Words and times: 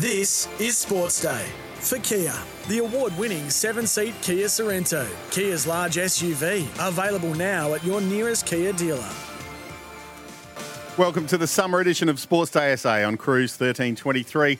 This 0.00 0.46
is 0.60 0.76
Sports 0.76 1.22
Day 1.22 1.46
for 1.76 1.98
Kia, 2.00 2.34
the 2.68 2.80
award 2.80 3.16
winning 3.16 3.48
seven 3.48 3.86
seat 3.86 4.14
Kia 4.20 4.44
Sorento, 4.44 5.08
Kia's 5.30 5.66
large 5.66 5.94
SUV, 5.94 6.68
available 6.86 7.34
now 7.34 7.72
at 7.72 7.82
your 7.82 8.02
nearest 8.02 8.44
Kia 8.44 8.74
dealer. 8.74 9.08
Welcome 10.98 11.26
to 11.28 11.38
the 11.38 11.46
summer 11.46 11.80
edition 11.80 12.10
of 12.10 12.20
Sports 12.20 12.50
Day 12.50 12.76
SA 12.76 13.06
on 13.06 13.16
Cruise 13.16 13.52
1323 13.52 14.58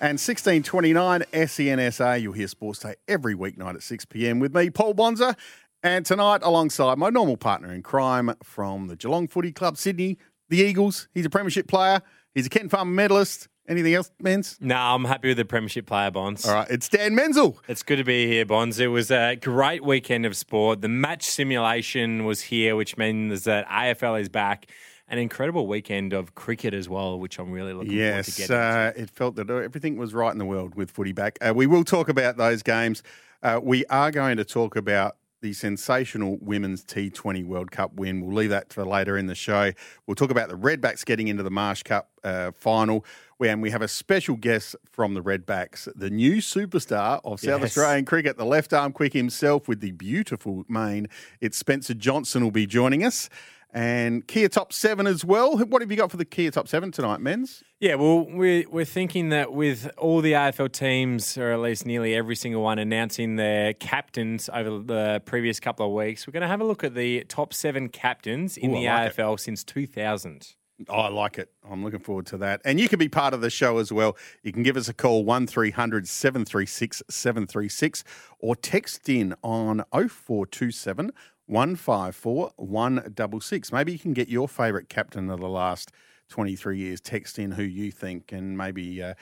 and 0.00 0.18
1629 0.18 1.22
SENSA. 1.34 2.22
You'll 2.22 2.32
hear 2.32 2.48
Sports 2.48 2.78
Day 2.78 2.94
every 3.06 3.34
weeknight 3.34 3.74
at 3.74 3.82
6 3.82 4.06
pm 4.06 4.38
with 4.38 4.54
me, 4.54 4.70
Paul 4.70 4.94
Bonza, 4.94 5.36
and 5.82 6.06
tonight 6.06 6.40
alongside 6.42 6.96
my 6.96 7.10
normal 7.10 7.36
partner 7.36 7.74
in 7.74 7.82
crime 7.82 8.34
from 8.42 8.86
the 8.86 8.96
Geelong 8.96 9.28
Footy 9.28 9.52
Club, 9.52 9.76
Sydney, 9.76 10.16
the 10.48 10.62
Eagles. 10.62 11.08
He's 11.12 11.26
a 11.26 11.30
premiership 11.30 11.68
player. 11.68 12.00
He's 12.34 12.46
a 12.46 12.50
Ken 12.50 12.70
Farmer 12.70 12.90
medalist. 12.90 13.48
Anything 13.68 13.92
else, 13.92 14.10
Menz? 14.22 14.58
No, 14.62 14.76
I'm 14.76 15.04
happy 15.04 15.28
with 15.28 15.36
the 15.36 15.44
Premiership 15.44 15.84
player, 15.84 16.10
Bonds. 16.10 16.46
All 16.48 16.54
right, 16.54 16.66
it's 16.70 16.88
Dan 16.88 17.14
Menzel. 17.14 17.58
It's 17.68 17.82
good 17.82 17.96
to 17.96 18.04
be 18.04 18.26
here, 18.26 18.46
Bonds. 18.46 18.80
It 18.80 18.86
was 18.86 19.10
a 19.10 19.36
great 19.36 19.84
weekend 19.84 20.24
of 20.24 20.34
sport. 20.36 20.80
The 20.80 20.88
match 20.88 21.24
simulation 21.24 22.24
was 22.24 22.40
here, 22.40 22.76
which 22.76 22.96
means 22.96 23.44
that 23.44 23.68
AFL 23.68 24.20
is 24.22 24.30
back. 24.30 24.70
An 25.10 25.18
incredible 25.18 25.66
weekend 25.66 26.14
of 26.14 26.34
cricket 26.34 26.72
as 26.72 26.88
well, 26.88 27.18
which 27.18 27.38
I'm 27.38 27.50
really 27.50 27.74
looking 27.74 27.90
forward 27.92 28.24
to 28.24 28.40
Yes, 28.40 28.50
uh, 28.50 28.92
it 28.96 29.10
felt 29.10 29.36
that 29.36 29.50
everything 29.50 29.98
was 29.98 30.14
right 30.14 30.32
in 30.32 30.38
the 30.38 30.44
world 30.46 30.74
with 30.74 30.90
footy 30.90 31.12
back. 31.12 31.38
Uh, 31.40 31.52
we 31.54 31.66
will 31.66 31.84
talk 31.84 32.08
about 32.08 32.38
those 32.38 32.62
games. 32.62 33.02
Uh, 33.42 33.60
we 33.62 33.84
are 33.86 34.10
going 34.10 34.38
to 34.38 34.44
talk 34.44 34.76
about 34.76 35.16
the 35.40 35.52
sensational 35.52 36.38
women's 36.40 36.84
T20 36.84 37.44
World 37.44 37.70
Cup 37.70 37.94
win. 37.94 38.20
We'll 38.24 38.34
leave 38.36 38.50
that 38.50 38.72
for 38.72 38.84
later 38.84 39.16
in 39.16 39.26
the 39.26 39.34
show. 39.34 39.72
We'll 40.06 40.14
talk 40.14 40.30
about 40.30 40.48
the 40.48 40.56
Redbacks 40.56 41.04
getting 41.04 41.28
into 41.28 41.42
the 41.42 41.50
Marsh 41.50 41.82
Cup 41.82 42.10
uh, 42.24 42.52
final. 42.52 43.04
And 43.40 43.62
we 43.62 43.70
have 43.70 43.82
a 43.82 43.88
special 43.88 44.34
guest 44.34 44.74
from 44.90 45.14
the 45.14 45.22
Redbacks, 45.22 45.88
the 45.94 46.10
new 46.10 46.36
superstar 46.36 47.20
of 47.24 47.38
South 47.38 47.60
Yes. 47.60 47.70
Australian 47.70 48.04
cricket, 48.04 48.36
the 48.36 48.44
left 48.44 48.72
arm 48.72 48.92
quick 48.92 49.12
himself 49.12 49.68
with 49.68 49.80
the 49.80 49.92
beautiful 49.92 50.64
mane. 50.68 51.06
It's 51.40 51.56
Spencer 51.56 51.94
Johnson 51.94 52.42
will 52.42 52.50
be 52.50 52.66
joining 52.66 53.04
us. 53.04 53.28
And 53.72 54.26
Kia 54.26 54.48
Top 54.48 54.72
7 54.72 55.06
as 55.06 55.24
well. 55.24 55.58
What 55.58 55.82
have 55.82 55.90
you 55.90 55.96
got 55.96 56.10
for 56.10 56.16
the 56.16 56.24
Kia 56.24 56.50
Top 56.50 56.68
7 56.68 56.90
tonight, 56.90 57.20
Menz? 57.20 57.62
Yeah, 57.80 57.96
well, 57.96 58.26
we're, 58.26 58.64
we're 58.70 58.86
thinking 58.86 59.28
that 59.28 59.52
with 59.52 59.90
all 59.98 60.22
the 60.22 60.32
AFL 60.32 60.72
teams, 60.72 61.36
or 61.36 61.52
at 61.52 61.60
least 61.60 61.84
nearly 61.84 62.14
every 62.14 62.34
single 62.34 62.62
one, 62.62 62.78
announcing 62.78 63.36
their 63.36 63.74
captains 63.74 64.48
over 64.52 64.78
the 64.78 65.22
previous 65.26 65.60
couple 65.60 65.86
of 65.86 65.92
weeks, 65.92 66.26
we're 66.26 66.32
going 66.32 66.42
to 66.42 66.48
have 66.48 66.62
a 66.62 66.64
look 66.64 66.82
at 66.82 66.94
the 66.94 67.24
top 67.24 67.52
seven 67.52 67.88
captains 67.90 68.56
in 68.56 68.70
Ooh, 68.70 68.74
the 68.74 68.86
like 68.86 69.12
it. 69.12 69.16
AFL 69.16 69.38
since 69.38 69.62
2000. 69.64 70.54
Oh, 70.88 70.94
I 70.94 71.08
like 71.08 71.38
it. 71.38 71.50
I'm 71.68 71.82
looking 71.82 72.00
forward 72.00 72.26
to 72.26 72.38
that. 72.38 72.60
And 72.64 72.78
you 72.78 72.88
can 72.88 72.98
be 73.00 73.08
part 73.08 73.34
of 73.34 73.40
the 73.40 73.50
show 73.50 73.78
as 73.78 73.92
well. 73.92 74.16
You 74.42 74.52
can 74.52 74.62
give 74.62 74.76
us 74.76 74.88
a 74.88 74.94
call 74.94 75.24
1300 75.24 76.06
736 76.06 77.02
736 77.10 78.04
or 78.38 78.54
text 78.54 79.08
in 79.08 79.34
on 79.42 79.82
0427 79.92 81.10
154 81.48 82.52
166. 82.56 83.72
Maybe 83.72 83.92
you 83.92 83.98
can 83.98 84.12
get 84.12 84.28
your 84.28 84.48
favourite 84.48 84.88
captain 84.88 85.30
of 85.30 85.40
the 85.40 85.48
last 85.48 85.92
23 86.28 86.78
years. 86.78 87.00
Text 87.00 87.38
in 87.38 87.52
who 87.52 87.62
you 87.62 87.90
think 87.90 88.32
and 88.32 88.56
maybe. 88.56 89.02
Uh, 89.02 89.14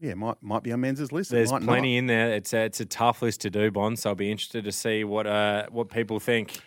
yeah, 0.00 0.14
might 0.14 0.42
might 0.42 0.64
be 0.64 0.72
on 0.72 0.80
Menz's 0.80 1.12
list. 1.12 1.30
There's 1.30 1.52
might 1.52 1.62
plenty 1.62 1.94
not. 1.94 1.98
in 1.98 2.06
there. 2.06 2.32
It's 2.32 2.52
a, 2.52 2.64
it's 2.64 2.80
a 2.80 2.84
tough 2.84 3.22
list 3.22 3.42
to 3.42 3.50
do, 3.50 3.70
Bond. 3.70 4.00
So 4.00 4.10
I'll 4.10 4.16
be 4.16 4.32
interested 4.32 4.64
to 4.64 4.72
see 4.72 5.04
what 5.04 5.28
uh, 5.28 5.66
what 5.70 5.90
people 5.90 6.18
think. 6.18 6.60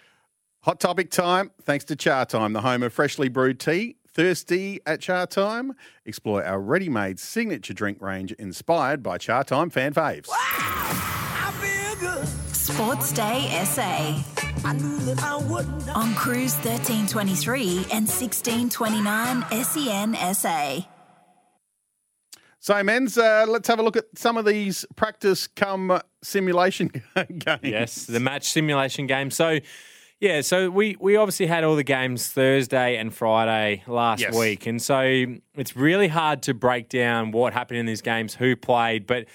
Hot 0.61 0.79
topic 0.79 1.11
time, 1.11 1.51
thanks 1.61 1.85
to 1.85 1.95
Chatime, 1.95 2.53
the 2.53 2.61
home 2.61 2.81
of 2.81 2.91
freshly 2.91 3.29
brewed 3.29 3.59
tea. 3.59 3.97
Thirsty 4.07 4.79
at 4.85 5.01
Chatime? 5.01 5.71
Explore 6.05 6.43
our 6.43 6.59
ready 6.59 6.89
made 6.89 7.19
signature 7.19 7.73
drink 7.73 8.01
range 8.01 8.31
inspired 8.31 9.03
by 9.03 9.17
Chatime 9.17 9.71
fan 9.71 9.93
faves. 9.93 10.27
Sports 12.53 13.11
Day 13.11 13.63
SA. 13.65 14.34
On 14.65 16.15
Cruise 16.15 16.55
1323 16.55 17.61
and 17.91 18.07
1629 18.07 19.43
SEN 19.63 20.15
SA. 20.33 20.79
So, 22.59 22.73
Menz, 22.73 23.15
uh, 23.15 23.45
let's 23.47 23.67
have 23.67 23.77
a 23.77 23.83
look 23.83 23.95
at 23.95 24.05
some 24.15 24.37
of 24.37 24.45
these 24.45 24.83
practice 24.95 25.45
come 25.45 26.01
simulation 26.23 26.89
games. 27.37 27.59
Yes, 27.61 28.05
the 28.07 28.19
match 28.19 28.49
simulation 28.49 29.05
game. 29.05 29.29
So, 29.29 29.59
yeah, 30.19 30.41
so 30.41 30.71
we, 30.71 30.97
we 30.99 31.15
obviously 31.15 31.45
had 31.45 31.63
all 31.63 31.75
the 31.75 31.83
games 31.83 32.27
Thursday 32.29 32.97
and 32.97 33.13
Friday 33.13 33.83
last 33.85 34.21
Yes. 34.21 34.35
week. 34.35 34.65
And 34.65 34.81
so 34.81 35.25
it's 35.53 35.75
really 35.75 36.07
hard 36.07 36.41
to 36.43 36.55
break 36.55 36.89
down 36.89 37.31
what 37.31 37.53
happened 37.53 37.77
in 37.77 37.85
these 37.85 38.01
games, 38.01 38.33
who 38.33 38.55
played. 38.55 39.05
But 39.05 39.25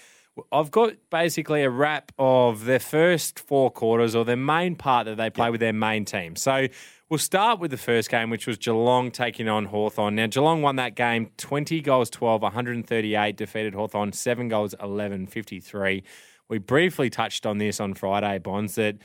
I've 0.52 0.70
got 0.70 0.94
basically 1.10 1.62
a 1.62 1.70
wrap 1.70 2.12
of 2.18 2.64
their 2.64 2.78
first 2.78 3.38
four 3.40 3.70
quarters 3.70 4.14
or 4.14 4.24
their 4.24 4.36
main 4.36 4.76
part 4.76 5.06
that 5.06 5.16
they 5.16 5.30
play 5.30 5.50
with 5.50 5.60
their 5.60 5.72
main 5.72 6.04
team. 6.04 6.36
So 6.36 6.68
we'll 7.08 7.18
start 7.18 7.60
with 7.60 7.70
the 7.70 7.76
first 7.76 8.10
game, 8.10 8.30
which 8.30 8.46
was 8.46 8.56
Geelong 8.56 9.10
taking 9.10 9.48
on 9.48 9.66
Hawthorn. 9.66 10.14
Now, 10.14 10.26
Geelong 10.26 10.62
won 10.62 10.76
that 10.76 10.94
game 10.94 11.30
20 11.36 11.80
goals 11.80 12.10
12, 12.10 12.42
138, 12.42 13.36
defeated 13.36 13.74
Hawthorn 13.74 14.12
7 14.12 14.48
goals 14.48 14.74
11, 14.80 15.26
53. 15.26 16.02
We 16.48 16.58
briefly 16.58 17.10
touched 17.10 17.46
on 17.46 17.58
this 17.58 17.80
on 17.80 17.94
Friday, 17.94 18.38
Bonds, 18.38 18.74
that 18.74 18.96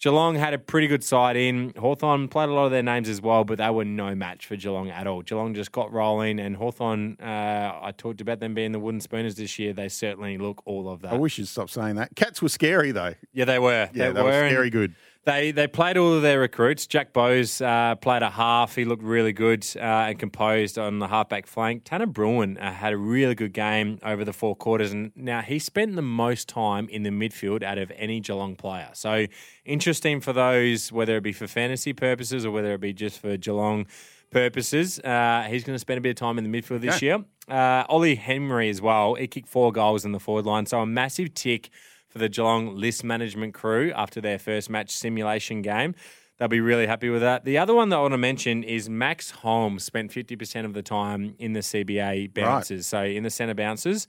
Geelong 0.00 0.34
had 0.34 0.52
a 0.52 0.58
pretty 0.58 0.86
good 0.86 1.02
side 1.02 1.36
in. 1.36 1.72
Hawthorn 1.78 2.28
played 2.28 2.48
a 2.48 2.52
lot 2.52 2.66
of 2.66 2.70
their 2.72 2.82
names 2.82 3.08
as 3.08 3.22
well, 3.22 3.44
but 3.44 3.58
they 3.58 3.70
were 3.70 3.84
no 3.84 4.14
match 4.14 4.46
for 4.46 4.56
Geelong 4.56 4.90
at 4.90 5.06
all. 5.06 5.22
Geelong 5.22 5.54
just 5.54 5.72
got 5.72 5.92
rolling, 5.92 6.40
and 6.40 6.56
Hawthorn, 6.56 7.16
uh, 7.22 7.78
I 7.80 7.92
talked 7.96 8.20
about 8.20 8.40
them 8.40 8.52
being 8.54 8.72
the 8.72 8.78
wooden 8.78 9.00
spooners 9.00 9.36
this 9.36 9.58
year. 9.58 9.72
They 9.72 9.88
certainly 9.88 10.36
look 10.36 10.62
all 10.66 10.90
of 10.90 11.00
that. 11.02 11.14
I 11.14 11.16
wish 11.16 11.38
you'd 11.38 11.48
stop 11.48 11.70
saying 11.70 11.96
that. 11.96 12.14
Cats 12.16 12.42
were 12.42 12.48
scary, 12.50 12.92
though. 12.92 13.14
Yeah, 13.32 13.46
they 13.46 13.58
were. 13.58 13.88
Yeah, 13.94 14.10
they, 14.10 14.22
were 14.22 14.30
and 14.30 14.50
scary 14.50 14.70
good. 14.70 14.94
They 15.24 15.52
they 15.52 15.66
played 15.66 15.96
all 15.96 16.12
of 16.12 16.22
their 16.22 16.38
recruits. 16.38 16.86
Jack 16.86 17.14
Bowes 17.14 17.62
uh, 17.62 17.94
played 17.96 18.22
a 18.22 18.28
half. 18.28 18.76
He 18.76 18.84
looked 18.84 19.02
really 19.02 19.32
good 19.32 19.66
uh, 19.76 19.80
and 19.80 20.18
composed 20.18 20.78
on 20.78 20.98
the 20.98 21.08
halfback 21.08 21.46
flank. 21.46 21.84
Tanner 21.84 22.06
Bruhn 22.06 22.62
uh, 22.62 22.70
had 22.70 22.92
a 22.92 22.98
really 22.98 23.34
good 23.34 23.54
game 23.54 23.98
over 24.02 24.22
the 24.24 24.34
four 24.34 24.54
quarters, 24.54 24.92
and 24.92 25.12
now 25.16 25.40
he 25.40 25.58
spent 25.58 25.96
the 25.96 26.02
most 26.02 26.46
time 26.46 26.88
in 26.90 27.04
the 27.04 27.10
midfield 27.10 27.62
out 27.62 27.78
of 27.78 27.90
any 27.96 28.20
Geelong 28.20 28.54
player. 28.54 28.90
So 28.92 29.26
interesting 29.64 30.20
for 30.20 30.34
those, 30.34 30.92
whether 30.92 31.16
it 31.16 31.22
be 31.22 31.32
for 31.32 31.46
fantasy 31.46 31.94
purposes 31.94 32.44
or 32.44 32.50
whether 32.50 32.74
it 32.74 32.80
be 32.82 32.92
just 32.92 33.18
for 33.18 33.38
Geelong 33.38 33.86
purposes. 34.30 34.98
Uh, 34.98 35.46
he's 35.48 35.64
going 35.64 35.74
to 35.74 35.78
spend 35.78 35.96
a 35.96 36.00
bit 36.02 36.10
of 36.10 36.16
time 36.16 36.36
in 36.36 36.50
the 36.50 36.60
midfield 36.60 36.82
this 36.82 37.00
year. 37.00 37.24
Uh, 37.48 37.84
Ollie 37.88 38.16
Henry 38.16 38.68
as 38.68 38.82
well. 38.82 39.14
He 39.14 39.26
kicked 39.26 39.48
four 39.48 39.72
goals 39.72 40.04
in 40.04 40.12
the 40.12 40.20
forward 40.20 40.44
line, 40.44 40.66
so 40.66 40.80
a 40.80 40.86
massive 40.86 41.32
tick 41.32 41.70
for 42.14 42.20
the 42.20 42.28
Geelong 42.28 42.76
list 42.76 43.02
management 43.02 43.54
crew 43.54 43.92
after 43.94 44.20
their 44.20 44.38
first 44.38 44.70
match 44.70 44.90
simulation 44.90 45.62
game. 45.62 45.96
They'll 46.38 46.46
be 46.46 46.60
really 46.60 46.86
happy 46.86 47.10
with 47.10 47.22
that. 47.22 47.44
The 47.44 47.58
other 47.58 47.74
one 47.74 47.88
that 47.88 47.96
I 47.96 48.00
want 48.02 48.12
to 48.12 48.18
mention 48.18 48.62
is 48.62 48.88
Max 48.88 49.32
Holmes 49.32 49.82
spent 49.82 50.12
50% 50.12 50.64
of 50.64 50.74
the 50.74 50.82
time 50.82 51.34
in 51.40 51.54
the 51.54 51.60
CBA 51.60 52.32
bounces, 52.32 52.86
so 52.86 53.02
in 53.02 53.24
the 53.24 53.30
centre 53.30 53.54
bounces. 53.54 54.06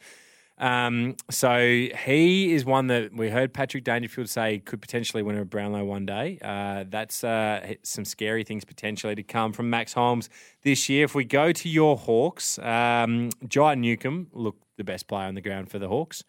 Um, 0.60 1.16
so 1.32 1.58
he 1.60 2.54
is 2.54 2.64
one 2.64 2.88
that 2.88 3.14
we 3.14 3.30
heard 3.30 3.54
Patrick 3.54 3.84
Dangerfield 3.84 4.30
say 4.30 4.60
could 4.60 4.82
potentially 4.82 5.24
win 5.24 5.38
a 5.38 5.46
Brownlow 5.46 5.84
one 5.84 6.06
day. 6.06 6.38
Uh, 6.44 6.86
that's 6.88 7.24
uh, 7.24 7.74
some 7.82 8.06
scary 8.06 8.44
things 8.44 8.64
potentially 8.64 9.16
to 9.16 9.24
come 9.24 9.52
from 9.52 9.70
Max 9.72 9.94
Holmes 9.94 10.30
this 10.62 10.90
year. 10.90 11.06
If 11.06 11.16
we 11.16 11.26
go 11.26 11.52
to 11.52 11.70
your 11.70 11.98
Hawks, 11.98 12.60
um, 12.60 13.32
Jai 13.48 13.74
Newcombe 13.76 14.28
looked 14.32 14.64
the 14.78 14.84
best 14.84 15.08
player 15.08 15.28
on 15.28 15.34
the 15.34 15.42
ground 15.42 15.72
for 15.72 15.80
the 15.80 15.88
Hawks. 15.88 16.24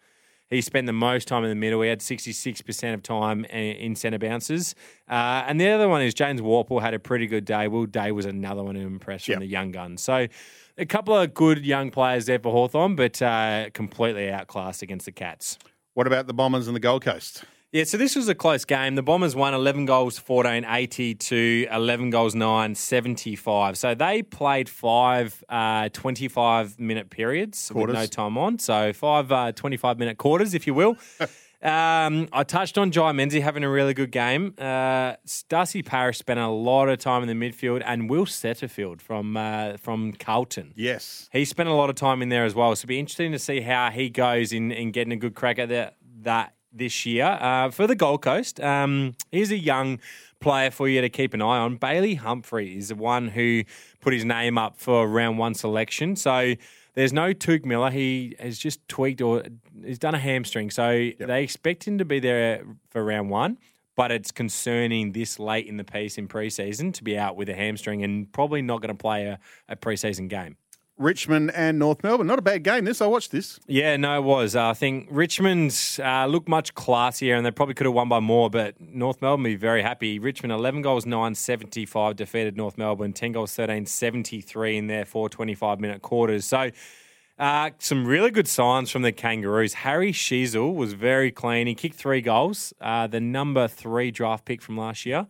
He 0.49 0.61
spent 0.61 0.87
the 0.87 0.93
most 0.93 1.27
time 1.27 1.43
in 1.43 1.49
the 1.49 1.55
middle. 1.55 1.81
He 1.81 1.89
had 1.89 1.99
66% 1.99 2.93
of 2.93 3.03
time 3.03 3.43
in 3.45 3.95
centre 3.95 4.17
bounces. 4.17 4.75
Uh, 5.09 5.43
and 5.45 5.59
the 5.59 5.67
other 5.69 5.89
one 5.89 6.01
is 6.01 6.13
James 6.13 6.39
Worpel 6.39 6.81
had 6.81 6.93
a 6.93 6.99
pretty 6.99 7.27
good 7.27 7.43
day. 7.43 7.67
Will 7.67 7.85
Day 7.85 8.11
was 8.13 8.25
another 8.25 8.63
one 8.63 8.75
who 8.75 8.87
impressed 8.87 9.25
from 9.25 9.33
Yep. 9.33 9.39
the 9.41 9.47
young 9.47 9.71
guns. 9.71 10.01
So 10.01 10.27
a 10.77 10.85
couple 10.85 11.17
of 11.17 11.33
good 11.33 11.65
young 11.65 11.91
players 11.91 12.27
there 12.27 12.39
for 12.39 12.51
Hawthorn, 12.53 12.95
but 12.95 13.21
uh, 13.21 13.69
completely 13.73 14.31
outclassed 14.31 14.81
against 14.81 15.05
the 15.05 15.11
Cats. 15.11 15.57
What 15.95 16.07
about 16.07 16.27
the 16.27 16.33
Bombers 16.33 16.67
and 16.67 16.75
the 16.75 16.79
Gold 16.79 17.03
Coast? 17.03 17.43
Yeah, 17.73 17.83
so 17.83 17.97
this 17.97 18.15
was 18.15 18.29
a 18.29 18.35
close 18.35 18.63
game. 18.63 18.95
The 18.95 19.03
Bombers 19.03 19.35
won 19.35 19.53
11 19.53 19.85
goals 19.85 20.17
14 20.17 20.65
80 20.65 21.15
to 21.15 21.67
11 21.69 22.11
goals 22.11 22.33
9 22.33 22.75
75. 22.75 23.77
So 23.77 23.93
they 23.93 24.23
played 24.23 24.69
five 24.69 25.43
uh, 25.49 25.89
25 25.89 26.79
minute 26.79 27.09
periods 27.09 27.69
Quarters. 27.69 27.93
with 27.93 28.01
no 28.01 28.05
time 28.07 28.37
on. 28.37 28.59
So 28.59 28.93
five 28.93 29.31
uh, 29.31 29.51
25 29.51 29.99
minute 29.99 30.17
quarters, 30.17 30.53
if 30.53 30.65
you 30.65 30.73
will. 30.73 30.95
Um, 31.59 32.29
I 32.31 32.43
touched 32.43 32.77
on 32.77 32.91
Jai 32.91 33.11
Menzies 33.13 33.41
having 33.41 33.63
a 33.63 33.69
really 33.69 33.95
good 33.95 34.11
game. 34.11 34.53
Uh, 34.59 35.15
Darcy 35.49 35.81
Parish 35.81 36.19
spent 36.19 36.39
a 36.39 36.47
lot 36.47 36.87
of 36.87 36.99
time 36.99 37.27
in 37.27 37.27
the 37.27 37.33
midfield, 37.33 37.81
and 37.83 38.07
Will 38.09 38.27
Setterfield 38.27 39.01
from 39.01 39.35
uh, 39.35 39.77
from 39.77 40.13
Carlton. 40.13 40.73
Yes. 40.75 41.27
He 41.31 41.45
spent 41.45 41.67
a 41.67 41.73
lot 41.73 41.89
of 41.89 41.95
time 41.95 42.21
in 42.21 42.29
there 42.29 42.45
as 42.45 42.53
well. 42.53 42.75
So 42.75 42.81
it'll 42.81 42.89
be 42.89 42.99
interesting 42.99 43.31
to 43.31 43.39
see 43.39 43.61
how 43.61 43.89
he 43.89 44.09
goes 44.11 44.53
in, 44.53 44.71
in 44.71 44.91
getting 44.91 45.11
a 45.11 45.17
good 45.17 45.33
crack 45.33 45.57
at 45.57 45.69
that, 45.69 45.95
that 46.21 46.53
this 46.77 47.05
year. 47.05 47.25
Uh, 47.25 47.69
for 47.71 47.87
the 47.87 47.95
Gold 47.95 48.21
Coast, 48.21 48.59
um, 48.59 49.15
here's 49.31 49.51
a 49.51 49.57
young 49.57 49.99
player 50.39 50.71
for 50.71 50.87
you 50.87 51.01
to 51.01 51.09
keep 51.09 51.33
an 51.33 51.41
eye 51.41 51.59
on. 51.59 51.77
Bailey 51.77 52.15
Humphrey 52.15 52.77
is 52.77 52.89
the 52.89 52.95
one 52.95 53.29
who 53.29 53.63
put 54.01 54.13
his 54.13 54.25
name 54.25 54.57
up 54.57 54.77
for 54.77 55.07
round 55.07 55.37
one 55.37 55.53
selection. 55.53 56.15
So 56.15 56.55
there's 56.93 57.13
no 57.13 57.33
Touk 57.33 57.65
Miller. 57.65 57.91
He 57.91 58.35
has 58.39 58.57
just 58.57 58.87
tweaked 58.87 59.21
or 59.21 59.43
he's 59.83 59.99
done 59.99 60.15
a 60.15 60.19
hamstring. 60.19 60.69
So 60.69 61.11
they 61.19 61.43
expect 61.43 61.87
him 61.87 61.97
to 61.97 62.05
be 62.05 62.19
there 62.19 62.63
for 62.89 63.03
round 63.03 63.29
one. 63.29 63.57
But 63.95 64.11
it's 64.11 64.31
concerning 64.31 65.13
this 65.13 65.39
late 65.39 65.65
in 65.65 65.77
the 65.77 65.83
piece 65.83 66.19
in 66.19 66.27
preseason 66.27 66.93
to 66.93 67.03
be 67.03 67.17
out 67.17 67.35
with 67.35 67.49
a 67.49 67.55
hamstring 67.55 68.03
and 68.03 68.31
probably 68.31 68.61
not 68.61 68.79
going 68.79 68.95
to 68.95 69.01
play 69.01 69.25
a, 69.25 69.39
a 69.67 69.75
preseason 69.75 70.29
game. 70.29 70.55
Richmond 70.97 71.51
and 71.53 71.77
North 71.77 72.03
Melbourne. 72.03 72.27
Not 72.27 72.39
a 72.39 72.41
bad 72.41 72.63
game. 72.63 72.85
This 72.85 73.01
I 73.01 73.07
watched 73.07 73.31
this. 73.31 73.59
Yeah, 73.67 73.97
no, 73.97 74.17
it 74.17 74.23
was. 74.23 74.55
Uh, 74.55 74.69
I 74.69 74.73
think 74.73 75.07
Richmond 75.11 75.99
uh, 76.03 76.25
looked 76.25 76.47
much 76.47 76.73
classier 76.73 77.37
and 77.37 77.45
they 77.45 77.51
probably 77.51 77.75
could 77.75 77.85
have 77.85 77.93
won 77.93 78.09
by 78.09 78.19
more, 78.19 78.49
but 78.49 78.79
North 78.79 79.21
Melbourne 79.21 79.43
be 79.43 79.55
very 79.55 79.81
happy. 79.81 80.19
Richmond, 80.19 80.51
11 80.53 80.81
goals, 80.81 81.05
9 81.05 81.35
75, 81.35 82.15
defeated 82.15 82.57
North 82.57 82.77
Melbourne, 82.77 83.13
10 83.13 83.33
goals, 83.33 83.53
13 83.53 83.85
73 83.85 84.77
in 84.77 84.87
their 84.87 85.05
four 85.05 85.29
25 85.29 85.79
minute 85.79 86.01
quarters. 86.01 86.45
So, 86.45 86.71
uh, 87.39 87.69
some 87.77 88.07
really 88.07 88.31
good 88.31 88.47
signs 88.47 88.89
from 88.89 89.03
the 89.03 89.11
Kangaroos. 89.11 89.75
Harry 89.75 90.11
Sheezel 90.11 90.73
was 90.73 90.93
very 90.93 91.31
clean. 91.31 91.67
He 91.67 91.75
kicked 91.75 91.95
three 91.95 92.21
goals, 92.21 92.73
uh, 92.81 93.05
the 93.05 93.19
number 93.19 93.67
three 93.67 94.09
draft 94.09 94.45
pick 94.45 94.61
from 94.61 94.77
last 94.77 95.05
year. 95.05 95.27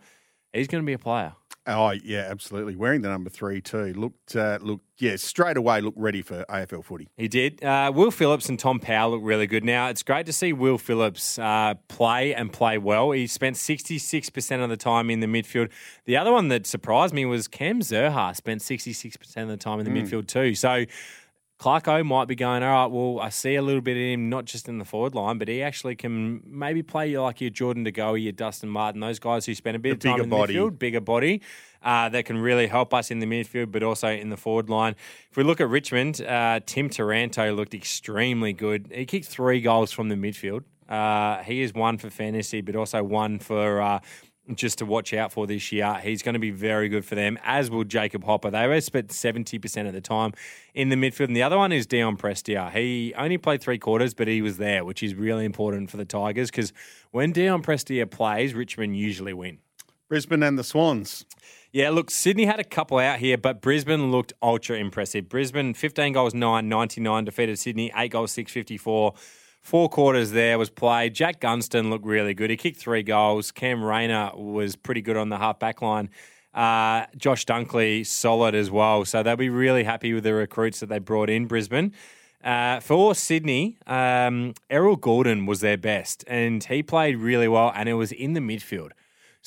He's 0.53 0.67
going 0.67 0.81
to 0.81 0.85
be 0.85 0.93
a 0.93 0.99
player. 0.99 1.33
Oh 1.67 1.91
yeah, 1.91 2.27
absolutely. 2.29 2.77
Wearing 2.77 3.01
the 3.01 3.09
number 3.09 3.29
three 3.29 3.59
too. 3.59 3.93
Looked 3.93 4.37
uh, 4.37 4.57
looked 4.61 4.85
yeah 4.99 5.17
straight 5.17 5.57
away. 5.57 5.81
Looked 5.81 5.97
ready 5.97 6.21
for 6.21 6.45
AFL 6.45 6.85
footy. 6.85 7.09
He 7.17 7.27
did. 7.27 7.61
Uh, 7.61 7.91
Will 7.93 8.09
Phillips 8.09 8.47
and 8.47 8.57
Tom 8.57 8.79
Powell 8.79 9.11
look 9.11 9.21
really 9.21 9.47
good. 9.47 9.65
Now, 9.65 9.89
it's 9.89 10.01
great 10.01 10.25
to 10.27 10.33
see 10.33 10.53
Will 10.53 10.77
Phillips 10.77 11.37
uh, 11.37 11.73
play 11.89 12.33
and 12.33 12.53
play 12.53 12.77
well. 12.77 13.11
He 13.11 13.27
spent 13.27 13.57
66% 13.57 14.63
of 14.63 14.69
the 14.69 14.77
time 14.77 15.09
in 15.09 15.19
the 15.19 15.27
midfield. 15.27 15.69
The 16.05 16.15
other 16.15 16.31
one 16.31 16.47
that 16.47 16.65
surprised 16.65 17.13
me 17.13 17.25
was 17.25 17.49
Cam 17.49 17.81
Zurhaar 17.81 18.33
spent 18.33 18.61
66% 18.61 19.37
of 19.41 19.49
the 19.49 19.57
time 19.57 19.81
in 19.81 19.85
the 19.85 19.91
midfield 19.91 20.27
too. 20.27 20.55
So 20.55 20.85
Clarko 21.59 22.05
might 22.05 22.27
be 22.27 22.35
going, 22.35 22.61
all 22.61 22.69
right, 22.69 22.91
well, 22.91 23.19
I 23.19 23.29
see 23.29 23.55
a 23.55 23.63
little 23.63 23.81
bit 23.81 23.97
of 23.97 24.03
him, 24.03 24.29
not 24.29 24.45
just 24.45 24.69
in 24.69 24.77
the 24.77 24.85
forward 24.85 25.15
line, 25.15 25.39
but 25.39 25.47
he 25.47 25.63
actually 25.63 25.95
can 25.95 26.43
maybe 26.45 26.83
play 26.83 27.17
like 27.17 27.41
your 27.41 27.49
Jordan 27.49 27.83
De 27.83 27.91
Goey, 27.91 28.21
your 28.23 28.31
Dustin 28.31 28.69
Martin, 28.69 29.01
those 29.01 29.17
guys 29.17 29.45
who 29.47 29.55
spend 29.55 29.75
a 29.75 29.79
bit 29.79 29.93
of 29.93 29.99
The 29.99 30.09
time 30.09 30.15
bigger 30.17 30.23
in 30.23 30.29
the 30.29 30.35
body. 30.35 30.53
midfield, 30.53 30.77
bigger 30.79 31.01
body, 31.01 31.41
uh, 31.81 32.09
that 32.09 32.25
can 32.25 32.37
really 32.37 32.67
help 32.67 32.93
us 32.93 33.09
in 33.09 33.19
the 33.19 33.25
midfield, 33.25 33.71
but 33.71 33.81
also 33.81 34.09
in 34.09 34.29
the 34.29 34.37
forward 34.37 34.69
line. 34.69 34.95
If 35.31 35.37
we 35.37 35.43
look 35.43 35.59
at 35.59 35.67
Richmond, 35.67 36.21
uh, 36.21 36.59
Tim 36.65 36.89
Taranto 36.89 37.51
looked 37.55 37.73
extremely 37.73 38.53
good. 38.53 38.91
He 38.93 39.05
kicked 39.05 39.25
three 39.25 39.59
goals 39.59 39.91
from 39.91 40.09
the 40.09 40.15
midfield. 40.15 40.63
Uh, 40.87 41.43
he 41.43 41.61
is 41.61 41.73
one 41.73 41.97
for 41.97 42.09
fantasy, 42.09 42.61
but 42.61 42.75
also 42.75 43.03
one 43.03 43.39
for 43.39 43.81
uh, 43.81 43.99
just 44.55 44.77
to 44.79 44.85
watch 44.85 45.13
out 45.13 45.31
for 45.31 45.47
this 45.47 45.71
year. 45.71 45.95
He's 46.01 46.21
going 46.21 46.33
to 46.33 46.39
be 46.39 46.51
very 46.51 46.89
good 46.89 47.05
for 47.05 47.15
them, 47.15 47.37
as 47.43 47.69
will 47.69 47.83
Jacob 47.83 48.23
Hopper. 48.23 48.49
They 48.49 48.63
always 48.63 48.85
spent 48.85 49.09
70% 49.09 49.87
of 49.87 49.93
the 49.93 50.01
time 50.01 50.33
in 50.73 50.89
the 50.89 50.95
midfield. 50.95 51.27
And 51.27 51.35
the 51.35 51.43
other 51.43 51.57
one 51.57 51.71
is 51.71 51.85
Dion 51.85 52.17
Prestia. 52.17 52.71
He 52.71 53.13
only 53.17 53.37
played 53.37 53.61
three 53.61 53.79
quarters, 53.79 54.13
but 54.13 54.27
he 54.27 54.41
was 54.41 54.57
there, 54.57 54.85
which 54.85 55.03
is 55.03 55.15
really 55.15 55.45
important 55.45 55.91
for 55.91 55.97
the 55.97 56.05
Tigers 56.05 56.49
because 56.49 56.73
when 57.11 57.31
Dion 57.31 57.61
Prestia 57.61 58.09
plays, 58.09 58.53
Richmond 58.53 58.97
usually 58.97 59.33
win. 59.33 59.59
Brisbane 60.09 60.43
and 60.43 60.57
the 60.57 60.63
Swans. 60.63 61.25
Yeah, 61.73 61.89
look, 61.89 62.09
Sydney 62.09 62.45
had 62.45 62.59
a 62.59 62.63
couple 62.63 62.97
out 62.97 63.19
here, 63.19 63.37
but 63.37 63.61
Brisbane 63.61 64.09
looked 64.09 64.31
ultra 64.41 64.77
impressive. 64.77 65.27
Brisbane, 65.27 65.73
15 65.73 66.13
goals, 66.13 66.33
9, 66.33 66.69
99, 66.69 67.25
defeated 67.25 67.59
Sydney, 67.59 67.91
8 67.95 68.11
goals, 68.11 68.31
6, 68.31 68.51
54. 68.51 69.13
Four 69.67 69.89
quarters 69.89 70.31
there 70.31 70.57
was 70.57 70.69
played. 70.69 71.13
Jack 71.13 71.41
Gunston 71.41 71.89
looked 71.89 72.05
really 72.05 72.33
good. 72.33 72.49
He 72.49 72.55
kicked 72.55 72.79
three 72.79 73.03
goals. 73.03 73.51
Cam 73.51 73.83
Rayner 73.83 74.31
was 74.33 74.77
pretty 74.77 75.01
good 75.01 75.17
on 75.17 75.27
the 75.27 75.37
half 75.37 75.59
back 75.59 75.81
line. 75.81 76.09
Uh, 76.53 77.05
Josh 77.17 77.45
Dunkley, 77.45 78.05
solid 78.05 78.55
as 78.55 78.71
well. 78.71 79.03
So 79.03 79.23
they'll 79.23 79.35
be 79.35 79.49
really 79.49 79.83
happy 79.83 80.13
with 80.13 80.23
the 80.23 80.33
recruits 80.33 80.79
that 80.79 80.87
they 80.87 80.99
brought 80.99 81.29
in, 81.29 81.47
Brisbane. 81.47 81.91
Uh, 82.41 82.79
for 82.79 83.13
Sydney, 83.13 83.77
um, 83.85 84.53
Errol 84.69 84.95
Gulden 84.95 85.45
was 85.45 85.59
their 85.59 85.75
best, 85.75 86.23
and 86.27 86.63
he 86.63 86.81
played 86.81 87.17
really 87.17 87.49
well, 87.49 87.73
and 87.75 87.89
it 87.89 87.95
was 87.95 88.13
in 88.13 88.35
the 88.35 88.39
midfield. 88.39 88.91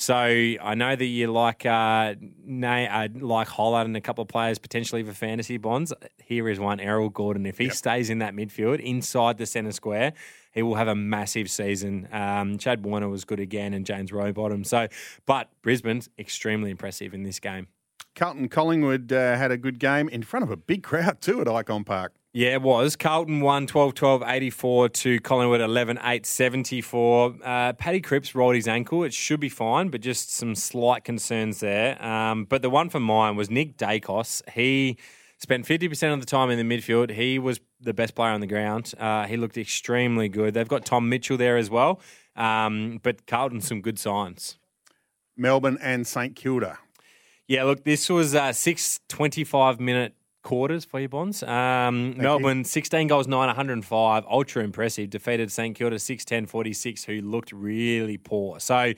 So 0.01 0.15
I 0.15 0.73
know 0.73 0.95
that 0.95 1.05
you 1.05 1.31
like 1.31 1.63
uh, 1.63 2.15
uh, 2.15 3.07
like 3.19 3.47
Hollard 3.47 3.85
and 3.85 3.95
a 3.95 4.01
couple 4.01 4.23
of 4.23 4.29
players 4.29 4.57
potentially 4.57 5.03
for 5.03 5.13
fantasy 5.13 5.57
bonds. 5.57 5.93
Here 6.25 6.49
is 6.49 6.59
one, 6.59 6.79
Errol 6.79 7.11
Gulden. 7.11 7.47
If 7.47 7.59
he 7.59 7.69
stays 7.69 8.09
in 8.09 8.17
that 8.17 8.33
midfield 8.33 8.79
inside 8.79 9.37
the 9.37 9.45
centre 9.45 9.71
square, 9.71 10.13
he 10.53 10.63
will 10.63 10.73
have 10.73 10.87
a 10.87 10.95
massive 10.95 11.51
season. 11.51 12.07
Um, 12.11 12.57
Chad 12.57 12.83
Warner 12.83 13.09
was 13.09 13.25
good 13.25 13.39
again, 13.39 13.75
and 13.75 13.85
James 13.85 14.11
Rowbottom. 14.11 14.63
So, 14.63 14.87
but 15.27 15.49
Brisbane's 15.61 16.09
extremely 16.17 16.71
impressive 16.71 17.13
in 17.13 17.21
this 17.21 17.39
game. 17.39 17.67
Carlton 18.15 18.49
Collingwood 18.49 19.13
uh, 19.13 19.37
had 19.37 19.51
a 19.51 19.57
good 19.57 19.77
game 19.77 20.09
in 20.09 20.23
front 20.23 20.41
of 20.41 20.49
a 20.49 20.57
big 20.57 20.81
crowd 20.81 21.21
too 21.21 21.41
at 21.41 21.47
Ikon 21.47 21.85
Park. 21.85 22.13
Yeah, 22.33 22.53
it 22.53 22.61
was. 22.61 22.95
Carlton 22.95 23.41
won 23.41 23.67
12 23.67 23.93
12 23.93 24.23
84 24.25 24.89
to 24.89 25.19
Collingwood 25.19 25.59
11 25.59 25.99
8 26.01 26.25
74. 26.25 27.35
Uh, 27.43 27.73
Paddy 27.73 27.99
Cripps 27.99 28.33
rolled 28.33 28.55
his 28.55 28.69
ankle. 28.69 29.03
It 29.03 29.13
should 29.13 29.41
be 29.41 29.49
fine, 29.49 29.89
but 29.89 29.99
just 29.99 30.31
some 30.33 30.55
slight 30.55 31.03
concerns 31.03 31.59
there. 31.59 32.01
Um, 32.03 32.45
but 32.45 32.61
the 32.61 32.69
one 32.69 32.89
for 32.89 33.01
mine 33.01 33.35
was 33.35 33.49
Nick 33.49 33.75
Daicos. 33.75 34.47
He 34.51 34.97
spent 35.39 35.65
50% 35.65 36.13
of 36.13 36.21
the 36.21 36.25
time 36.25 36.49
in 36.49 36.57
the 36.57 36.77
midfield. 36.77 37.11
He 37.11 37.37
was 37.37 37.59
the 37.81 37.93
best 37.93 38.15
player 38.15 38.31
on 38.31 38.39
the 38.39 38.47
ground. 38.47 38.93
Uh, 38.97 39.25
he 39.25 39.35
looked 39.35 39.57
extremely 39.57 40.29
good. 40.29 40.53
They've 40.53 40.67
got 40.67 40.85
Tom 40.85 41.09
Mitchell 41.09 41.35
there 41.35 41.57
as 41.57 41.69
well. 41.69 41.99
Um, 42.37 43.01
but 43.03 43.27
Carlton, 43.27 43.59
some 43.59 43.81
good 43.81 43.99
signs. 43.99 44.57
Melbourne 45.35 45.79
and 45.81 46.07
St 46.07 46.33
Kilda. 46.37 46.79
Yeah, 47.45 47.65
look, 47.65 47.83
this 47.83 48.09
was 48.09 48.35
uh, 48.35 48.53
six 48.53 49.01
25 49.09 49.81
minute 49.81 50.13
quarters 50.43 50.85
for 50.85 50.99
your 50.99 51.09
bonds. 51.09 51.43
Um, 51.43 52.17
Melbourne, 52.17 52.63
16 52.63 53.07
goals, 53.07 53.27
9, 53.27 53.37
105. 53.47 54.25
Ultra 54.29 54.63
impressive. 54.63 55.09
Defeated 55.09 55.51
St 55.51 55.75
Kilda 55.75 55.99
6 55.99 56.25
10 56.25 56.45
46, 56.45 57.03
who 57.05 57.21
looked 57.21 57.51
really 57.51 58.17
poor. 58.17 58.59
So, 58.59 58.93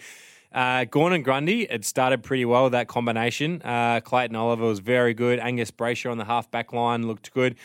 uh, 0.54 0.86
Gawn 0.86 1.14
and 1.14 1.24
Grundy, 1.24 1.64
it 1.64 1.84
started 1.86 2.24
pretty 2.24 2.46
well, 2.46 2.66
with 2.66 2.74
that 2.74 2.88
combination. 2.88 3.62
Uh, 3.64 4.00
Clayton 4.02 4.36
Oliver 4.36 4.66
was 4.66 4.80
very 4.80 5.14
good. 5.14 5.40
Angus 5.40 5.72
Brayshaw 5.72 6.12
on 6.12 6.18
the 6.18 6.26
half 6.26 6.50
back 6.52 6.74
line 6.74 7.08
looked 7.08 7.34
good. 7.34 7.56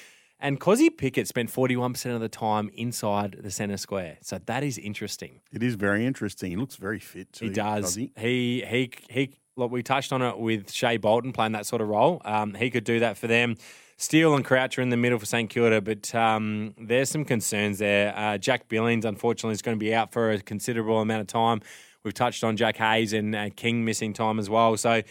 And 0.40 0.60
Kozzy 0.60 0.96
Pickett 0.96 1.26
spent 1.26 1.50
41% 1.50 2.14
of 2.14 2.20
the 2.20 2.28
time 2.28 2.70
inside 2.74 3.36
the 3.42 3.50
centre 3.50 3.76
square. 3.76 4.18
So 4.22 4.38
that 4.46 4.62
is 4.62 4.78
interesting. 4.78 5.40
It 5.52 5.64
is 5.64 5.74
very 5.74 6.06
interesting. 6.06 6.50
He 6.50 6.56
looks 6.56 6.76
very 6.76 7.00
fit 7.00 7.32
too. 7.32 7.46
He 7.46 7.50
does. 7.50 7.96
Kozzy. 7.96 8.10
He 8.16 8.64
he 8.64 8.90
he. 9.10 9.34
Look, 9.58 9.72
we 9.72 9.82
touched 9.82 10.12
on 10.12 10.22
it 10.22 10.38
with 10.38 10.70
Shai 10.70 10.98
Bolton 10.98 11.32
playing 11.32 11.50
that 11.52 11.66
sort 11.66 11.82
of 11.82 11.88
role. 11.88 12.22
Um, 12.24 12.54
he 12.54 12.70
could 12.70 12.84
do 12.84 13.00
that 13.00 13.18
for 13.18 13.26
them. 13.26 13.56
Steele 13.96 14.36
and 14.36 14.44
Crouch 14.44 14.78
are 14.78 14.82
in 14.82 14.90
the 14.90 14.96
middle 14.96 15.18
for 15.18 15.26
St 15.26 15.50
Kilda, 15.50 15.80
but 15.80 16.14
um, 16.14 16.74
there's 16.78 17.10
some 17.10 17.24
concerns 17.24 17.80
there. 17.80 18.16
Uh, 18.16 18.38
Jack 18.38 18.68
Billings, 18.68 19.04
unfortunately, 19.04 19.54
is 19.54 19.62
going 19.62 19.76
to 19.76 19.84
be 19.84 19.92
out 19.92 20.12
for 20.12 20.30
a 20.30 20.40
considerable 20.40 21.00
amount 21.00 21.22
of 21.22 21.26
time. 21.26 21.60
We've 22.04 22.14
touched 22.14 22.44
on 22.44 22.56
Jack 22.56 22.76
Hayes 22.76 23.12
and 23.12 23.34
uh, 23.34 23.50
King 23.56 23.84
missing 23.84 24.12
time 24.12 24.38
as 24.38 24.48
well. 24.48 24.76
So, 24.76 25.02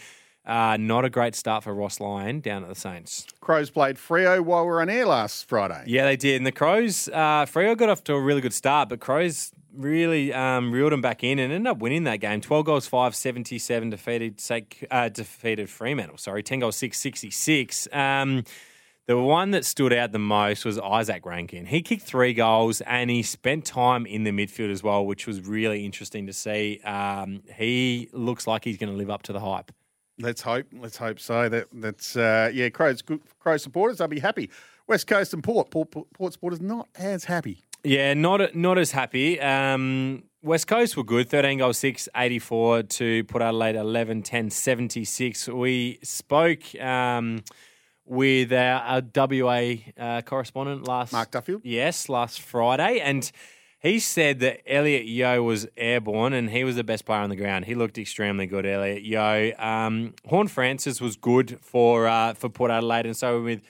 uh, 0.48 0.78
not 0.78 1.04
a 1.04 1.10
great 1.10 1.34
start 1.34 1.62
for 1.62 1.74
Ross 1.74 2.00
Lyon 2.00 2.40
down 2.40 2.62
at 2.62 2.70
the 2.70 2.74
Saints. 2.74 3.26
Crows 3.40 3.70
played 3.70 3.96
Freo 3.96 4.40
while 4.40 4.64
we 4.64 4.70
were 4.70 4.80
on 4.80 4.88
air 4.88 5.06
last 5.06 5.46
Friday. 5.46 5.84
Yeah, 5.86 6.04
they 6.04 6.16
did. 6.16 6.36
And 6.36 6.46
the 6.46 6.52
Crows, 6.52 7.08
uh, 7.08 7.44
Freo 7.44 7.76
got 7.76 7.90
off 7.90 8.02
to 8.04 8.14
a 8.14 8.20
really 8.20 8.40
good 8.40 8.54
start, 8.54 8.88
but 8.88 8.98
Crows 8.98 9.52
really 9.74 10.32
um, 10.32 10.72
reeled 10.72 10.92
them 10.92 11.02
back 11.02 11.22
in 11.22 11.38
and 11.38 11.52
ended 11.52 11.70
up 11.70 11.78
winning 11.78 12.04
that 12.04 12.16
game. 12.16 12.40
12 12.40 12.64
goals, 12.64 12.86
5, 12.86 13.14
77, 13.14 13.90
defeated, 13.90 14.42
uh, 14.90 15.08
defeated 15.10 15.68
Fremantle, 15.68 16.16
sorry, 16.16 16.42
10 16.42 16.60
goals, 16.60 16.76
6, 16.76 16.98
66. 16.98 17.86
Um, 17.92 18.44
the 19.06 19.18
one 19.18 19.52
that 19.52 19.64
stood 19.64 19.92
out 19.92 20.12
the 20.12 20.18
most 20.18 20.64
was 20.64 20.78
Izak 20.78 21.24
Rankine. 21.24 21.66
He 21.66 21.80
kicked 21.80 22.02
three 22.02 22.34
goals 22.34 22.80
and 22.82 23.10
he 23.10 23.22
spent 23.22 23.64
time 23.64 24.04
in 24.04 24.24
the 24.24 24.30
midfield 24.30 24.70
as 24.70 24.82
well, 24.82 25.06
which 25.06 25.26
was 25.26 25.46
really 25.46 25.84
interesting 25.84 26.26
to 26.26 26.32
see. 26.32 26.80
Um, 26.84 27.42
he 27.54 28.10
looks 28.12 28.46
like 28.46 28.64
he's 28.64 28.76
going 28.76 28.92
to 28.92 28.96
live 28.96 29.10
up 29.10 29.22
to 29.24 29.32
the 29.32 29.40
hype. 29.40 29.72
Let's 30.18 30.42
hope. 30.42 30.66
Let's 30.72 30.96
hope 30.96 31.20
so. 31.20 31.48
That 31.48 31.68
that's 31.72 32.16
uh, 32.16 32.50
yeah. 32.52 32.68
Crows, 32.70 33.02
good, 33.02 33.20
Crows 33.38 33.62
supporters, 33.62 33.98
they'll 33.98 34.08
be 34.08 34.20
happy. 34.20 34.50
West 34.86 35.06
Coast 35.06 35.34
and 35.34 35.44
Port, 35.44 35.70
Port, 35.70 35.90
Port, 35.90 36.12
Port 36.12 36.32
supporters 36.32 36.60
not 36.60 36.88
as 36.96 37.24
happy. 37.24 37.62
Yeah, 37.84 38.14
not 38.14 38.54
not 38.54 38.78
as 38.78 38.90
happy. 38.90 39.40
Um, 39.40 40.24
West 40.42 40.66
Coast 40.66 40.96
were 40.96 41.04
good. 41.04 41.28
13 41.28 41.58
goals, 41.58 41.78
6, 41.78 42.08
84 42.14 42.84
to 42.84 43.24
Port 43.24 43.42
Adelaide 43.42 43.74
11, 43.74 44.22
10, 44.22 44.50
76. 44.50 45.48
We 45.48 45.98
spoke 46.02 46.62
um, 46.80 47.42
with 48.04 48.52
our, 48.52 48.80
our 48.80 49.02
WA 49.14 49.74
uh, 49.98 50.22
correspondent 50.22 50.86
last... 50.86 51.12
Mark 51.12 51.32
Duffield? 51.32 51.62
Yes, 51.64 52.08
last 52.08 52.40
Friday. 52.40 53.00
And 53.00 53.30
he 53.78 53.98
said 54.00 54.40
that 54.40 54.60
Elliot 54.66 55.06
Yeo 55.06 55.42
was 55.42 55.68
airborne 55.76 56.32
and 56.32 56.50
he 56.50 56.64
was 56.64 56.76
the 56.76 56.84
best 56.84 57.04
player 57.04 57.20
on 57.20 57.30
the 57.30 57.36
ground. 57.36 57.66
He 57.66 57.74
looked 57.74 57.96
extremely 57.96 58.46
good, 58.46 58.66
Elliot 58.66 59.02
Yeo. 59.02 59.52
Um, 59.58 60.14
Horne-Francis 60.26 61.00
was 61.00 61.16
good 61.16 61.58
for 61.62 62.08
uh, 62.08 62.34
for 62.34 62.48
Port 62.48 62.70
Adelaide, 62.70 63.06
and 63.06 63.16
so 63.16 63.42
with 63.42 63.62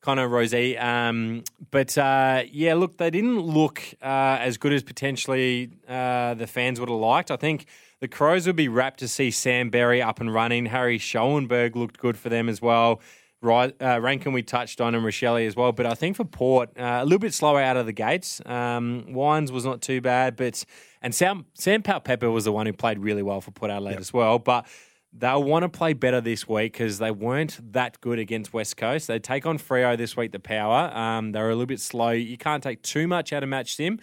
Connor 0.00 0.28
Rozee. 0.28 0.80
Um, 0.80 1.42
but 1.70 1.98
uh, 1.98 2.44
yeah, 2.50 2.74
look, 2.74 2.98
they 2.98 3.10
didn't 3.10 3.40
look 3.40 3.82
uh, 4.00 4.38
as 4.40 4.56
good 4.58 4.72
as 4.72 4.82
potentially 4.82 5.70
uh, 5.88 6.34
the 6.34 6.46
fans 6.46 6.78
would 6.78 6.88
have 6.88 6.98
liked. 6.98 7.30
I 7.30 7.36
think 7.36 7.66
the 8.00 8.08
Crows 8.08 8.46
would 8.46 8.56
be 8.56 8.68
rapt 8.68 9.00
to 9.00 9.08
see 9.08 9.32
Sam 9.32 9.70
Berry 9.70 10.00
up 10.00 10.20
and 10.20 10.32
running. 10.32 10.66
Harry 10.66 10.98
Schoenberg 10.98 11.74
looked 11.74 11.98
good 11.98 12.16
for 12.16 12.28
them 12.28 12.48
as 12.48 12.62
well. 12.62 13.00
Right, 13.40 13.72
uh, 13.80 14.00
Rankine 14.00 14.32
we 14.32 14.42
touched 14.42 14.80
on 14.80 14.96
and 14.96 15.04
Rachele 15.04 15.46
as 15.46 15.54
well, 15.54 15.70
but 15.70 15.86
I 15.86 15.94
think 15.94 16.16
for 16.16 16.24
Port 16.24 16.70
uh, 16.76 16.98
a 17.00 17.04
little 17.04 17.20
bit 17.20 17.32
slower 17.32 17.60
out 17.60 17.76
of 17.76 17.86
the 17.86 17.92
gates. 17.92 18.40
Um, 18.44 19.12
Wines 19.12 19.52
was 19.52 19.64
not 19.64 19.80
too 19.80 20.00
bad, 20.00 20.34
but 20.34 20.64
and 21.00 21.14
Sam 21.14 21.46
Sam 21.54 21.82
Pepper 21.82 22.30
was 22.32 22.44
the 22.44 22.52
one 22.52 22.66
who 22.66 22.72
played 22.72 22.98
really 22.98 23.22
well 23.22 23.40
for 23.40 23.52
Port 23.52 23.70
Adelaide 23.70 23.92
yep. 23.92 24.00
as 24.00 24.12
well. 24.12 24.40
But 24.40 24.66
they'll 25.12 25.42
want 25.42 25.62
to 25.62 25.68
play 25.68 25.92
better 25.92 26.20
this 26.20 26.48
week 26.48 26.72
because 26.72 26.98
they 26.98 27.12
weren't 27.12 27.58
that 27.72 28.00
good 28.00 28.18
against 28.18 28.52
West 28.52 28.76
Coast. 28.76 29.06
They 29.06 29.20
take 29.20 29.46
on 29.46 29.58
Freo 29.58 29.96
this 29.96 30.16
week, 30.16 30.32
the 30.32 30.40
Power. 30.40 30.90
Um, 30.92 31.30
they're 31.30 31.48
a 31.48 31.54
little 31.54 31.66
bit 31.66 31.80
slow. 31.80 32.10
You 32.10 32.36
can't 32.36 32.62
take 32.62 32.82
too 32.82 33.06
much 33.06 33.32
out 33.32 33.44
of 33.44 33.48
match 33.48 33.76
sim. 33.76 34.00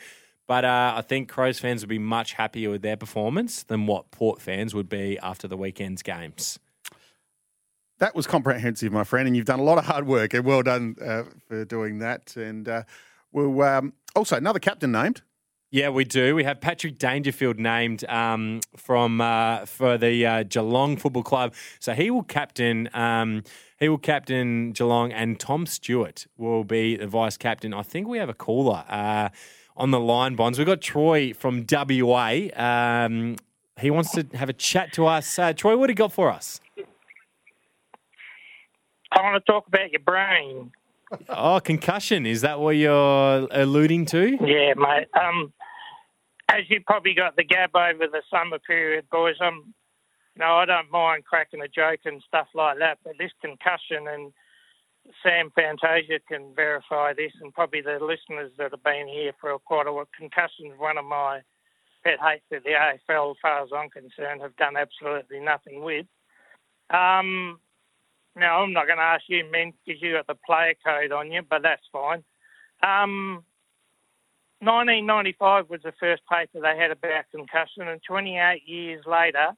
But 0.47 0.63
uh, 0.63 0.93
I 0.95 1.01
think 1.01 1.27
Crows 1.27 1.59
fans 1.59 1.81
would 1.81 1.89
be 1.89 1.99
much 1.99 2.33
happier 2.33 2.69
with 2.69 2.83
their 2.83 2.97
performance 2.97 3.63
than 3.63 3.87
what 3.87 4.11
Port 4.11 4.41
fans 4.41 4.75
would 4.75 4.87
be 4.87 5.17
after 5.19 5.47
the 5.47 5.57
weekend's 5.57 6.03
games. 6.03 6.59
That 7.99 8.15
was 8.15 8.27
comprehensive, 8.27 8.91
my 8.91 9.03
friend, 9.03 9.27
and 9.27 9.35
you've 9.37 9.45
done 9.45 9.59
a 9.59 9.63
lot 9.63 9.77
of 9.77 9.85
hard 9.85 10.05
work, 10.05 10.33
and 10.33 10.43
well 10.43 10.61
done 10.61 10.95
uh, 11.01 11.23
for 11.47 11.63
doing 11.63 11.99
that. 11.99 12.35
And 12.35 12.67
uh, 12.67 12.83
we'll 13.31 13.61
um, 13.61 13.93
also 14.15 14.35
another 14.35 14.59
captain 14.59 14.91
named. 14.91 15.21
Yeah, 15.71 15.89
we 15.89 16.05
do. 16.05 16.35
We 16.35 16.45
have 16.45 16.61
Patrick 16.61 16.97
Dangerfield 16.97 17.59
named 17.59 18.05
um, 18.05 18.61
from 18.77 19.19
uh, 19.19 19.65
for 19.65 19.97
the 19.97 20.25
uh, 20.25 20.43
Geelong 20.43 20.95
Football 20.95 21.23
Club, 21.23 21.53
so 21.79 21.93
he 21.93 22.09
will 22.09 22.23
captain. 22.23 22.89
Um, 22.93 23.43
he 23.77 23.89
will 23.89 23.97
captain 23.97 24.71
Geelong, 24.71 25.11
and 25.11 25.39
Tom 25.39 25.65
Stewart 25.65 26.27
will 26.37 26.63
be 26.63 26.95
the 26.95 27.07
vice 27.07 27.35
captain. 27.35 27.73
I 27.73 27.81
think 27.81 28.07
we 28.07 28.19
have 28.19 28.29
a 28.29 28.33
caller 28.33 28.85
uh, 28.87 29.29
on 29.75 29.91
the 29.91 29.99
line. 29.99 30.35
Bonds. 30.35 30.57
We've 30.57 30.67
got 30.67 30.81
Troy 30.81 31.33
from 31.33 31.65
WA. 31.69 32.47
Um, 32.55 33.35
he 33.77 33.91
wants 33.91 34.11
to 34.11 34.25
have 34.33 34.47
a 34.47 34.53
chat 34.53 34.93
to 34.93 35.07
us. 35.07 35.37
Uh, 35.37 35.51
Troy, 35.51 35.75
what 35.75 35.87
do 35.87 35.91
you 35.91 35.95
got 35.95 36.13
for 36.13 36.31
us? 36.31 36.61
I 39.15 39.21
want 39.21 39.43
to 39.43 39.51
talk 39.51 39.67
about 39.67 39.91
your 39.91 40.01
brain. 40.01 40.71
Oh, 41.29 41.59
concussion. 41.59 42.25
Is 42.25 42.41
that 42.41 42.59
what 42.59 42.75
you're 42.75 43.47
alluding 43.51 44.05
to? 44.07 44.37
Yeah, 44.41 44.73
mate. 44.75 45.07
Um, 45.19 45.53
as 46.49 46.69
you 46.69 46.81
probably 46.85 47.13
got 47.13 47.35
the 47.35 47.43
gab 47.43 47.75
over 47.75 48.07
the 48.07 48.21
summer 48.29 48.59
period, 48.59 49.05
boys, 49.11 49.35
I'm, 49.39 49.73
no, 50.37 50.45
I 50.45 50.65
don't 50.65 50.91
mind 50.91 51.23
cracking 51.25 51.61
a 51.61 51.67
joke 51.67 52.01
and 52.05 52.21
stuff 52.27 52.47
like 52.53 52.79
that, 52.79 52.99
but 53.03 53.13
this 53.17 53.31
concussion 53.41 54.07
and 54.07 54.33
Sam 55.23 55.51
Fantasia 55.55 56.19
can 56.27 56.53
verify 56.55 57.13
this, 57.13 57.31
and 57.41 57.53
probably 57.53 57.81
the 57.81 57.99
listeners 58.01 58.51
that 58.57 58.71
have 58.71 58.83
been 58.83 59.07
here 59.07 59.33
for 59.39 59.57
quite 59.59 59.87
a 59.87 59.93
while. 59.93 60.09
Concussion 60.17 60.67
is 60.67 60.79
one 60.79 60.97
of 60.97 61.05
my 61.05 61.41
pet 62.03 62.17
hates 62.19 62.43
that 62.51 62.63
the 62.63 62.71
AFL, 62.71 63.31
as 63.31 63.37
far 63.41 63.63
as 63.63 63.69
I'm 63.75 63.89
concerned, 63.89 64.41
have 64.41 64.55
done 64.57 64.75
absolutely 64.75 65.39
nothing 65.39 65.83
with. 65.83 66.05
Um, 66.89 67.59
now, 68.35 68.61
I'm 68.61 68.73
not 68.73 68.87
going 68.87 68.97
to 68.97 69.03
ask 69.03 69.23
you, 69.27 69.45
men, 69.49 69.73
because 69.85 70.01
you 70.01 70.13
got 70.13 70.27
the 70.27 70.35
player 70.45 70.73
code 70.85 71.11
on 71.11 71.31
you, 71.31 71.41
but 71.49 71.61
that's 71.63 71.83
fine. 71.91 72.23
Um, 72.83 73.43
1995 74.59 75.69
was 75.69 75.81
the 75.83 75.93
first 75.99 76.21
paper 76.31 76.59
they 76.61 76.77
had 76.77 76.91
about 76.91 77.25
concussion, 77.31 77.87
and 77.87 78.01
28 78.05 78.61
years 78.65 79.03
later, 79.05 79.51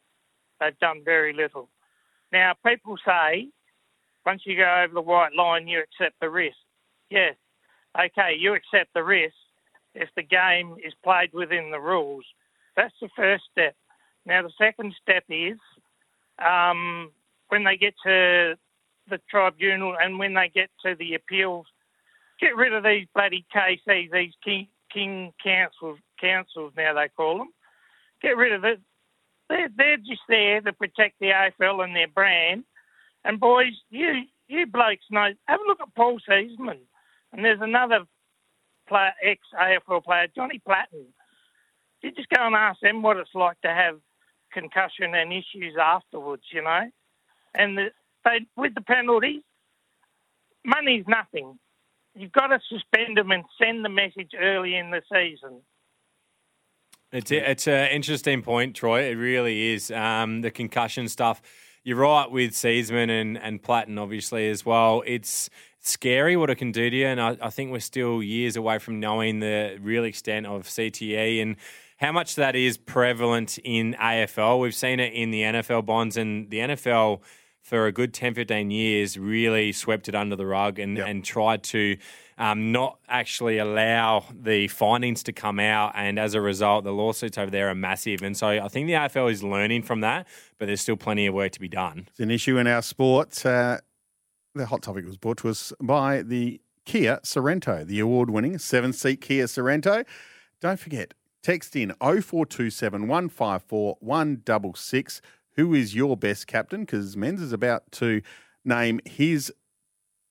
they've 0.60 0.78
done 0.80 1.02
very 1.04 1.34
little. 1.34 1.70
Now, 2.32 2.54
people 2.66 2.98
say 3.06 3.50
once 4.26 4.42
you 4.46 4.58
go 4.58 4.84
over 4.84 4.94
the 4.94 5.02
white 5.02 5.34
line, 5.34 5.68
you 5.68 5.80
accept 5.80 6.20
the 6.20 6.30
risk. 6.30 6.58
Yes, 7.10 7.36
okay, 7.98 8.36
you 8.38 8.54
accept 8.54 8.94
the 8.94 9.04
risk 9.04 9.34
if 9.96 10.10
the 10.16 10.24
game 10.24 10.76
is 10.86 10.94
played 11.04 11.34
within 11.34 11.72
the 11.72 11.80
rules. 11.80 12.26
That's 12.76 12.94
the 13.02 13.10
first 13.16 13.46
step. 13.52 13.76
Now, 14.26 14.44
the 14.44 14.52
second 14.58 14.94
step 15.02 15.24
is 15.30 15.58
um, 16.46 17.12
when 17.48 17.64
they 17.64 17.78
get 17.78 17.94
to 18.06 18.56
the 19.10 19.20
tribunal 19.30 19.96
and 20.00 20.20
when 20.20 20.34
they 20.34 20.50
get 20.54 20.70
to 20.86 20.96
the 20.96 21.16
appeals, 21.16 21.66
get 22.40 22.56
rid 22.56 22.74
of 22.74 22.84
these 22.84 23.08
bloody 23.14 23.46
KCs, 23.54 24.12
these 24.12 24.34
king, 24.44 24.68
king 24.94 25.34
councils, 25.44 26.00
councils 26.20 26.74
now 26.76 26.94
they 26.94 27.10
call 27.16 27.38
them. 27.40 27.50
Get 28.22 28.38
rid 28.38 28.54
of 28.54 28.64
it. 28.64 28.80
They're, 29.50 29.70
they're 29.76 29.98
just 29.98 30.22
there 30.28 30.62
to 30.62 30.74
protect 30.74 31.20
the 31.20 31.28
AFL 31.28 31.84
and 31.84 31.96
their 31.96 32.08
brand. 32.08 32.64
And 33.24 33.40
boys, 33.40 33.74
you 33.90 34.24
you 34.48 34.66
blokes 34.66 35.06
know. 35.10 35.30
Have 35.48 35.60
a 35.60 35.68
look 35.68 35.82
at 35.82 35.96
Paul 35.96 36.20
Seedsman, 36.28 36.80
and 37.34 37.46
there's 37.46 37.62
another 37.62 38.06
player, 38.88 39.12
ex 39.24 39.42
AFL 39.54 40.04
player, 40.04 40.28
Johnny 40.34 40.62
Platten. 40.66 41.06
You 42.02 42.12
just 42.12 42.30
go 42.30 42.46
and 42.46 42.56
ask 42.56 42.80
them 42.80 43.02
what 43.02 43.18
it's 43.18 43.30
like 43.34 43.60
to 43.62 43.70
have 43.70 44.00
concussion 44.54 45.14
and 45.14 45.34
issues 45.34 45.76
afterwards, 45.82 46.44
you 46.54 46.64
know. 46.64 46.90
And 47.56 47.78
the, 47.78 47.88
they, 48.28 48.46
with 48.56 48.76
the 48.76 48.82
penalties, 48.82 49.42
money's 50.66 51.06
nothing. 51.08 51.58
You've 52.16 52.32
got 52.32 52.48
to 52.48 52.60
suspend 52.68 53.18
them 53.18 53.32
and 53.32 53.44
send 53.62 53.86
the 53.86 53.90
message 53.90 54.32
early 54.40 54.76
in 54.76 54.92
the 54.92 55.02
season. 55.12 55.62
It's 57.12 57.32
a, 57.32 57.52
it's 57.52 57.68
an 57.68 57.90
interesting 57.90 58.42
point, 58.42 58.76
Troy. 58.76 59.04
It 59.04 59.16
really 59.16 59.74
is. 59.74 59.92
Um, 59.92 60.42
the 60.42 60.52
concussion 60.52 61.08
stuff. 61.08 61.42
You're 61.84 61.98
right 61.98 62.30
with 62.30 62.52
Seedsman 62.52 63.10
and, 63.10 63.38
and 63.38 63.64
Platten, 63.64 63.98
obviously, 63.98 64.50
as 64.50 64.66
well. 64.66 65.04
It's 65.06 65.50
scary 65.80 66.36
what 66.36 66.50
it 66.50 66.56
can 66.56 66.74
do 66.74 66.90
to 66.90 66.96
you, 66.96 67.06
and 67.06 67.22
I, 67.22 67.38
I 67.42 67.50
think 67.50 67.72
we're 67.72 67.80
still 67.80 68.22
years 68.22 68.58
away 68.58 68.80
from 68.80 69.00
knowing 69.00 69.40
the 69.40 69.78
real 69.82 70.04
extent 70.04 70.48
of 70.48 70.64
CTE 70.64 71.42
and 71.42 71.56
how 71.96 72.12
much 72.12 72.36
that 72.36 72.58
is 72.58 72.78
prevalent 72.78 73.58
in 73.60 73.96
AFL. 73.98 74.60
We've 74.60 74.76
seen 74.76 75.00
it 75.00 75.14
in 75.14 75.32
the 75.32 75.44
NFL 75.44 75.86
bonds, 75.86 76.18
and 76.18 76.50
the 76.50 76.58
NFL– 76.58 77.22
for 77.68 77.86
a 77.86 77.92
good 77.92 78.14
10, 78.14 78.34
15 78.34 78.72
years 78.72 79.20
really 79.20 79.74
swept 79.74 80.08
it 80.08 80.16
under 80.16 80.38
the 80.38 80.46
rug 80.46 80.80
and, 80.80 80.96
yep. 80.96 81.06
and 81.06 81.26
tried 81.26 81.64
to 81.64 81.98
um, 82.38 82.72
not 82.72 82.98
actually 83.10 83.58
allow 83.58 84.24
the 84.34 84.70
findings 84.70 85.22
to 85.24 85.34
come 85.34 85.60
out. 85.60 85.92
And 85.94 86.18
as 86.18 86.34
a 86.34 86.40
result, 86.40 86.86
the 86.86 86.94
lawsuits 86.94 87.38
over 87.38 87.52
there 87.52 87.68
are 87.68 87.76
massive. 87.76 88.22
And 88.22 88.38
so 88.38 88.48
I 88.48 88.70
think 88.70 88.88
the 88.88 88.94
AFL 88.94 89.30
is 89.30 89.44
learning 89.44 89.84
from 89.84 90.00
that, 90.00 90.28
but 90.58 90.68
there's 90.68 90.80
still 90.80 90.96
plenty 90.96 91.28
of 91.28 91.34
work 91.34 91.52
to 91.52 91.60
be 91.60 91.68
done. 91.68 92.06
It's 92.08 92.22
an 92.22 92.32
issue 92.32 92.58
in 92.58 92.68
our 92.68 92.82
sport. 92.82 93.46
Uh, 93.46 93.80
the 94.56 94.68
hot 94.68 94.82
topic 94.82 95.06
was 95.06 95.18
brought 95.18 95.40
to 95.40 95.50
us 95.50 95.74
by 95.82 96.22
the 96.22 96.62
Kia 96.86 97.20
Sorento, 97.26 97.86
the 97.86 98.00
award 98.00 98.30
winning 98.30 98.58
seven 98.60 98.94
seat 98.94 99.20
Kia 99.20 99.44
Sorento. 99.44 100.06
Don't 100.62 100.80
forget, 100.80 101.14
text 101.44 101.76
in 101.76 101.94
0427 102.00 103.10
154 103.10 103.98
166 104.00 105.22
who 105.58 105.74
is 105.74 105.94
your 105.94 106.16
best 106.16 106.48
captain? 106.48 106.82
Because 106.82 107.16
Menz 107.16 107.42
is 107.42 107.52
about 107.52 107.92
to 107.94 108.22
name 108.64 109.00
his 109.06 109.52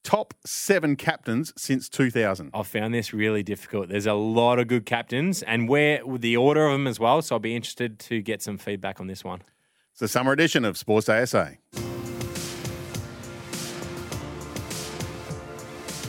top 0.05 0.35
seven 0.47 0.95
captains 0.95 1.53
since 1.57 1.89
2000. 1.89 2.51
I've 2.55 2.69
found 2.69 2.95
this 2.95 3.13
really 3.13 3.43
difficult. 3.43 3.89
There's 3.89 4.07
a 4.07 4.15
lot 4.15 4.61
of 4.61 4.69
good 4.69 4.87
captains, 4.87 5.43
and 5.43 5.69
where 5.69 6.01
the 6.17 6.37
order 6.37 6.67
of 6.67 6.73
them 6.73 6.87
as 6.87 7.01
well. 7.01 7.21
So 7.21 7.35
I'll 7.35 7.41
be 7.41 7.57
interested 7.57 7.99
to 8.01 8.23
get 8.23 8.41
some 8.41 8.57
feedback 8.57 9.01
on 9.01 9.09
this 9.09 9.25
one. 9.25 9.43
It's 9.91 10.01
the 10.01 10.09
summer 10.09 10.33
edition 10.33 10.65
of 10.65 10.79
Sports 10.79 11.07
Day 11.07 11.27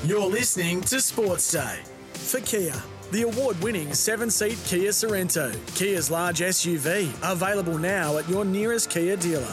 You're 0.05 0.29
listening 0.29 0.81
to 0.81 1.01
Sports 1.01 1.51
Day 1.51 1.79
for 2.13 2.39
Kia. 2.41 2.83
The 3.09 3.21
award 3.21 3.57
winning 3.61 3.93
seven 3.93 4.29
seat 4.29 4.59
Kia 4.65 4.89
Sorento, 4.89 5.55
Kia's 5.75 6.11
large 6.11 6.39
SUV, 6.39 7.07
available 7.23 7.77
now 7.77 8.17
at 8.17 8.27
your 8.27 8.43
nearest 8.43 8.89
Kia 8.89 9.15
dealer. 9.15 9.47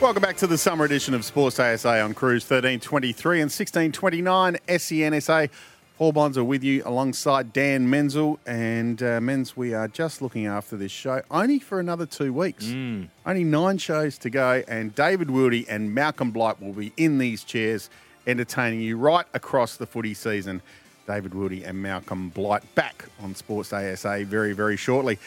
Welcome 0.00 0.22
back 0.22 0.36
to 0.36 0.46
the 0.46 0.56
summer 0.56 0.84
edition 0.84 1.14
of 1.14 1.24
Sports 1.24 1.58
ASA 1.58 2.00
on 2.00 2.14
Cruise 2.14 2.44
1323 2.44 3.38
and 3.38 3.50
1629 3.50 4.56
SENSA. 4.68 5.50
Paul 5.98 6.12
Bonds 6.12 6.38
are 6.38 6.44
with 6.44 6.62
you 6.62 6.82
alongside 6.84 7.52
Dan 7.52 7.90
Menzel. 7.90 8.38
And 8.46 9.02
uh, 9.02 9.18
Menz, 9.18 9.56
we 9.56 9.74
are 9.74 9.88
just 9.88 10.22
looking 10.22 10.46
after 10.46 10.76
this 10.76 10.92
show 10.92 11.22
only 11.28 11.58
for 11.58 11.80
another 11.80 12.06
two 12.06 12.32
weeks. 12.32 12.66
Mm. 12.66 13.08
Only 13.26 13.42
nine 13.42 13.78
shows 13.78 14.16
to 14.18 14.30
go. 14.30 14.62
And 14.68 14.94
David 14.94 15.26
Wildy 15.26 15.66
and 15.68 15.92
Malcolm 15.92 16.30
Blight 16.30 16.62
will 16.62 16.72
be 16.72 16.92
in 16.96 17.18
these 17.18 17.42
chairs 17.42 17.90
entertaining 18.26 18.80
you 18.80 18.96
right 18.96 19.26
across 19.34 19.76
the 19.76 19.86
footy 19.86 20.14
season. 20.14 20.62
David 21.06 21.34
Woody 21.34 21.64
and 21.64 21.82
Malcolm 21.82 22.28
Blight 22.28 22.62
back 22.74 23.06
on 23.22 23.34
Sports 23.34 23.70
Day 23.70 23.94
SA 23.94 24.24
very, 24.24 24.52
very 24.52 24.76
shortly. 24.76 25.18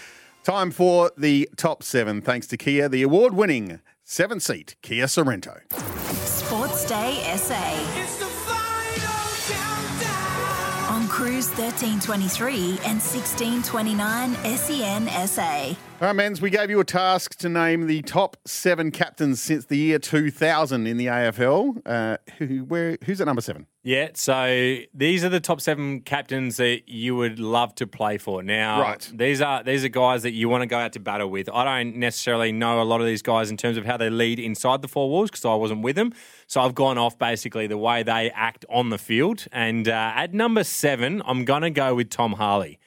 Time 0.43 0.71
for 0.71 1.11
the 1.17 1.49
top 1.57 1.83
seven, 1.83 2.21
thanks 2.21 2.47
to 2.47 2.57
Kia, 2.57 2.87
the 2.87 3.01
award 3.01 3.33
winning 3.33 3.79
seven 4.03 4.39
seat 4.39 4.75
Kia 4.81 5.05
Sorento. 5.05 5.61
Sports 6.25 6.85
Day 6.85 7.21
SA. 7.35 8.35
On 10.91 11.07
Cruise 11.07 11.49
1323 11.49 12.79
and 12.85 13.01
1629 13.01 14.35
SEN 14.55 15.27
SA. 15.27 15.75
All 16.01 16.13
right, 16.13 16.15
Menz, 16.29 16.41
we 16.41 16.49
gave 16.49 16.69
you 16.69 16.81
a 16.81 16.83
task 16.83 17.35
to 17.37 17.47
name 17.47 17.87
the 17.87 18.01
top 18.01 18.35
seven 18.45 18.91
captains 18.91 19.41
since 19.41 19.63
the 19.67 19.77
year 19.77 19.97
2000 19.97 20.87
in 20.87 20.97
the 20.97 21.05
AFL. 21.05 21.81
Uh, 21.85 22.17
who, 22.37 22.65
where, 22.65 22.97
who's 23.05 23.21
at 23.21 23.27
number 23.27 23.41
seven? 23.41 23.65
Yeah, 23.81 24.09
so 24.13 24.77
these 24.93 25.23
are 25.23 25.29
the 25.29 25.39
top 25.39 25.61
seven 25.61 26.01
captains 26.01 26.57
that 26.57 26.89
you 26.89 27.15
would 27.15 27.39
love 27.39 27.75
to 27.75 27.87
play 27.87 28.17
for. 28.17 28.43
Now, 28.43 28.81
Right. 28.81 29.09
these 29.13 29.41
are 29.41 29.63
these 29.63 29.85
are 29.85 29.89
guys 29.89 30.23
that 30.23 30.33
you 30.33 30.49
want 30.49 30.63
to 30.63 30.67
go 30.67 30.77
out 30.77 30.91
to 30.93 30.99
battle 30.99 31.29
with. 31.29 31.49
I 31.49 31.63
don't 31.63 31.95
necessarily 31.95 32.51
know 32.51 32.81
a 32.81 32.83
lot 32.83 32.99
of 32.99 33.07
these 33.07 33.21
guys 33.21 33.49
in 33.49 33.55
terms 33.55 33.77
of 33.77 33.85
how 33.85 33.95
they 33.95 34.09
lead 34.09 34.37
inside 34.37 34.81
the 34.81 34.89
four 34.89 35.09
walls 35.09 35.31
because 35.31 35.45
I 35.45 35.55
wasn't 35.55 35.81
with 35.81 35.95
them. 35.95 36.11
So 36.47 36.59
I've 36.59 36.75
gone 36.75 36.97
off 36.97 37.17
basically 37.17 37.67
the 37.67 37.77
way 37.77 38.03
they 38.03 38.31
act 38.31 38.65
on 38.69 38.89
the 38.89 38.97
field. 38.97 39.45
And 39.53 39.87
uh, 39.87 40.11
at 40.13 40.33
number 40.33 40.65
seven, 40.65 41.21
I'm 41.25 41.45
going 41.45 41.61
to 41.61 41.69
go 41.71 41.95
with 41.95 42.09
Tom 42.09 42.33
Harley. 42.33 42.79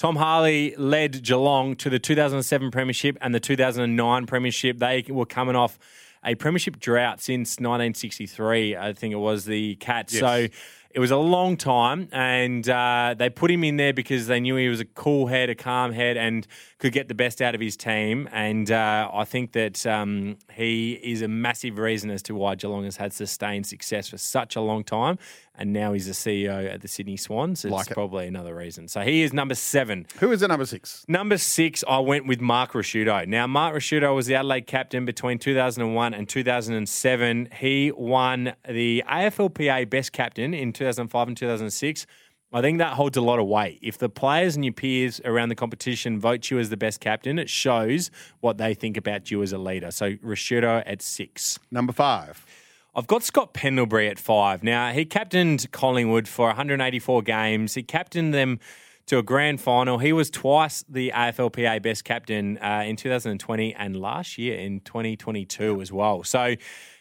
Tom 0.00 0.16
Harley 0.16 0.74
led 0.78 1.22
Geelong 1.22 1.76
to 1.76 1.90
the 1.90 1.98
2007 1.98 2.70
Premiership 2.70 3.18
and 3.20 3.34
the 3.34 3.38
2009 3.38 4.24
Premiership. 4.24 4.78
They 4.78 5.04
were 5.06 5.26
coming 5.26 5.54
off 5.54 5.78
a 6.24 6.34
Premiership 6.36 6.80
drought 6.80 7.20
since 7.20 7.58
1963. 7.58 8.78
I 8.78 8.94
think 8.94 9.12
it 9.12 9.18
was 9.18 9.44
the 9.44 9.74
Cats. 9.74 10.14
Yes. 10.14 10.20
So 10.20 10.48
it 10.92 11.00
was 11.00 11.10
a 11.10 11.18
long 11.18 11.56
time, 11.56 12.08
and 12.12 12.68
uh, 12.68 13.14
they 13.16 13.28
put 13.30 13.50
him 13.50 13.62
in 13.62 13.76
there 13.76 13.92
because 13.92 14.26
they 14.26 14.40
knew 14.40 14.56
he 14.56 14.68
was 14.68 14.80
a 14.80 14.84
cool 14.84 15.26
head, 15.26 15.50
a 15.50 15.54
calm 15.54 15.92
head, 15.92 16.16
and 16.16 16.46
could 16.78 16.92
get 16.92 17.06
the 17.06 17.14
best 17.14 17.40
out 17.40 17.54
of 17.54 17.60
his 17.60 17.76
team. 17.76 18.26
And 18.32 18.70
uh, 18.70 19.08
I 19.12 19.24
think 19.24 19.52
that 19.52 19.86
um, 19.86 20.38
he 20.52 20.92
is 20.94 21.22
a 21.22 21.28
massive 21.28 21.78
reason 21.78 22.10
as 22.10 22.22
to 22.22 22.34
why 22.34 22.56
Geelong 22.56 22.84
has 22.84 22.96
had 22.96 23.12
sustained 23.12 23.66
success 23.66 24.08
for 24.08 24.18
such 24.18 24.56
a 24.56 24.60
long 24.60 24.82
time. 24.82 25.18
And 25.60 25.74
now 25.74 25.92
he's 25.92 26.06
the 26.06 26.12
CEO 26.12 26.72
at 26.72 26.80
the 26.80 26.88
Sydney 26.88 27.18
Swans. 27.18 27.66
It's 27.66 27.70
Like 27.70 27.90
it. 27.90 27.94
probably 27.94 28.26
another 28.26 28.54
reason. 28.54 28.88
So 28.88 29.02
he 29.02 29.20
is 29.20 29.34
number 29.34 29.54
seven. 29.54 30.06
Who 30.18 30.32
is 30.32 30.42
at 30.42 30.48
number 30.48 30.64
six? 30.64 31.04
Number 31.06 31.36
six, 31.36 31.84
I 31.86 31.98
went 31.98 32.26
with 32.26 32.40
Mark 32.40 32.72
Ricciuto. 32.72 33.26
Now, 33.28 33.46
Mark 33.46 33.74
Ricciuto 33.76 34.14
was 34.14 34.24
the 34.24 34.34
Adelaide 34.36 34.66
captain 34.66 35.04
between 35.04 35.38
2001 35.38 36.14
and 36.14 36.26
2007. 36.26 37.48
He 37.60 37.92
won 37.94 38.54
the 38.66 39.04
AFLPA 39.06 39.90
Best 39.90 40.12
Captain 40.12 40.54
in 40.54 40.72
2005 40.72 41.28
and 41.28 41.36
2006. 41.36 42.06
I 42.52 42.60
think 42.62 42.78
that 42.78 42.94
holds 42.94 43.16
a 43.16 43.20
lot 43.20 43.38
of 43.38 43.46
weight. 43.46 43.78
If 43.82 43.98
the 43.98 44.08
players 44.08 44.56
and 44.56 44.64
your 44.64 44.72
peers 44.74 45.20
around 45.24 45.50
the 45.50 45.54
competition 45.54 46.18
vote 46.18 46.50
you 46.50 46.58
as 46.58 46.68
the 46.70 46.76
best 46.76 46.98
captain, 47.00 47.38
it 47.38 47.48
shows 47.48 48.10
what 48.40 48.56
they 48.58 48.74
think 48.74 48.96
about 48.96 49.30
you 49.30 49.42
as 49.42 49.52
a 49.52 49.58
leader. 49.58 49.90
So, 49.92 50.14
Ricciuto 50.14 50.82
at 50.86 51.00
six. 51.02 51.58
Number 51.70 51.92
five. 51.92 52.44
I've 52.94 53.06
got 53.06 53.22
Scott 53.22 53.54
Pendlebury 53.54 54.08
at 54.08 54.18
five. 54.18 54.62
Now, 54.62 54.90
he 54.92 55.04
captained 55.04 55.70
Collingwood 55.70 56.26
for 56.26 56.46
184 56.48 57.22
games. 57.22 57.74
He 57.74 57.82
captained 57.82 58.34
them 58.34 58.58
to 59.06 59.18
a 59.18 59.22
grand 59.22 59.60
final. 59.60 59.98
He 59.98 60.12
was 60.12 60.30
twice 60.30 60.84
the 60.88 61.12
AFLPA 61.14 61.82
best 61.82 62.04
captain 62.04 62.58
uh, 62.58 62.84
in 62.86 62.96
2020 62.96 63.74
and 63.74 63.96
last 63.96 64.38
year 64.38 64.58
in 64.58 64.80
2022 64.80 65.80
as 65.80 65.92
well. 65.92 66.24
So 66.24 66.56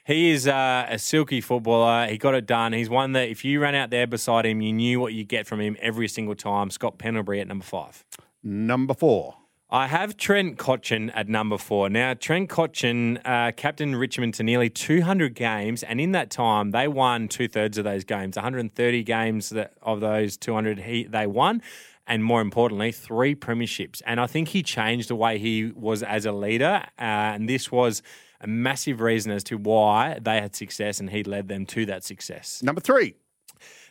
he 0.06 0.32
is 0.32 0.48
uh, 0.48 0.88
a 0.90 1.00
silky 1.00 1.42
footballer. 1.42 2.08
He 2.08 2.18
got 2.18 2.36
it 2.36 2.46
done. 2.46 2.74
He's 2.74 2.90
one 2.90 3.14
that 3.14 3.30
if 3.30 3.44
you 3.44 3.60
ran 3.60 3.76
out 3.76 3.90
there 3.90 4.08
beside 4.08 4.46
him, 4.46 4.62
you 4.62 4.74
knew 4.74 5.00
what 5.00 5.14
you 5.14 5.24
get 5.24 5.48
from 5.48 5.60
him 5.60 5.78
every 5.80 6.08
single 6.08 6.36
time. 6.36 6.70
Scott 6.70 6.98
Pendlebury 6.98 7.42
at 7.42 7.48
number 7.48 7.66
five. 7.66 8.04
Number 8.44 8.94
four. 8.94 9.39
I 9.72 9.86
have 9.86 10.18
Trent 10.18 10.58
Cotchin 10.58 11.12
at 11.14 11.30
number 11.30 11.56
four. 11.60 11.92
Now, 11.92 12.16
Trent 12.16 12.50
Cotchin 12.50 13.22
uh, 13.24 13.52
captained 13.52 14.00
Richmond 14.00 14.34
to 14.36 14.44
nearly 14.44 14.68
200 14.68 15.36
games, 15.36 15.84
and 15.84 16.02
in 16.02 16.12
that 16.14 16.32
time, 16.32 16.72
they 16.72 16.88
won 16.88 17.28
two 17.28 17.48
thirds 17.48 17.78
of 17.78 17.84
those 17.84 18.04
games. 18.04 18.36
130 18.36 19.04
games 19.04 19.50
that, 19.50 19.74
of 19.84 20.00
those 20.00 20.38
200 20.38 20.80
he, 20.80 21.04
they 21.04 21.28
won, 21.28 21.62
and 22.08 22.24
more 22.24 22.42
importantly, 22.42 22.92
three 22.92 23.36
premierships. 23.36 24.02
And 24.08 24.20
I 24.20 24.26
think 24.26 24.48
he 24.48 24.64
changed 24.64 25.08
the 25.08 25.16
way 25.16 25.38
he 25.38 25.72
was 25.76 26.02
as 26.02 26.26
a 26.26 26.32
leader, 26.32 26.84
uh, 26.98 27.04
and 27.04 27.48
this 27.48 27.72
was 27.72 28.02
a 28.42 28.48
massive 28.48 29.02
reason 29.02 29.32
as 29.32 29.44
to 29.44 29.58
why 29.60 30.18
they 30.20 30.42
had 30.42 30.56
success, 30.56 31.00
and 31.00 31.12
he 31.12 31.24
led 31.24 31.48
them 31.48 31.68
to 31.68 31.86
that 31.86 32.04
success. 32.04 32.64
Number 32.64 32.82
three. 32.82 33.14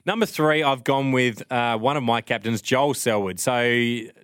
Number 0.09 0.25
three, 0.25 0.63
I've 0.63 0.85
gone 0.85 1.13
with 1.13 1.43
uh, 1.53 1.77
one 1.77 1.99
of 1.99 2.03
my 2.03 2.23
captains, 2.23 2.63
Joel 2.63 2.95
Selwood. 2.95 3.39
So 3.39 3.61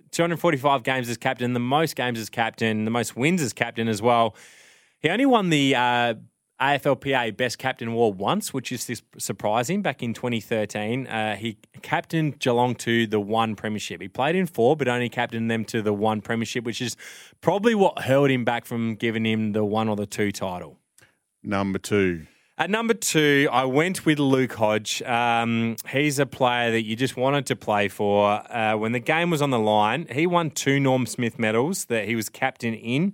245 0.09 0.81
games 0.81 1.07
as 1.09 1.17
captain, 1.17 1.53
the 1.53 1.59
most 1.59 1.95
games 1.95 2.17
as 2.17 2.27
captain, 2.27 2.85
the 2.85 2.89
most 2.89 3.15
wins 3.15 3.39
as 3.39 3.53
captain 3.53 3.87
as 3.87 4.01
well. 4.01 4.35
He 4.99 5.09
only 5.09 5.27
won 5.27 5.51
the 5.51 5.75
uh, 5.75 6.15
AFLPA 6.59 7.37
Best 7.37 7.59
Captain 7.59 7.89
Award 7.89 8.17
once, 8.17 8.51
which 8.51 8.71
is 8.71 9.03
surprising. 9.19 9.83
Back 9.83 10.01
in 10.01 10.15
2013, 10.15 11.05
uh, 11.05 11.35
he 11.35 11.59
captained 11.83 12.39
Geelong 12.39 12.73
to 12.77 13.05
the 13.05 13.19
one 13.19 13.55
premiership. 13.55 14.01
He 14.01 14.07
played 14.07 14.35
in 14.35 14.47
four, 14.47 14.75
but 14.75 14.87
only 14.87 15.07
captained 15.07 15.51
them 15.51 15.63
to 15.65 15.83
the 15.83 15.93
one 15.93 16.19
premiership, 16.19 16.63
which 16.63 16.81
is 16.81 16.97
probably 17.41 17.75
what 17.75 17.99
held 17.99 18.31
him 18.31 18.43
back 18.43 18.65
from 18.65 18.95
giving 18.95 19.23
him 19.23 19.51
the 19.51 19.63
one 19.63 19.87
or 19.87 19.95
the 19.95 20.07
two 20.07 20.31
title. 20.31 20.79
Number 21.43 21.77
two. 21.77 22.25
At 22.57 22.69
number 22.69 22.93
two, 22.93 23.49
I 23.51 23.65
went 23.65 24.05
with 24.05 24.17
Luke 24.17 24.53
Hodge. 24.53 25.01
Um, 25.01 25.75
he's 25.89 26.19
a 26.19 26.25
player 26.25 26.71
that 26.71 26.85
you 26.85 26.95
just 26.95 27.17
wanted 27.17 27.47
to 27.47 27.57
play 27.57 27.89
for. 27.89 28.29
Uh, 28.49 28.77
when 28.77 28.93
the 28.93 29.01
game 29.01 29.29
was 29.29 29.41
on 29.41 29.49
the 29.49 29.59
line, 29.59 30.07
he 30.09 30.25
won 30.25 30.51
two 30.51 30.79
Norm 30.79 31.05
Smith 31.05 31.37
medals 31.37 31.83
that 31.85 32.05
he 32.05 32.15
was 32.15 32.29
captain 32.29 32.73
in. 32.73 33.13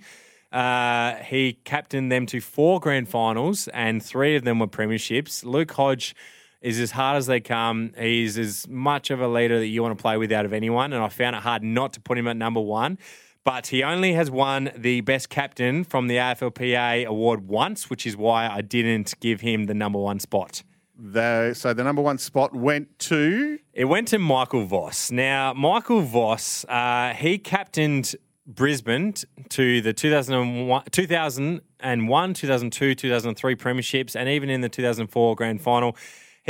Uh, 0.51 1.15
he 1.15 1.53
captained 1.53 2.11
them 2.11 2.27
to 2.27 2.39
four 2.39 2.79
grand 2.79 3.09
finals, 3.09 3.67
and 3.69 4.03
three 4.03 4.35
of 4.35 4.43
them 4.43 4.59
were 4.59 4.67
premierships. 4.67 5.43
Luke 5.43 5.71
Hodge 5.71 6.15
is 6.61 6.79
as 6.79 6.91
hard 6.91 7.17
as 7.17 7.25
they 7.25 7.39
come. 7.39 7.93
He's 7.97 8.37
as 8.37 8.67
much 8.67 9.09
of 9.09 9.21
a 9.21 9.27
leader 9.27 9.57
that 9.57 9.65
you 9.65 9.81
want 9.81 9.97
to 9.97 10.01
play 10.01 10.17
with 10.17 10.31
out 10.31 10.45
of 10.45 10.53
anyone, 10.53 10.93
and 10.93 11.03
I 11.03 11.09
found 11.09 11.35
it 11.35 11.41
hard 11.41 11.63
not 11.63 11.93
to 11.93 11.99
put 11.99 12.15
him 12.15 12.27
at 12.27 12.37
number 12.37 12.61
one. 12.61 12.99
But 13.43 13.67
he 13.67 13.83
only 13.83 14.13
has 14.13 14.29
won 14.29 14.71
the 14.75 15.01
best 15.01 15.29
captain 15.29 15.83
from 15.83 16.07
the 16.07 16.17
AFLPA 16.17 17.05
award 17.05 17.47
once, 17.47 17.89
which 17.89 18.05
is 18.05 18.15
why 18.15 18.47
I 18.47 18.61
didn't 18.61 19.19
give 19.19 19.41
him 19.41 19.65
the 19.65 19.73
number 19.73 19.97
one 19.97 20.19
spot. 20.19 20.61
The, 20.95 21.53
so 21.55 21.73
the 21.73 21.83
number 21.83 22.03
one 22.03 22.19
spot 22.19 22.53
went 22.55 22.99
to. 22.99 23.57
It 23.73 23.85
went 23.85 24.09
to 24.09 24.19
Michael 24.19 24.65
Voss. 24.65 25.09
Now, 25.09 25.53
Michael 25.53 26.01
Voss, 26.01 26.63
uh, 26.65 27.15
he 27.15 27.39
captained 27.39 28.15
Brisbane 28.45 29.13
to 29.49 29.81
the 29.81 29.93
2001, 29.93 30.83
2001, 30.91 32.33
2002, 32.35 32.95
2003 32.95 33.55
premierships, 33.55 34.15
and 34.15 34.29
even 34.29 34.51
in 34.51 34.61
the 34.61 34.69
2004 34.69 35.35
grand 35.35 35.61
final. 35.61 35.95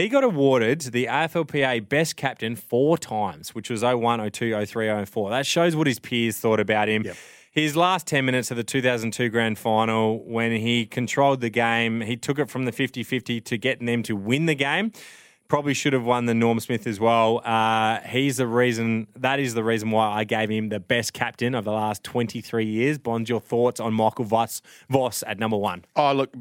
He 0.01 0.09
got 0.09 0.23
awarded 0.23 0.81
the 0.81 1.05
AFLPA 1.05 1.87
Best 1.87 2.15
Captain 2.15 2.55
four 2.55 2.97
times, 2.97 3.53
which 3.53 3.69
was 3.69 3.83
01, 3.83 4.31
02, 4.31 4.65
03, 4.65 5.05
04. 5.05 5.29
That 5.29 5.45
shows 5.45 5.75
what 5.75 5.85
his 5.85 5.99
peers 5.99 6.39
thought 6.39 6.59
about 6.59 6.87
him. 6.87 7.05
His 7.51 7.77
last 7.77 8.07
10 8.07 8.25
minutes 8.25 8.49
of 8.49 8.57
the 8.57 8.63
2002 8.63 9.29
grand 9.29 9.59
final, 9.59 10.17
when 10.25 10.53
he 10.53 10.87
controlled 10.87 11.41
the 11.41 11.51
game, 11.51 12.01
he 12.01 12.17
took 12.17 12.39
it 12.39 12.49
from 12.49 12.65
the 12.65 12.71
50 12.71 13.03
50 13.03 13.41
to 13.41 13.57
getting 13.59 13.85
them 13.85 14.01
to 14.01 14.15
win 14.15 14.47
the 14.47 14.55
game 14.55 14.91
probably 15.47 15.73
should 15.75 15.93
have 15.93 16.05
won 16.05 16.25
the 16.25 16.33
Norm 16.33 16.59
Smith 16.61 16.87
as 16.87 16.99
well. 16.99 17.41
Uh, 17.45 17.99
he's 17.99 18.37
the 18.37 18.47
reason. 18.47 19.05
That 19.17 19.39
is 19.39 19.53
the 19.53 19.63
reason 19.63 19.91
why 19.91 20.07
I 20.07 20.23
gave 20.23 20.49
him 20.49 20.69
the 20.69 20.79
best 20.79 21.13
captain 21.13 21.53
of 21.53 21.65
the 21.65 21.73
last 21.73 22.03
23 22.05 22.65
years. 22.65 22.97
Bond, 22.97 23.29
your 23.29 23.41
thoughts 23.41 23.79
on 23.79 23.93
Michael 23.93 24.25
Voss, 24.25 24.63
Voss 24.89 25.23
at 25.27 25.37
number 25.37 25.57
one? 25.57 25.83
Oh, 25.95 26.13
look, 26.13 26.33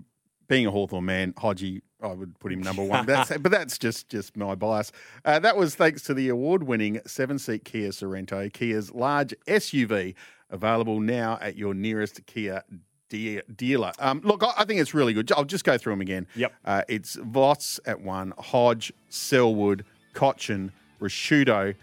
being 0.49 0.65
a 0.65 0.71
Hawthorn 0.71 1.05
man, 1.05 1.33
Hodgie, 1.33 1.83
I 2.03 2.09
would 2.09 2.39
put 2.39 2.53
him 2.53 2.63
number 2.63 2.83
one. 2.85 3.07
That's, 3.07 3.37
but 3.39 3.51
that's 3.53 3.79
just 3.79 4.09
just 4.09 4.37
my 4.37 4.55
bias. 4.55 4.93
Uh, 5.25 5.39
that 5.39 5.57
was 5.57 5.75
thanks 5.75 6.03
to 6.05 6.15
the 6.15 6.29
award-winning 6.29 7.01
seven-seat 7.07 7.65
Kia 7.65 7.91
Sorento, 7.91 8.53
Kia's 8.53 8.93
large 8.93 9.35
SUV, 9.47 10.15
available 10.51 11.01
now 11.01 11.39
at 11.41 11.57
your 11.57 11.75
nearest 11.75 12.25
Kia 12.27 12.63
de- 13.09 13.43
dealer. 13.55 13.93
Um, 13.99 14.21
look, 14.25 14.43
I, 14.43 14.53
I 14.59 14.65
think 14.65 14.81
it's 14.81 14.95
really 14.95 15.13
good. 15.13 15.31
I'll 15.33 15.45
just 15.45 15.65
go 15.65 15.77
through 15.77 15.93
them 15.93 16.01
again. 16.01 16.27
Yep. 16.37 16.53
Uh, 16.65 16.83
it's 16.89 17.17
Voss 17.17 17.79
at 17.85 18.01
one, 18.01 18.33
Hodge, 18.39 18.93
Selwood, 19.11 19.85
Cotchin, 20.15 20.71
Ricciuto, 21.01 21.75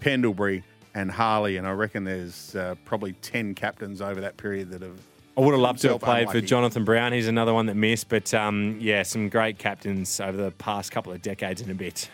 Pendlebury, 0.00 0.64
and 0.94 1.10
Harley. 1.10 1.56
And 1.58 1.66
I 1.66 1.72
reckon 1.72 2.04
there's 2.04 2.54
uh, 2.56 2.74
probably 2.84 3.12
10 3.14 3.54
captains 3.54 4.00
over 4.00 4.20
that 4.20 4.36
period 4.38 4.70
that 4.70 4.82
have 4.82 4.98
I 5.36 5.40
would 5.40 5.52
have 5.52 5.60
loved 5.60 5.80
to 5.82 5.90
have 5.90 6.00
played 6.00 6.30
for. 6.30 6.40
Jonathan 6.40 6.84
Brown. 6.84 7.12
He's 7.12 7.28
another 7.28 7.52
one 7.52 7.66
that 7.66 7.74
missed, 7.74 8.08
but 8.08 8.32
um, 8.32 8.78
yeah, 8.80 9.02
some 9.02 9.28
great 9.28 9.58
captains 9.58 10.18
over 10.18 10.36
the 10.36 10.50
past 10.52 10.90
couple 10.90 11.12
of 11.12 11.20
decades 11.20 11.60
and 11.60 11.70
a 11.70 11.74
bit. 11.74 12.10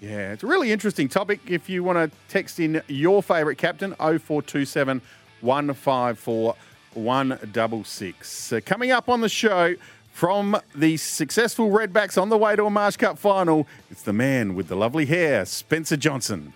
Yeah, 0.00 0.32
it's 0.32 0.42
a 0.42 0.46
really 0.46 0.72
interesting 0.72 1.08
topic. 1.08 1.40
If 1.46 1.70
you 1.70 1.82
want 1.84 1.98
to 1.98 2.16
text 2.28 2.60
in 2.60 2.82
your 2.88 3.22
favourite 3.22 3.56
captain, 3.56 3.94
0427 3.94 5.00
154 5.40 6.56
166. 6.94 8.30
So 8.30 8.60
coming 8.60 8.90
up 8.90 9.08
on 9.08 9.20
the 9.20 9.28
show, 9.28 9.76
From 10.12 10.60
the 10.74 10.98
successful 10.98 11.70
Redbacks 11.70 12.20
on 12.20 12.28
the 12.28 12.36
way 12.36 12.54
to 12.54 12.66
a 12.66 12.70
Marsh 12.70 12.96
Cup 12.96 13.18
final, 13.18 13.66
it's 13.90 14.02
the 14.02 14.12
man 14.12 14.54
with 14.54 14.68
the 14.68 14.76
lovely 14.76 15.06
hair, 15.06 15.46
Spencer 15.46 15.96
Johnson. 15.96 16.52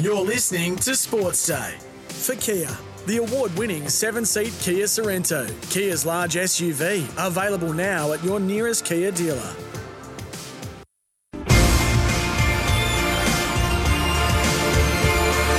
You're 0.00 0.24
listening 0.24 0.76
to 0.76 0.96
Sports 0.96 1.46
Day 1.46 1.74
for 2.08 2.34
Kia. 2.36 2.70
The 3.04 3.18
award 3.18 3.54
winning 3.58 3.86
seven 3.90 4.24
seat 4.24 4.54
Kia 4.62 4.86
Sorento, 4.86 5.46
Kia's 5.70 6.06
large 6.06 6.36
SUV, 6.36 7.06
available 7.18 7.74
now 7.74 8.14
at 8.14 8.24
your 8.24 8.40
nearest 8.40 8.86
Kia 8.86 9.10
dealer. 9.10 9.54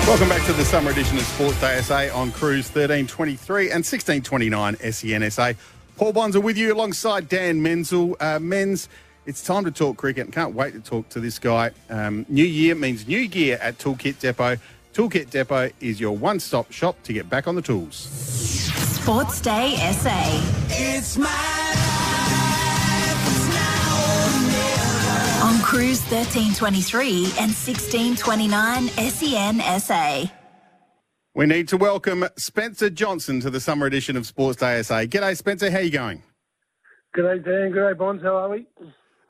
Welcome 0.07 0.27
back 0.27 0.43
to 0.47 0.53
the 0.53 0.65
summer 0.65 0.89
edition 0.89 1.17
of 1.17 1.23
Sports 1.25 1.61
Day 1.61 1.79
SA 1.81 2.19
on 2.19 2.31
Cruise 2.31 2.65
1323 2.65 3.65
and 3.65 3.85
1629 3.85 4.75
SENSA. 4.77 5.55
Paul 5.97 6.13
Bonds 6.13 6.35
are 6.35 6.41
with 6.41 6.57
you 6.57 6.73
alongside 6.73 7.29
Dan 7.29 7.61
Menzel. 7.61 8.17
Uh, 8.19 8.39
Menz, 8.39 8.87
it's 9.31 9.41
time 9.41 9.63
to 9.63 9.71
talk 9.71 9.95
cricket. 9.95 10.29
Can't 10.33 10.53
wait 10.53 10.73
to 10.73 10.81
talk 10.81 11.07
to 11.07 11.21
this 11.21 11.39
guy. 11.39 11.71
Um, 11.89 12.25
new 12.27 12.43
year 12.43 12.75
means 12.75 13.07
new 13.07 13.29
gear 13.29 13.57
at 13.61 13.77
Toolkit 13.77 14.19
Depot. 14.19 14.57
Toolkit 14.93 15.29
Depot 15.29 15.69
is 15.79 16.01
your 16.01 16.17
one 16.17 16.37
stop 16.37 16.69
shop 16.69 17.01
to 17.03 17.13
get 17.13 17.29
back 17.29 17.47
on 17.47 17.55
the 17.55 17.61
tools. 17.61 17.95
Sports 17.95 19.39
Day 19.39 19.77
SA. 19.93 20.21
It's 20.71 21.17
my 21.17 21.29
On 25.41 25.61
Cruise 25.61 26.01
1323 26.11 27.23
and 27.39 27.53
1629 27.55 28.89
SEN 28.89 29.79
SA. 29.79 30.29
We 31.33 31.45
need 31.45 31.69
to 31.69 31.77
welcome 31.77 32.25
Spencer 32.35 32.89
Johnson 32.89 33.39
to 33.39 33.49
the 33.49 33.61
summer 33.61 33.85
edition 33.85 34.17
of 34.17 34.25
Sports 34.25 34.57
Day 34.57 34.81
SA. 34.81 35.03
G'day, 35.03 35.37
Spencer. 35.37 35.71
How 35.71 35.77
are 35.77 35.83
you 35.83 35.89
going? 35.89 36.21
G'day, 37.15 37.45
Dan. 37.45 37.71
G'day, 37.71 37.97
Bonds. 37.97 38.21
How 38.21 38.35
are 38.35 38.49
we? 38.49 38.67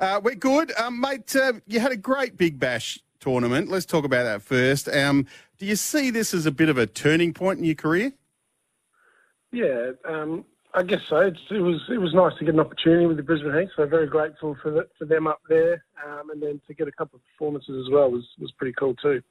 Uh, 0.02 0.20
we're 0.24 0.34
good, 0.34 0.74
um, 0.80 1.00
mate. 1.00 1.36
Uh, 1.36 1.54
you 1.68 1.80
had 1.80 1.92
a 1.92 1.96
great 1.96 2.36
Big 2.36 2.60
Bash 2.60 3.00
tournament. 3.20 3.70
Let's 3.70 3.86
talk 3.86 4.04
about 4.04 4.24
that 4.24 4.42
first. 4.42 4.90
Um, 4.90 5.28
do 5.60 5.68
you 5.68 5.76
see 5.76 6.10
this 6.10 6.34
as 6.34 6.48
a 6.48 6.52
bit 6.52 6.70
of 6.70 6.78
a 6.80 6.88
turning 6.88 7.36
point 7.36 7.60
in 7.60 7.66
your 7.66 7.76
career? 7.76 8.12
Yeah, 9.52 9.92
um, 10.10 10.44
I 10.74 10.82
guess 10.82 11.02
so. 11.08 11.18
It's, 11.18 11.40
it 11.52 11.60
was 11.60 11.80
it 11.88 12.00
was 12.00 12.16
nice 12.16 12.34
to 12.40 12.46
get 12.46 12.56
an 12.56 12.60
opportunity 12.60 13.06
with 13.06 13.18
the 13.18 13.24
Brisbane 13.24 13.54
Heat, 13.54 13.70
so 13.76 13.86
very 13.86 14.08
grateful 14.08 14.58
for 14.64 14.72
the, 14.72 14.88
for 14.98 15.06
them 15.06 15.28
up 15.28 15.40
there, 15.48 15.84
um, 16.04 16.32
and 16.32 16.42
then 16.42 16.60
to 16.66 16.74
get 16.74 16.88
a 16.88 16.92
couple 16.92 17.18
of 17.18 17.22
performances 17.34 17.86
as 17.86 17.94
well 17.94 18.10
was 18.10 18.28
was 18.40 18.52
pretty 18.54 18.74
cool 18.80 18.96
too. 18.96 19.22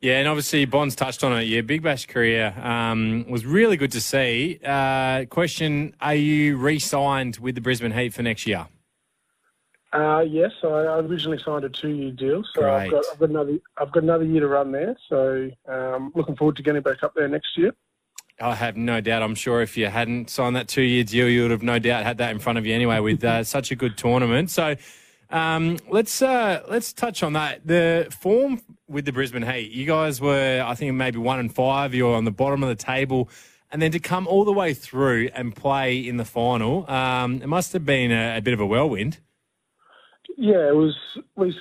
Yeah, 0.00 0.18
and 0.18 0.26
obviously 0.26 0.64
Bonds 0.64 0.96
touched 0.96 1.22
on 1.22 1.40
it. 1.40 1.44
Your 1.44 1.62
Big 1.62 1.82
Bash 1.82 2.06
career 2.06 2.52
um, 2.60 3.26
was 3.28 3.46
really 3.46 3.76
good 3.76 3.92
to 3.92 4.00
see. 4.00 4.58
Uh, 4.64 5.26
question: 5.26 5.94
Are 6.00 6.16
you 6.16 6.56
re-signed 6.56 7.36
with 7.36 7.54
the 7.54 7.60
Brisbane 7.60 7.92
Heat 7.92 8.12
for 8.12 8.22
next 8.22 8.44
year? 8.44 8.66
Uh, 9.92 10.20
yes, 10.20 10.52
I, 10.64 11.00
originally 11.00 11.38
signed 11.44 11.64
a 11.64 11.68
two-year 11.68 12.12
deal, 12.12 12.42
so 12.54 12.70
I've 12.70 12.90
got, 12.90 13.04
I've 13.12 13.18
got 13.18 13.28
another 13.28 13.58
I've 13.76 13.92
got 13.92 14.02
another 14.02 14.24
year 14.24 14.40
to 14.40 14.48
run 14.48 14.72
there. 14.72 14.96
So 15.08 15.50
um, 15.68 16.12
looking 16.14 16.34
forward 16.34 16.56
to 16.56 16.62
getting 16.62 16.80
back 16.80 17.02
up 17.02 17.14
there 17.14 17.28
next 17.28 17.58
year. 17.58 17.74
I 18.40 18.54
have 18.54 18.76
no 18.76 19.02
doubt. 19.02 19.22
I'm 19.22 19.34
sure 19.34 19.60
if 19.60 19.76
you 19.76 19.88
hadn't 19.88 20.30
signed 20.30 20.56
that 20.56 20.66
two-year 20.66 21.04
deal, 21.04 21.28
you 21.28 21.42
would 21.42 21.50
have 21.50 21.62
no 21.62 21.78
doubt 21.78 22.04
had 22.04 22.18
that 22.18 22.30
in 22.30 22.38
front 22.38 22.58
of 22.58 22.64
you 22.64 22.74
anyway. 22.74 23.00
With 23.00 23.22
uh, 23.22 23.44
such 23.44 23.70
a 23.70 23.76
good 23.76 23.98
tournament, 23.98 24.50
so 24.50 24.76
um, 25.28 25.76
let's 25.88 26.22
uh, 26.22 26.62
let's 26.68 26.94
touch 26.94 27.22
on 27.22 27.34
that. 27.34 27.66
The 27.66 28.08
form 28.18 28.62
with 28.88 29.04
the 29.04 29.12
Brisbane 29.12 29.42
Heat. 29.42 29.72
You 29.72 29.86
guys 29.86 30.22
were, 30.22 30.64
I 30.66 30.74
think, 30.74 30.94
maybe 30.94 31.18
one 31.18 31.38
and 31.38 31.54
five. 31.54 31.94
You're 31.94 32.16
on 32.16 32.24
the 32.24 32.30
bottom 32.30 32.62
of 32.62 32.70
the 32.70 32.82
table, 32.82 33.28
and 33.70 33.82
then 33.82 33.92
to 33.92 33.98
come 33.98 34.26
all 34.26 34.46
the 34.46 34.52
way 34.52 34.72
through 34.72 35.28
and 35.34 35.54
play 35.54 35.98
in 35.98 36.16
the 36.16 36.24
final, 36.24 36.90
um, 36.90 37.42
it 37.42 37.46
must 37.46 37.74
have 37.74 37.84
been 37.84 38.10
a, 38.10 38.38
a 38.38 38.40
bit 38.40 38.54
of 38.54 38.60
a 38.60 38.66
whirlwind. 38.66 39.18
Yeah, 40.36 40.68
it 40.68 40.76
was 40.76 40.96
we. 41.36 41.58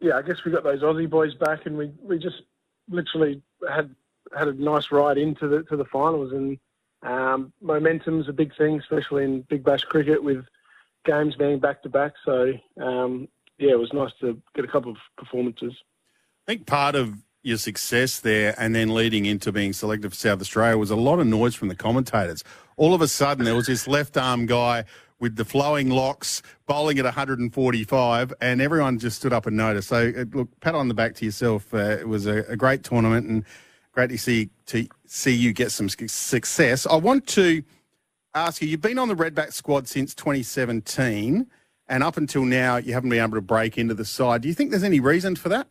Yeah, 0.00 0.16
I 0.16 0.22
guess 0.22 0.44
we 0.44 0.52
got 0.52 0.64
those 0.64 0.80
Aussie 0.80 1.10
boys 1.10 1.34
back, 1.34 1.66
and 1.66 1.76
we, 1.76 1.92
we 2.02 2.18
just 2.18 2.42
literally 2.88 3.42
had 3.68 3.94
had 4.36 4.48
a 4.48 4.52
nice 4.52 4.90
ride 4.90 5.18
into 5.18 5.48
the 5.48 5.62
to 5.64 5.76
the 5.76 5.84
finals. 5.84 6.32
And 6.32 6.58
um, 7.02 7.52
momentum's 7.60 8.28
a 8.28 8.32
big 8.32 8.56
thing, 8.56 8.78
especially 8.78 9.24
in 9.24 9.42
Big 9.42 9.62
Bash 9.62 9.82
cricket 9.82 10.22
with 10.22 10.44
games 11.04 11.36
being 11.36 11.58
back 11.58 11.82
to 11.82 11.88
back. 11.88 12.14
So 12.24 12.52
um, 12.80 13.28
yeah, 13.58 13.72
it 13.72 13.78
was 13.78 13.92
nice 13.92 14.12
to 14.20 14.40
get 14.54 14.64
a 14.64 14.68
couple 14.68 14.90
of 14.90 14.98
performances. 15.16 15.74
I 16.46 16.52
think 16.52 16.66
part 16.66 16.94
of 16.94 17.14
your 17.42 17.58
success 17.58 18.20
there 18.20 18.54
and 18.58 18.74
then 18.74 18.92
leading 18.94 19.24
into 19.24 19.50
being 19.52 19.72
selected 19.72 20.10
for 20.10 20.16
South 20.16 20.40
Australia 20.40 20.76
was 20.76 20.90
a 20.90 20.96
lot 20.96 21.20
of 21.20 21.26
noise 21.26 21.54
from 21.54 21.68
the 21.68 21.74
commentators. 21.74 22.44
All 22.76 22.94
of 22.94 23.00
a 23.00 23.08
sudden, 23.08 23.44
there 23.44 23.54
was 23.54 23.66
this 23.66 23.86
left 23.86 24.16
arm 24.16 24.46
guy 24.46 24.84
with 25.20 25.36
the 25.36 25.44
flowing 25.44 25.90
locks 25.90 26.42
bowling 26.66 26.98
at 26.98 27.04
145, 27.04 28.34
and 28.40 28.60
everyone 28.60 28.98
just 28.98 29.18
stood 29.18 29.32
up 29.32 29.46
and 29.46 29.56
noticed. 29.56 29.88
So, 29.88 30.12
uh, 30.16 30.24
look, 30.32 30.48
pat 30.60 30.74
on 30.74 30.88
the 30.88 30.94
back 30.94 31.14
to 31.16 31.24
yourself. 31.24 31.72
Uh, 31.72 31.98
it 32.00 32.08
was 32.08 32.26
a, 32.26 32.38
a 32.48 32.56
great 32.56 32.82
tournament 32.82 33.28
and 33.28 33.44
great 33.92 34.10
to 34.10 34.18
see 34.18 34.50
to 34.66 34.88
see 35.06 35.34
you 35.34 35.52
get 35.52 35.70
some 35.70 35.88
success. 35.88 36.86
I 36.86 36.96
want 36.96 37.26
to 37.28 37.62
ask 38.34 38.60
you: 38.62 38.68
You've 38.68 38.80
been 38.80 38.98
on 38.98 39.08
the 39.08 39.16
Redback 39.16 39.52
squad 39.52 39.86
since 39.86 40.14
2017, 40.14 41.46
and 41.88 42.02
up 42.02 42.16
until 42.16 42.44
now, 42.44 42.76
you 42.76 42.94
haven't 42.94 43.10
been 43.10 43.22
able 43.22 43.36
to 43.36 43.42
break 43.42 43.78
into 43.78 43.94
the 43.94 44.04
side. 44.04 44.42
Do 44.42 44.48
you 44.48 44.54
think 44.54 44.70
there's 44.70 44.82
any 44.82 45.00
reason 45.00 45.36
for 45.36 45.48
that? 45.50 45.68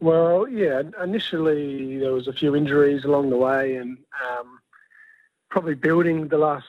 Well, 0.00 0.48
yeah, 0.48 0.82
initially 1.00 1.98
there 1.98 2.12
was 2.12 2.26
a 2.26 2.32
few 2.32 2.56
injuries 2.56 3.04
along 3.04 3.30
the 3.30 3.36
way, 3.36 3.76
and 3.76 3.98
um, 4.28 4.58
probably 5.48 5.74
building 5.76 6.26
the 6.26 6.38
last 6.38 6.66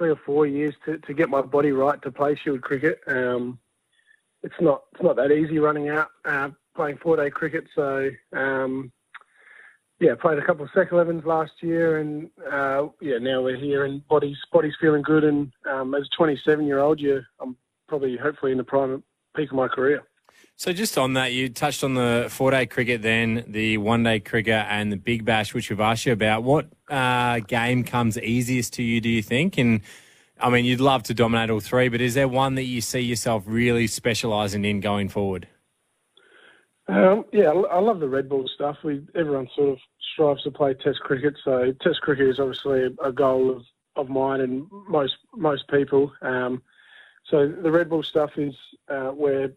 three 0.00 0.10
or 0.10 0.16
four 0.24 0.46
years 0.46 0.74
to, 0.86 0.96
to 0.96 1.12
get 1.12 1.28
my 1.28 1.42
body 1.42 1.72
right 1.72 2.00
to 2.00 2.10
play 2.10 2.34
Shield 2.34 2.62
cricket. 2.62 3.00
Um, 3.06 3.58
it's 4.42 4.54
not 4.58 4.84
it's 4.94 5.02
not 5.02 5.16
that 5.16 5.30
easy 5.30 5.58
running 5.58 5.90
out 5.90 6.08
uh, 6.24 6.48
playing 6.74 6.96
four 7.02 7.16
day 7.16 7.28
cricket. 7.28 7.64
So 7.74 8.08
um, 8.32 8.90
yeah, 9.98 10.14
played 10.14 10.38
a 10.38 10.46
couple 10.46 10.64
of 10.64 10.70
sec 10.74 10.88
11s 10.88 11.26
last 11.26 11.52
year, 11.60 11.98
and 11.98 12.30
uh, 12.50 12.88
yeah, 13.02 13.18
now 13.18 13.42
we're 13.42 13.58
here, 13.58 13.84
and 13.84 14.06
body's 14.08 14.38
body's 14.50 14.72
feeling 14.80 15.02
good. 15.02 15.22
And 15.22 15.52
um, 15.70 15.94
as 15.94 16.04
a 16.04 16.16
27 16.16 16.64
year 16.64 16.78
old, 16.78 16.98
you 16.98 17.20
I'm 17.38 17.54
probably 17.86 18.16
hopefully 18.16 18.52
in 18.52 18.58
the 18.58 18.64
prime 18.64 19.02
peak 19.36 19.50
of 19.50 19.56
my 19.56 19.68
career. 19.68 20.02
So 20.60 20.74
just 20.74 20.98
on 20.98 21.14
that, 21.14 21.32
you 21.32 21.48
touched 21.48 21.82
on 21.82 21.94
the 21.94 22.26
four-day 22.28 22.66
cricket, 22.66 23.00
then 23.00 23.44
the 23.48 23.78
one-day 23.78 24.20
cricket, 24.20 24.66
and 24.68 24.92
the 24.92 24.98
Big 24.98 25.24
Bash, 25.24 25.54
which 25.54 25.70
we've 25.70 25.80
asked 25.80 26.04
you 26.04 26.12
about. 26.12 26.42
What 26.42 26.66
uh, 26.90 27.38
game 27.38 27.82
comes 27.82 28.18
easiest 28.18 28.74
to 28.74 28.82
you? 28.82 29.00
Do 29.00 29.08
you 29.08 29.22
think? 29.22 29.56
And 29.56 29.80
I 30.38 30.50
mean, 30.50 30.66
you'd 30.66 30.82
love 30.82 31.02
to 31.04 31.14
dominate 31.14 31.48
all 31.48 31.60
three, 31.60 31.88
but 31.88 32.02
is 32.02 32.12
there 32.12 32.28
one 32.28 32.56
that 32.56 32.64
you 32.64 32.82
see 32.82 33.00
yourself 33.00 33.44
really 33.46 33.86
specialising 33.86 34.66
in 34.66 34.80
going 34.80 35.08
forward? 35.08 35.48
Um, 36.88 37.24
yeah, 37.32 37.48
I 37.48 37.78
love 37.78 38.00
the 38.00 38.10
red 38.10 38.28
ball 38.28 38.46
stuff. 38.54 38.76
We 38.84 39.00
everyone 39.14 39.48
sort 39.56 39.70
of 39.70 39.78
strives 40.12 40.42
to 40.42 40.50
play 40.50 40.74
Test 40.74 41.00
cricket, 41.00 41.36
so 41.42 41.72
Test 41.80 42.02
cricket 42.02 42.28
is 42.28 42.38
obviously 42.38 42.94
a, 43.02 43.12
goal 43.12 43.50
of, 43.50 43.62
of 43.96 44.10
mine 44.10 44.42
and 44.42 44.66
most 44.90 45.14
most 45.34 45.68
people. 45.68 46.12
Um, 46.20 46.62
so 47.24 47.48
the 47.48 47.70
red 47.70 47.88
ball 47.88 48.02
stuff 48.02 48.32
is 48.36 48.54
uh, 48.90 49.08
where 49.12 49.52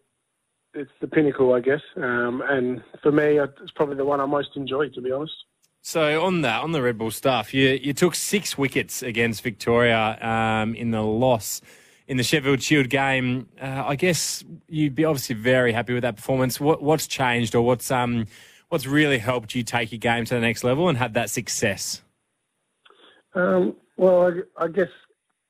it's 0.74 0.92
the 1.02 1.08
pinnacle, 1.08 1.54
I 1.54 1.60
guess. 1.60 1.82
Um, 1.96 2.44
and 2.48 2.84
for 3.02 3.12
me, 3.12 3.40
it's 3.40 3.72
probably 3.76 3.96
the 3.96 4.06
one 4.06 4.20
I 4.20 4.26
most 4.26 4.50
enjoy, 4.56 4.90
to 4.90 5.02
be 5.02 5.12
honest. 5.12 5.34
So 5.82 6.24
on 6.24 6.42
that, 6.42 6.64
on 6.64 6.72
the 6.72 6.82
red 6.82 6.98
ball 6.98 7.12
stuff, 7.12 7.54
you 7.54 7.68
you 7.70 7.94
took 7.94 8.16
six 8.16 8.58
wickets 8.58 9.04
against 9.04 9.44
Victoria 9.44 10.18
um, 10.22 10.76
in 10.76 10.92
the 10.92 11.02
loss 11.02 11.62
in 12.08 12.18
the 12.18 12.24
Sheffield 12.24 12.62
Shield 12.62 12.90
game. 12.90 13.50
Uh, 13.62 13.84
I 13.86 13.96
guess 13.96 14.44
you'd 14.70 14.96
be 14.96 15.04
obviously 15.04 15.36
very 15.36 15.74
happy 15.74 15.94
with 15.94 16.04
that 16.04 16.16
performance. 16.16 16.60
What 16.60 16.82
what's 16.82 17.06
changed, 17.06 17.54
or 17.54 17.66
what's 17.66 17.92
um 17.92 18.28
what's 18.70 18.86
really 18.88 19.18
helped 19.18 19.56
you 19.56 19.64
take 19.64 19.92
your 19.92 20.00
game 20.00 20.26
to 20.26 20.34
the 20.34 20.42
next 20.42 20.64
level 20.64 20.88
and 20.88 20.98
have 20.98 21.14
that 21.14 21.30
success? 21.30 22.02
Um, 23.36 23.76
well, 23.98 24.32
I, 24.58 24.64
I 24.64 24.68
guess 24.70 24.90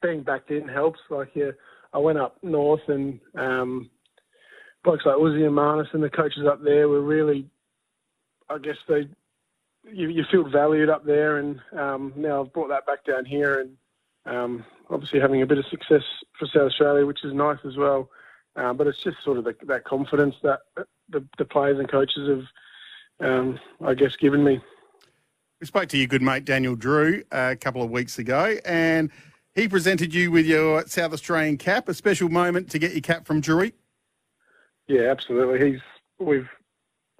being 0.02 0.24
back 0.24 0.50
in 0.50 0.68
helps. 0.68 1.00
Like, 1.10 1.30
yeah, 1.36 1.52
I 1.94 2.00
went 2.00 2.18
up 2.18 2.38
north 2.44 2.82
and 2.88 3.20
um, 3.36 3.90
blokes 4.84 5.06
like 5.06 5.16
Uzi 5.16 5.46
and 5.46 5.56
Marnus 5.56 5.94
and 5.94 6.04
the 6.04 6.10
coaches 6.10 6.46
up 6.46 6.64
there 6.64 6.88
were 6.88 7.02
really, 7.02 7.48
I 8.50 8.58
guess 8.58 8.78
they, 8.88 9.08
you, 9.92 10.10
you 10.10 10.24
feel 10.32 10.50
valued 10.50 10.90
up 10.90 11.06
there, 11.06 11.38
and 11.38 11.60
um, 11.78 12.14
now 12.16 12.42
I've 12.42 12.54
brought 12.54 12.70
that 12.70 12.86
back 12.86 13.06
down 13.06 13.26
here, 13.26 13.60
and 13.60 13.78
um, 14.26 14.66
obviously 14.90 15.20
having 15.20 15.42
a 15.42 15.46
bit 15.46 15.58
of 15.58 15.66
success 15.68 16.04
for 16.38 16.48
South 16.48 16.68
Australia, 16.68 17.06
which 17.06 17.24
is 17.24 17.34
nice 17.34 17.60
as 17.66 17.78
well. 17.78 18.10
Uh, 18.56 18.72
but 18.72 18.86
it's 18.86 19.02
just 19.02 19.18
sort 19.24 19.38
of 19.38 19.46
the, 19.46 19.56
that 19.64 19.84
confidence 19.84 20.36
that 20.44 20.60
the, 21.10 21.26
the 21.38 21.46
players 21.46 21.80
and 21.80 21.90
coaches 21.90 22.30
have, 22.30 23.28
um, 23.28 23.60
I 23.84 23.96
guess, 23.96 24.16
given 24.16 24.44
me. 24.44 24.62
We 25.60 25.68
spoke 25.68 25.90
to 25.90 25.98
your 25.98 26.08
good 26.08 26.22
mate 26.22 26.46
Daniel 26.46 26.76
Drew 26.76 27.24
uh, 27.32 27.50
a 27.54 27.56
couple 27.56 27.82
of 27.82 27.90
weeks 27.90 28.20
ago, 28.20 28.58
and 28.66 29.10
he 29.56 29.68
presented 29.68 30.14
you 30.14 30.30
with 30.30 30.46
your 30.46 30.86
South 30.88 31.14
Australian 31.14 31.58
cap, 31.58 31.88
a 31.90 31.94
special 31.94 32.30
moment 32.30 32.70
to 32.72 32.80
get 32.80 32.92
your 32.92 33.02
cap 33.02 33.26
from 33.26 33.42
Drewy. 33.42 33.74
Yeah, 34.88 35.12
absolutely. 35.12 35.72
He's 35.72 35.82
we've 36.20 36.50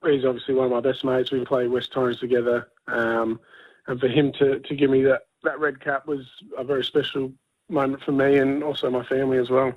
he's 0.06 0.26
obviously 0.26 0.54
one 0.54 0.66
of 0.66 0.72
my 0.72 0.82
best 0.82 1.04
mates. 1.04 1.32
We 1.32 1.46
play 1.46 1.68
West 1.68 1.92
Torrens 1.92 2.20
together, 2.20 2.70
um, 2.88 3.40
and 3.88 4.00
for 4.00 4.08
him 4.08 4.32
to, 4.34 4.60
to 4.60 4.76
give 4.76 4.90
me 4.90 5.04
that, 5.04 5.22
that 5.44 5.60
red 5.60 5.80
cap 5.80 6.08
was 6.08 6.26
a 6.58 6.64
very 6.64 6.84
special 6.84 7.32
moment 7.70 8.04
for 8.04 8.12
me 8.12 8.38
and 8.38 8.64
also 8.64 8.90
my 8.90 9.04
family 9.06 9.38
as 9.38 9.50
well. 9.50 9.74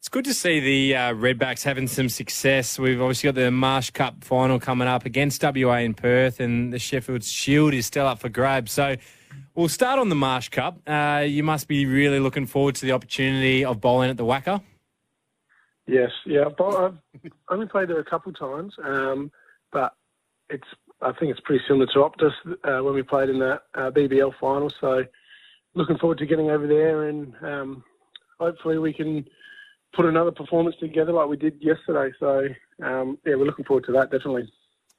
It's 0.00 0.08
good 0.08 0.24
to 0.24 0.34
see 0.34 0.58
the 0.58 0.96
uh, 0.96 1.14
Redbacks 1.14 1.62
having 1.62 1.86
some 1.86 2.08
success. 2.08 2.76
We've 2.76 3.00
obviously 3.00 3.28
got 3.28 3.36
the 3.36 3.52
Marsh 3.52 3.90
Cup 3.90 4.24
final 4.24 4.58
coming 4.58 4.88
up 4.88 5.06
against 5.06 5.44
WA 5.44 5.76
in 5.76 5.94
Perth, 5.94 6.40
and 6.40 6.72
the 6.72 6.80
Sheffield 6.80 7.22
Shield 7.22 7.72
is 7.72 7.86
still 7.86 8.08
up 8.08 8.18
for 8.18 8.28
grabs. 8.28 8.72
So 8.72 8.96
we'll 9.54 9.68
start 9.68 10.00
on 10.00 10.08
the 10.08 10.16
Marsh 10.16 10.48
Cup. 10.48 10.80
Uh, 10.88 11.24
you 11.24 11.44
must 11.44 11.68
be 11.68 11.86
really 11.86 12.18
looking 12.18 12.46
forward 12.46 12.74
to 12.76 12.86
the 12.86 12.90
opportunity 12.90 13.64
of 13.64 13.80
bowling 13.80 14.10
at 14.10 14.16
the 14.16 14.24
WACA. 14.24 14.60
Yes, 15.86 16.10
yeah. 16.26 16.44
I've 16.46 16.94
only 17.50 17.66
played 17.66 17.88
there 17.88 17.98
a 17.98 18.04
couple 18.04 18.32
times, 18.32 18.74
um, 18.84 19.30
but 19.72 19.94
it's 20.48 20.66
I 21.00 21.12
think 21.12 21.32
it's 21.32 21.40
pretty 21.40 21.64
similar 21.66 21.86
to 21.86 21.98
Optus 21.98 22.32
uh, 22.64 22.82
when 22.84 22.94
we 22.94 23.02
played 23.02 23.28
in 23.28 23.38
that 23.40 23.62
uh, 23.74 23.90
BBL 23.90 24.32
final. 24.40 24.70
So 24.80 25.04
looking 25.74 25.98
forward 25.98 26.18
to 26.18 26.26
getting 26.26 26.50
over 26.50 26.66
there, 26.66 27.08
and 27.08 27.34
um, 27.42 27.84
hopefully 28.38 28.78
we 28.78 28.92
can 28.92 29.26
put 29.94 30.06
another 30.06 30.30
performance 30.30 30.76
together 30.78 31.12
like 31.12 31.28
we 31.28 31.36
did 31.36 31.56
yesterday. 31.60 32.14
So 32.20 32.46
um, 32.84 33.18
yeah, 33.26 33.34
we're 33.34 33.46
looking 33.46 33.64
forward 33.64 33.84
to 33.86 33.92
that 33.92 34.10
definitely. 34.10 34.50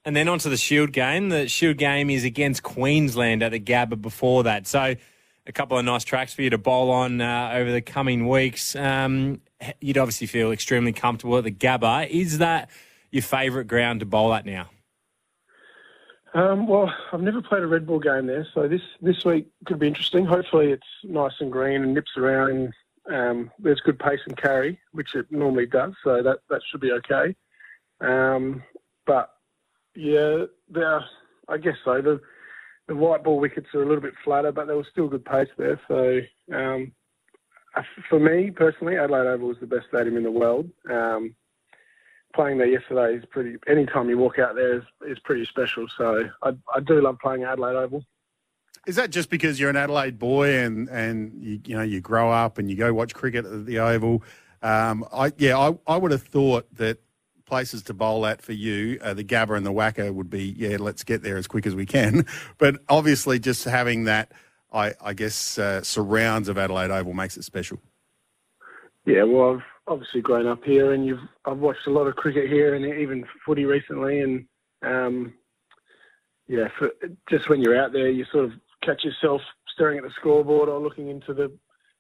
And 0.06 0.16
then 0.16 0.28
onto 0.28 0.50
the 0.50 0.58
Shield 0.58 0.92
game. 0.92 1.30
The 1.30 1.48
Shield 1.48 1.78
game 1.78 2.10
is 2.10 2.26
against 2.26 2.62
Queensland 2.62 3.42
at 3.42 3.54
the 3.54 3.60
Gabba 3.60 4.02
before 4.02 4.44
that. 4.44 4.68
So 4.68 4.96
a 5.48 5.52
couple 5.52 5.78
of 5.78 5.86
nice 5.86 6.04
tracks 6.04 6.34
for 6.34 6.42
you 6.42 6.50
to 6.50 6.58
bowl 6.58 6.92
on 6.92 7.22
uh, 7.22 7.52
over 7.54 7.72
the 7.72 7.82
coming 7.82 8.28
weeks. 8.28 8.76
Um, 8.76 9.42
you'd 9.80 9.98
obviously 9.98 10.28
feel 10.28 10.52
extremely 10.52 10.94
comfortable 10.94 11.38
at 11.38 11.44
the 11.44 11.52
Gabba. 11.52 12.10
Is 12.10 12.40
that 12.40 12.70
your 13.12 13.24
favourite 13.24 13.68
ground 13.68 14.00
to 14.02 14.06
bowl 14.06 14.34
at 14.34 14.46
now? 14.46 14.70
Um, 16.34 16.68
well, 16.68 16.92
I've 17.12 17.22
never 17.22 17.42
played 17.42 17.62
a 17.62 17.68
red 17.68 17.86
ball 17.86 18.00
game 18.00 18.26
there, 18.26 18.48
so 18.54 18.68
this 18.68 18.82
this 19.02 19.24
week 19.24 19.48
could 19.66 19.78
be 19.78 19.88
interesting. 19.88 20.26
Hopefully, 20.26 20.72
it's 20.72 20.88
nice 21.04 21.34
and 21.40 21.52
green 21.52 21.84
and 21.84 21.94
nips 21.94 22.18
around 22.18 22.74
um, 23.12 23.52
there's 23.60 23.82
good 23.82 24.00
pace 24.00 24.20
and 24.26 24.38
carry, 24.38 24.80
which 24.92 25.16
it 25.16 25.32
normally 25.32 25.66
does, 25.66 25.94
so 26.04 26.24
that, 26.24 26.40
that 26.50 26.62
should 26.70 26.82
be 26.82 26.92
okay. 26.92 27.36
Um, 28.00 28.64
but 29.06 29.32
yeah, 29.96 30.46
there, 30.70 31.04
I 31.48 31.58
guess 31.58 31.78
so. 31.84 32.02
The 32.02 32.22
the 32.88 32.96
white 32.96 33.24
ball 33.24 33.40
wickets 33.40 33.68
are 33.74 33.82
a 33.82 33.86
little 33.86 34.02
bit 34.02 34.14
flatter, 34.26 34.52
but 34.52 34.68
there 34.68 34.76
was 34.76 34.88
still 34.92 35.08
good 35.08 35.24
pace 35.24 35.48
there. 35.58 35.80
So 35.88 36.20
um, 36.54 36.92
for 38.10 38.20
me 38.20 38.52
personally, 38.52 38.98
Adelaide 38.98 39.28
Oval 39.28 39.52
is 39.52 39.58
the 39.60 39.68
best 39.68 39.88
stadium 39.90 40.18
in 40.18 40.24
the 40.24 40.32
world. 40.32 40.70
Um, 40.90 41.36
playing 42.36 42.58
there 42.58 42.68
yesterday 42.68 43.18
is 43.18 43.26
pretty. 43.30 43.58
Anytime 43.68 44.10
you 44.10 44.18
walk 44.18 44.40
out 44.40 44.56
there 44.56 44.78
is, 44.78 44.84
is 45.08 45.20
pretty 45.20 45.46
special. 45.46 45.88
So 45.98 46.30
I, 46.42 46.50
I 46.74 46.80
do 46.80 47.02
love 47.02 47.18
playing 47.20 47.44
Adelaide 47.44 47.76
Oval. 47.76 48.04
Is 48.86 48.98
that 48.98 49.12
just 49.12 49.30
because 49.30 49.60
you're 49.60 49.70
an 49.70 49.78
Adelaide 49.78 50.20
boy 50.20 50.58
and 50.58 50.90
and 50.90 51.42
you, 51.42 51.62
you 51.66 51.76
know 51.76 51.84
you 51.84 52.02
grow 52.02 52.32
up 52.32 52.58
and 52.58 52.70
you 52.70 52.76
go 52.76 52.94
watch 52.94 53.14
cricket 53.14 53.46
at 53.46 53.66
the 53.66 53.80
Oval? 53.80 54.24
Um, 54.62 55.06
I 55.12 55.32
yeah, 55.38 55.58
I, 55.58 55.78
I 55.88 55.98
would 55.98 56.12
have 56.12 56.24
thought 56.24 56.68
that 56.76 57.00
places 57.46 57.84
to 57.84 57.94
bowl 57.94 58.26
at 58.26 58.42
for 58.42 58.54
you, 58.54 58.98
uh, 59.02 59.14
the 59.14 59.24
Gabba 59.24 59.56
and 59.56 59.66
the 59.66 59.72
WACA 59.72 60.14
would 60.14 60.30
be 60.30 60.56
yeah, 60.58 60.78
let's 60.80 61.04
get 61.04 61.22
there 61.22 61.38
as 61.38 61.48
quick 61.48 61.66
as 61.66 61.76
we 61.76 61.86
can. 61.86 62.26
But 62.58 62.82
obviously, 62.90 63.40
just 63.40 63.66
having 63.66 64.06
that, 64.06 64.32
I 64.74 64.94
I 65.02 65.14
guess 65.14 65.58
uh, 65.58 65.82
surrounds 65.84 66.50
of 66.50 66.58
Adelaide 66.58 66.92
Oval 66.92 67.14
makes 67.14 67.38
it 67.38 67.44
special. 67.44 67.80
Yeah, 69.06 69.24
well, 69.24 69.56
I've 69.56 69.64
obviously 69.88 70.22
grown 70.22 70.48
up 70.48 70.64
here, 70.64 70.94
and 70.94 71.06
you've 71.06 71.20
I've 71.46 71.58
watched 71.58 71.88
a 71.88 71.92
lot 71.92 72.08
of 72.08 72.16
cricket 72.16 72.50
here, 72.50 72.76
and 72.76 72.86
even 72.86 73.26
footy 73.46 73.66
recently, 73.66 74.22
and 74.22 74.46
um, 74.82 75.34
yeah, 76.48 76.68
for, 76.78 76.92
just 77.30 77.50
when 77.50 77.62
you're 77.62 77.80
out 77.80 77.94
there, 77.94 78.10
you 78.10 78.26
sort 78.32 78.46
of 78.46 78.52
catch 78.84 79.04
yourself 79.04 79.42
staring 79.74 79.98
at 79.98 80.04
the 80.04 80.12
scoreboard 80.12 80.70
or 80.70 80.80
looking 80.80 81.10
into 81.10 81.34
the 81.34 81.52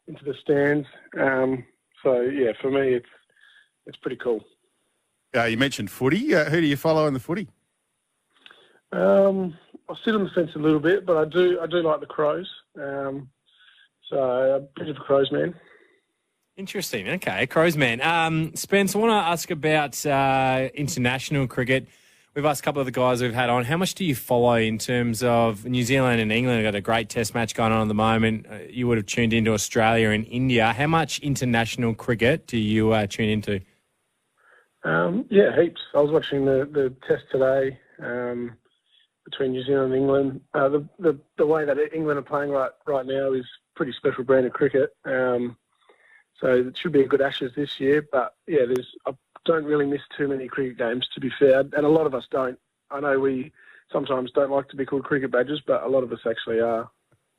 into 0.07 0.23
the 0.23 0.33
stands. 0.41 0.87
Um, 1.19 1.63
so 2.01 2.21
yeah, 2.21 2.51
for 2.61 2.71
me, 2.71 2.93
it's 2.93 3.09
it's 3.85 3.97
pretty 3.97 4.17
cool. 4.17 4.43
Uh, 5.35 5.45
you 5.45 5.57
mentioned 5.57 5.89
footy. 5.89 6.35
Uh, 6.35 6.45
who 6.45 6.61
do 6.61 6.67
you 6.67 6.77
follow 6.77 7.07
in 7.07 7.13
the 7.13 7.19
footy? 7.19 7.47
Um, 8.91 9.57
I 9.89 9.95
sit 10.05 10.13
on 10.13 10.23
the 10.23 10.29
fence 10.29 10.51
a 10.55 10.59
little 10.59 10.79
bit, 10.79 11.05
but 11.05 11.17
I 11.17 11.25
do 11.25 11.59
I 11.59 11.67
do 11.67 11.81
like 11.81 11.99
the 11.99 12.05
Crows. 12.05 12.49
Um, 12.79 13.29
so 14.09 14.17
a 14.17 14.59
bit 14.79 14.89
of 14.89 14.97
a 14.97 14.99
Crows 14.99 15.31
man. 15.31 15.55
Interesting. 16.55 17.09
Okay, 17.09 17.47
Crows 17.47 17.75
man. 17.75 17.99
Um, 18.01 18.55
Spence, 18.55 18.95
I 18.95 18.99
want 18.99 19.11
to 19.11 19.15
ask 19.15 19.49
about 19.49 20.05
uh, 20.05 20.69
international 20.75 21.47
cricket. 21.47 21.87
We've 22.35 22.45
asked 22.45 22.61
a 22.61 22.63
couple 22.63 22.79
of 22.79 22.85
the 22.85 22.91
guys 22.91 23.21
we've 23.21 23.33
had 23.33 23.49
on. 23.49 23.63
How 23.63 23.77
much 23.77 23.93
do 23.93 24.03
you 24.03 24.15
follow 24.15 24.55
in 24.55 24.79
terms 24.79 25.21
of 25.21 25.65
New 25.65 25.83
Zealand 25.83 26.19
and 26.19 26.31
England? 26.31 26.63
have 26.63 26.73
Got 26.73 26.77
a 26.77 26.81
great 26.81 27.09
Test 27.09 27.35
match 27.35 27.53
going 27.53 27.71
on 27.71 27.81
at 27.83 27.87
the 27.87 27.93
moment. 27.93 28.47
Uh, 28.49 28.57
you 28.69 28.87
would 28.87 28.97
have 28.97 29.05
tuned 29.05 29.33
into 29.33 29.53
Australia 29.53 30.09
and 30.09 30.25
India. 30.27 30.73
How 30.73 30.87
much 30.87 31.19
international 31.19 31.93
cricket 31.93 32.47
do 32.47 32.57
you 32.57 32.91
uh, 32.91 33.05
tune 33.05 33.29
into? 33.29 33.61
Um, 34.83 35.25
yeah, 35.29 35.55
heaps. 35.59 35.81
I 35.93 36.01
was 36.01 36.11
watching 36.11 36.45
the, 36.45 36.67
the 36.71 36.93
Test 37.07 37.23
today 37.31 37.79
um, 37.99 38.57
between 39.25 39.51
New 39.51 39.63
Zealand 39.63 39.93
and 39.93 40.01
England. 40.01 40.41
Uh, 40.53 40.69
the, 40.69 40.87
the 40.99 41.19
the 41.37 41.45
way 41.45 41.65
that 41.65 41.77
England 41.93 42.19
are 42.19 42.23
playing 42.23 42.51
right 42.51 42.71
right 42.85 43.05
now 43.05 43.33
is 43.33 43.45
pretty 43.75 43.93
special 43.93 44.23
brand 44.23 44.45
of 44.45 44.53
cricket. 44.53 44.95
Um, 45.05 45.57
so 46.39 46.47
it 46.47 46.77
should 46.77 46.91
be 46.91 47.01
a 47.01 47.07
good 47.07 47.21
Ashes 47.21 47.51
this 47.55 47.79
year. 47.79 48.07
But 48.11 48.35
yeah, 48.47 48.65
there's 48.65 48.87
I 49.07 49.11
don't 49.45 49.65
really 49.65 49.85
miss 49.85 50.01
too 50.17 50.27
many 50.27 50.47
cricket 50.47 50.77
games, 50.77 51.07
to 51.13 51.19
be 51.19 51.31
fair, 51.39 51.59
and 51.59 51.85
a 51.85 51.89
lot 51.89 52.05
of 52.05 52.13
us 52.13 52.25
don't. 52.31 52.57
I 52.91 52.99
know 52.99 53.19
we 53.19 53.51
sometimes 53.91 54.31
don't 54.31 54.51
like 54.51 54.69
to 54.69 54.75
be 54.75 54.85
called 54.85 55.03
cricket 55.03 55.31
badges, 55.31 55.61
but 55.65 55.83
a 55.83 55.87
lot 55.87 56.03
of 56.03 56.11
us 56.11 56.19
actually 56.29 56.59
are. 56.59 56.89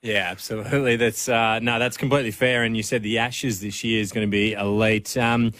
Yeah, 0.03 0.29
absolutely. 0.31 0.97
That's 0.97 1.29
uh, 1.29 1.61
no, 1.61 1.79
that's 1.79 1.97
completely 1.97 2.31
fair. 2.31 2.63
And 2.63 2.77
you 2.77 2.83
said 2.83 3.03
the 3.03 3.19
Ashes 3.19 3.61
this 3.61 3.83
year 3.83 4.01
is 4.01 4.13
going 4.13 4.27
to 4.27 4.31
be 4.31 4.53
elite. 4.53 5.17
Um, 5.17 5.53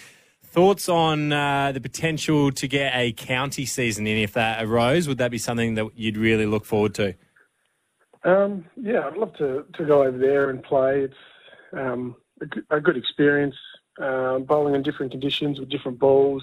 thoughts 0.55 0.89
on 0.89 1.33
uh, 1.33 1.73
the 1.73 1.81
potential 1.81 2.53
to 2.53 2.69
get 2.69 2.93
a 2.95 3.13
county 3.13 3.67
season 3.67 4.07
in 4.07 4.17
if 4.19 4.35
that 4.35 4.65
arose? 4.65 5.09
Would 5.09 5.19
that 5.19 5.33
be 5.33 5.39
something 5.39 5.75
that 5.75 5.91
you'd 5.97 6.17
really 6.17 6.47
look 6.47 6.65
forward 6.65 6.95
to? 6.95 7.15
Um, 8.23 8.65
yeah, 8.77 9.01
I'd 9.01 9.17
love 9.17 9.35
to, 9.39 9.67
to 9.75 9.85
go 9.85 10.05
over 10.05 10.17
there 10.17 10.51
and 10.51 10.63
play. 10.63 11.01
It's 11.01 11.15
um, 11.73 12.15
a, 12.71 12.81
good 12.81 12.97
experience 12.97 13.57
um, 14.01 14.45
bowling 14.45 14.77
in 14.77 14.83
different 14.85 15.11
conditions 15.11 15.59
with 15.59 15.71
different 15.71 15.99
balls. 15.99 16.43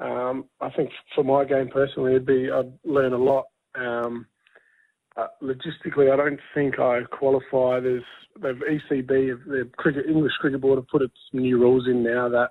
Um, 0.00 0.46
I 0.60 0.70
think 0.70 0.90
for 1.14 1.22
my 1.22 1.44
game 1.44 1.68
personally, 1.68 2.12
it'd 2.12 2.26
be 2.26 2.50
I'd 2.50 2.72
learn 2.84 3.12
a 3.12 3.18
lot. 3.18 3.46
Um, 3.76 4.26
uh, 5.16 5.28
logistically, 5.42 6.12
I 6.12 6.16
don't 6.16 6.40
think 6.54 6.78
I 6.80 7.02
qualify. 7.04 7.80
There's 7.80 8.04
they've 8.40 8.54
ECB, 8.54 9.44
the 9.46 9.68
cricket 9.76 10.06
English 10.06 10.34
Cricket 10.40 10.60
Board, 10.60 10.78
have 10.78 10.88
put 10.88 11.02
some 11.30 11.40
new 11.40 11.58
rules 11.58 11.86
in 11.86 12.02
now 12.02 12.28
that 12.28 12.50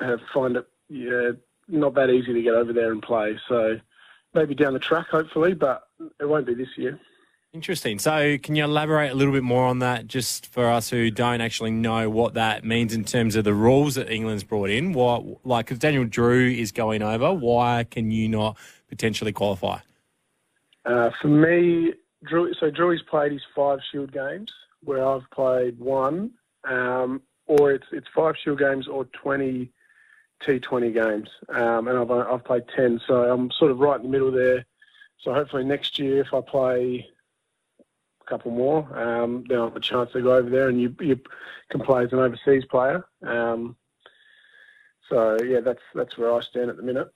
have 0.00 0.20
find 0.32 0.56
it 0.56 0.68
yeah 0.88 1.30
not 1.68 1.94
that 1.94 2.10
easy 2.10 2.32
to 2.32 2.42
get 2.42 2.54
over 2.54 2.72
there 2.72 2.92
and 2.92 3.02
play. 3.02 3.38
So 3.48 3.80
maybe 4.34 4.54
down 4.54 4.74
the 4.74 4.78
track, 4.78 5.08
hopefully, 5.08 5.54
but 5.54 5.88
it 6.20 6.28
won't 6.28 6.46
be 6.46 6.54
this 6.54 6.68
year. 6.76 6.98
Interesting. 7.52 7.98
So, 7.98 8.36
can 8.38 8.54
you 8.54 8.64
elaborate 8.64 9.10
a 9.10 9.14
little 9.14 9.32
bit 9.32 9.42
more 9.42 9.64
on 9.64 9.78
that, 9.78 10.06
just 10.06 10.46
for 10.46 10.68
us 10.68 10.90
who 10.90 11.10
don't 11.10 11.40
actually 11.40 11.70
know 11.70 12.10
what 12.10 12.34
that 12.34 12.64
means 12.64 12.92
in 12.92 13.02
terms 13.02 13.34
of 13.34 13.44
the 13.44 13.54
rules 13.54 13.94
that 13.94 14.10
England's 14.10 14.44
brought 14.44 14.68
in? 14.68 14.92
What, 14.92 15.24
like, 15.46 15.66
because 15.66 15.78
Daniel 15.78 16.04
Drew 16.04 16.50
is 16.50 16.70
going 16.70 17.02
over, 17.02 17.32
why 17.32 17.86
can 17.90 18.10
you 18.10 18.28
not 18.28 18.58
potentially 18.88 19.32
qualify? 19.32 19.78
Uh, 20.84 21.10
for 21.22 21.28
me, 21.28 21.94
Drew. 22.24 22.52
So 22.60 22.70
Drew's 22.70 23.02
played 23.08 23.32
his 23.32 23.42
five 23.54 23.78
Shield 23.90 24.12
games, 24.12 24.52
where 24.84 25.06
I've 25.06 25.28
played 25.30 25.78
one, 25.78 26.32
um, 26.64 27.22
or 27.46 27.72
it's 27.72 27.86
it's 27.90 28.06
five 28.14 28.34
Shield 28.44 28.58
games 28.58 28.86
or 28.86 29.06
twenty 29.06 29.72
T20 30.44 30.92
games, 30.92 31.28
um, 31.48 31.88
and 31.88 31.98
I've 31.98 32.10
I've 32.10 32.44
played 32.44 32.64
ten. 32.74 33.00
So 33.06 33.30
I'm 33.30 33.50
sort 33.50 33.70
of 33.70 33.78
right 33.78 33.96
in 33.96 34.02
the 34.02 34.08
middle 34.08 34.30
there. 34.30 34.64
So 35.18 35.32
hopefully 35.32 35.64
next 35.64 35.98
year, 35.98 36.20
if 36.20 36.32
I 36.34 36.40
play 36.40 37.08
a 37.80 38.30
couple 38.30 38.50
more, 38.50 38.80
um, 38.96 39.44
then 39.48 39.58
I'll 39.58 39.68
have 39.68 39.76
a 39.76 39.80
chance 39.80 40.12
to 40.12 40.22
go 40.22 40.36
over 40.36 40.48
there 40.48 40.68
and 40.68 40.80
you, 40.80 40.94
you 41.00 41.18
can 41.70 41.80
play 41.80 42.04
as 42.04 42.12
an 42.12 42.18
overseas 42.18 42.64
player. 42.66 43.04
Um, 43.22 43.76
so 45.08 45.38
yeah, 45.42 45.60
that's 45.60 45.82
that's 45.94 46.18
where 46.18 46.32
I 46.32 46.40
stand 46.40 46.70
at 46.70 46.76
the 46.76 46.82
minute. 46.82 47.08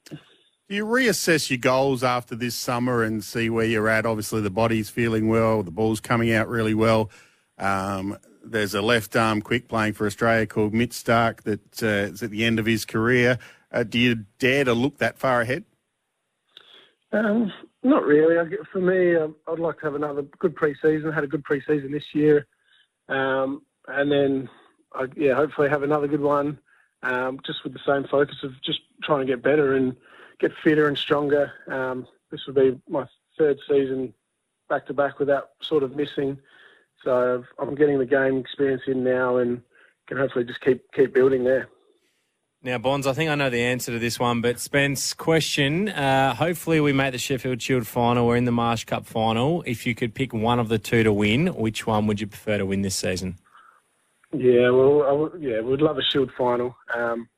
You 0.69 0.87
reassess 0.87 1.51
your 1.51 1.59
goals 1.59 2.05
after 2.05 2.37
this 2.37 2.55
summer 2.55 3.03
and 3.03 3.25
see 3.25 3.51
where 3.51 3.67
you're 3.67 3.89
at? 3.89 4.07
Obviously, 4.07 4.41
the 4.41 4.51
body's 4.51 4.89
feeling 4.89 5.29
well, 5.29 5.63
the 5.63 5.73
ball's 5.73 6.01
coming 6.01 6.33
out 6.33 6.49
really 6.49 6.75
well. 6.75 7.11
Um, 7.59 8.17
there's 8.45 8.75
a 8.75 8.83
left 8.83 9.17
arm 9.17 9.43
quick 9.43 9.69
playing 9.69 9.95
for 9.95 10.07
Australia 10.07 10.47
called 10.47 10.75
Mitch 10.75 10.91
Starc 10.91 11.43
that 11.43 11.83
uh, 11.83 12.13
is 12.13 12.23
at 12.23 12.31
the 12.31 12.45
end 12.45 12.59
of 12.59 12.67
his 12.67 12.85
career. 12.85 13.39
Uh, 13.73 13.83
do 13.83 13.99
you 13.99 14.25
dare 14.39 14.65
to 14.65 14.75
look 14.75 14.99
that 14.99 15.19
far 15.19 15.41
ahead? 15.41 15.65
Um, 17.13 17.53
Not 17.83 18.05
really. 18.05 18.37
For 18.73 18.81
me, 18.81 19.17
um, 19.17 19.37
I'd 19.49 19.59
like 19.59 19.79
to 19.81 19.87
have 19.87 19.95
another 19.95 20.23
good 20.39 20.55
pre-season. 20.55 21.11
I 21.11 21.15
had 21.15 21.25
a 21.25 21.29
good 21.29 21.45
pre-season 21.45 21.93
this 21.93 22.15
year, 22.15 22.47
um, 23.09 23.63
and 23.89 24.13
then 24.13 24.49
I, 24.93 25.07
yeah, 25.17 25.35
hopefully 25.35 25.69
have 25.69 25.83
another 25.83 26.09
good 26.09 26.21
one. 26.21 26.59
Um, 27.03 27.41
just 27.47 27.65
with 27.65 27.73
the 27.73 27.81
same 27.87 28.05
focus 28.05 28.37
of 28.43 28.61
just 28.61 28.81
trying 29.03 29.21
to 29.21 29.33
get 29.33 29.43
better 29.43 29.75
and 29.75 29.97
get 30.39 30.53
fitter 30.63 30.87
and 30.87 30.99
stronger. 30.99 31.51
Um, 31.67 32.07
this 32.31 32.45
would 32.47 32.57
be 32.57 32.79
my 32.89 33.07
third 33.39 33.59
season 33.67 34.13
back 34.69 34.87
to 34.87 34.95
back 34.95 35.19
without 35.19 35.51
sort 35.63 35.83
of 35.83 35.97
missing. 35.97 36.39
So 37.05 37.45
I'm 37.59 37.75
getting 37.75 37.99
the 37.99 38.07
game 38.07 38.39
experience 38.39 38.83
in 38.87 39.03
now 39.05 39.39
and 39.39 39.63
can 40.09 40.19
hopefully 40.19 40.45
just 40.45 40.61
keep 40.61 40.83
keep 40.93 41.15
building 41.15 41.45
there. 41.45 41.69
Now, 42.63 42.77
Bonds, 42.77 43.07
I 43.07 43.15
think 43.15 43.31
I 43.31 43.37
know 43.37 43.49
the 43.49 43.63
answer 43.63 43.91
to 43.93 43.99
this 43.99 44.21
one, 44.21 44.43
but 44.43 44.61
Spence, 44.61 45.15
question. 45.15 45.89
Uh, 45.89 46.35
hopefully, 46.35 46.79
we 46.79 46.93
make 46.93 47.13
the 47.13 47.19
Sheffield 47.19 47.63
Shield 47.63 47.87
final 47.87 48.27
or 48.27 48.37
in 48.37 48.45
the 48.45 48.53
Marsh 48.53 48.85
Cup 48.85 49.07
final. 49.07 49.63
If 49.67 49.87
you 49.87 49.95
could 49.95 50.15
pick 50.15 50.35
one 50.35 50.61
of 50.61 50.69
the 50.69 50.79
two 50.79 51.03
to 51.03 51.13
win, 51.13 51.47
which 51.55 51.87
one 51.87 52.07
would 52.07 52.21
you 52.21 52.27
prefer 52.27 52.59
to 52.59 52.67
win 52.67 52.83
this 52.83 52.97
season? 52.97 53.39
Yeah, 54.33 54.69
well, 54.71 55.33
I 55.33 55.39
yeah, 55.39 55.61
we'd 55.63 55.81
love 55.81 55.97
a 55.97 56.03
Shield 56.03 56.31
final. 56.37 56.77
Um, 56.95 57.31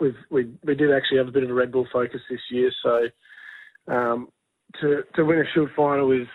we've, 0.00 0.16
we 0.30 0.50
we 0.64 0.74
did 0.74 0.90
actually 0.90 1.18
have 1.18 1.28
a 1.28 1.32
bit 1.32 1.44
of 1.44 1.50
a 1.50 1.54
red 1.54 1.70
ball 1.70 1.86
focus 1.92 2.22
this 2.30 2.40
year, 2.50 2.72
so 2.82 3.08
um, 3.88 4.28
to 4.80 5.02
to 5.16 5.24
win 5.24 5.40
a 5.40 5.44
Shield 5.52 5.68
final 5.76 6.10
is 6.12 6.28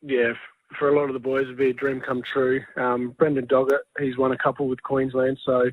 yeah 0.00 0.32
for 0.78 0.88
a 0.88 0.98
lot 0.98 1.08
of 1.08 1.14
the 1.14 1.20
boys 1.20 1.44
it 1.44 1.48
would 1.48 1.56
be 1.58 1.70
a 1.70 1.74
dream 1.74 2.00
come 2.00 2.22
true. 2.22 2.62
Um, 2.76 3.10
Brendan 3.18 3.46
Doggett, 3.46 3.80
he's 3.98 4.16
won 4.16 4.32
a 4.32 4.38
couple 4.38 4.68
with 4.68 4.82
Queensland, 4.82 5.38
so 5.44 5.70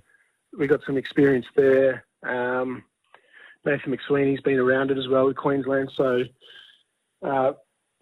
we 0.57 0.67
got 0.67 0.81
some 0.85 0.97
experience 0.97 1.45
there. 1.55 2.05
Um, 2.23 2.83
Nathan 3.65 3.95
McSweeney's 3.95 4.41
been 4.41 4.59
around 4.59 4.91
it 4.91 4.97
as 4.97 5.07
well 5.07 5.25
with 5.25 5.37
Queensland, 5.37 5.91
so 5.95 6.23
uh, 7.25 7.53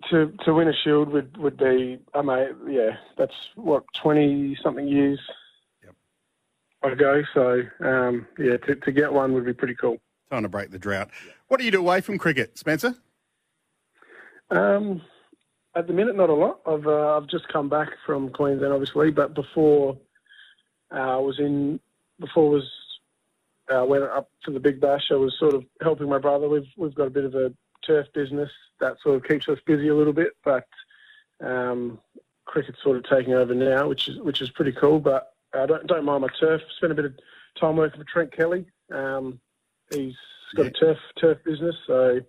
to 0.09 0.33
to 0.43 0.53
win 0.53 0.67
a 0.67 0.73
Shield 0.83 1.09
would 1.09 1.37
would 1.37 1.57
be, 1.57 1.99
I 2.13 2.21
mean, 2.21 2.47
yeah, 2.67 2.97
that's 3.17 3.35
what 3.55 3.83
twenty 4.01 4.57
something 4.63 4.87
years 4.87 5.19
yep. 5.83 5.95
ago. 6.91 7.21
So 7.33 7.61
um, 7.79 8.27
yeah, 8.37 8.57
to, 8.57 8.75
to 8.75 8.91
get 8.91 9.13
one 9.13 9.33
would 9.33 9.45
be 9.45 9.53
pretty 9.53 9.75
cool. 9.75 9.97
Time 10.31 10.43
to 10.43 10.49
break 10.49 10.71
the 10.71 10.79
drought. 10.79 11.09
What 11.47 11.59
do 11.59 11.65
you 11.65 11.71
do 11.71 11.79
away 11.79 12.01
from 12.01 12.17
cricket, 12.17 12.57
Spencer? 12.57 12.95
Um, 14.49 15.01
at 15.75 15.87
the 15.87 15.93
minute, 15.93 16.15
not 16.15 16.29
a 16.29 16.33
lot. 16.33 16.59
I've 16.65 16.85
uh, 16.85 17.17
I've 17.17 17.27
just 17.27 17.47
come 17.47 17.69
back 17.69 17.89
from 18.05 18.29
Queensland, 18.29 18.73
obviously, 18.73 19.11
but 19.11 19.33
before 19.33 19.97
uh, 20.93 21.17
I 21.17 21.17
was 21.17 21.39
in 21.39 21.79
before 22.19 22.49
was 22.49 22.69
uh, 23.73 23.85
went 23.85 24.03
up 24.03 24.29
to 24.45 24.51
the 24.51 24.59
Big 24.59 24.81
Bash. 24.81 25.11
I 25.11 25.15
was 25.15 25.35
sort 25.39 25.53
of 25.53 25.63
helping 25.81 26.09
my 26.09 26.19
brother. 26.19 26.49
We've 26.49 26.67
we've 26.77 26.95
got 26.95 27.07
a 27.07 27.11
bit 27.11 27.25
of 27.25 27.35
a 27.35 27.53
turf 27.85 28.07
business 28.13 28.49
that 28.79 28.97
sort 29.01 29.15
of 29.15 29.23
keeps 29.23 29.47
us 29.47 29.59
busy 29.65 29.87
a 29.87 29.95
little 29.95 30.13
bit, 30.13 30.31
but 30.43 30.67
um, 31.39 31.99
cricket's 32.45 32.83
sort 32.83 32.97
of 32.97 33.05
taking 33.09 33.33
over 33.33 33.55
now, 33.55 33.87
which 33.87 34.07
is 34.07 34.19
which 34.19 34.41
is 34.41 34.49
pretty 34.49 34.73
cool. 34.73 34.99
But 34.99 35.33
I 35.53 35.65
don't 35.65 35.87
don't 35.87 36.05
mind 36.05 36.21
my 36.21 36.29
turf. 36.39 36.61
Spent 36.77 36.91
a 36.91 36.95
bit 36.95 37.05
of 37.05 37.13
time 37.59 37.77
working 37.77 38.01
for 38.01 38.07
Trent 38.09 38.35
Kelly. 38.35 38.65
Um, 38.91 39.39
he's 39.93 40.15
got 40.55 40.65
a 40.65 40.71
turf 40.71 40.97
turf 41.19 41.37
business, 41.45 41.75
so 41.87 42.19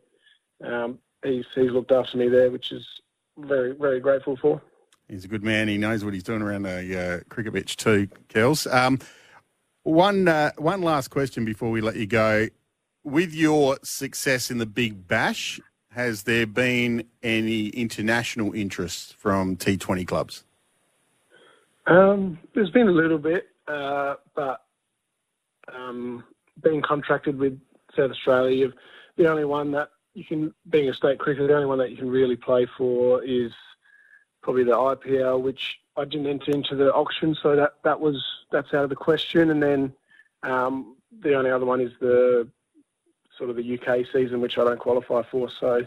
um, 0.64 0.98
he's 1.24 1.44
he's 1.55 1.72
looked 1.72 1.92
after 1.92 2.16
me 2.16 2.28
there, 2.28 2.50
which 2.50 2.70
is 2.70 2.87
very, 3.38 3.72
very 3.72 4.00
grateful 4.00 4.36
for. 4.36 4.60
He's 5.08 5.24
a 5.24 5.28
good 5.28 5.42
man. 5.42 5.68
He 5.68 5.78
knows 5.78 6.04
what 6.04 6.14
he's 6.14 6.22
doing 6.22 6.42
around 6.42 6.62
the 6.62 7.00
uh, 7.00 7.20
cricket 7.28 7.52
pitch 7.52 7.76
too, 7.76 8.08
Kels. 8.28 8.72
Um, 8.72 8.98
one, 9.82 10.28
uh, 10.28 10.52
one 10.58 10.82
last 10.82 11.08
question 11.08 11.44
before 11.44 11.70
we 11.70 11.80
let 11.80 11.96
you 11.96 12.06
go. 12.06 12.48
With 13.04 13.34
your 13.34 13.78
success 13.82 14.50
in 14.50 14.58
the 14.58 14.66
Big 14.66 15.08
Bash, 15.08 15.60
has 15.90 16.22
there 16.22 16.46
been 16.46 17.04
any 17.22 17.68
international 17.68 18.54
interest 18.54 19.16
from 19.16 19.56
T20 19.56 20.06
clubs? 20.06 20.44
Um, 21.86 22.38
there's 22.54 22.70
been 22.70 22.88
a 22.88 22.92
little 22.92 23.18
bit, 23.18 23.48
uh, 23.66 24.14
but 24.34 24.62
um, 25.74 26.24
being 26.62 26.80
contracted 26.80 27.38
with 27.38 27.60
South 27.96 28.12
Australia, 28.12 28.56
you've 28.56 28.74
the 29.16 29.28
only 29.28 29.44
one 29.44 29.72
that 29.72 29.90
you 30.14 30.25
can, 30.25 30.53
being 30.68 30.88
a 30.88 30.94
state 30.94 31.18
cricketer, 31.18 31.46
the 31.46 31.55
only 31.55 31.66
one 31.66 31.79
that 31.79 31.90
you 31.90 31.96
can 31.96 32.11
really 32.11 32.37
play 32.37 32.66
for 32.77 33.22
is 33.25 33.53
probably 34.42 34.64
the 34.64 34.72
IPL, 34.72 35.40
which 35.40 35.79
I 35.96 36.05
didn't 36.05 36.27
enter 36.27 36.51
into 36.51 36.77
the 36.77 36.92
auction, 36.92 37.37
so 37.42 37.57
that 37.57 37.75
that 37.85 38.01
was 38.01 38.22
that's 38.51 38.75
out 38.75 38.85
of 38.85 38.90
the 38.90 38.96
question. 38.96 39.51
And 39.51 39.62
then 39.62 39.92
um, 40.42 40.96
the 41.20 41.35
only 41.35 41.51
other 41.51 41.64
one 41.64 41.81
is 41.81 41.92
the 42.01 42.48
sort 43.37 43.51
of 43.51 43.57
the 43.57 43.79
UK 43.79 44.07
season, 44.12 44.40
which 44.40 44.59
I 44.59 44.64
don't 44.64 44.81
qualify 44.81 45.22
for. 45.31 45.48
So 45.61 45.85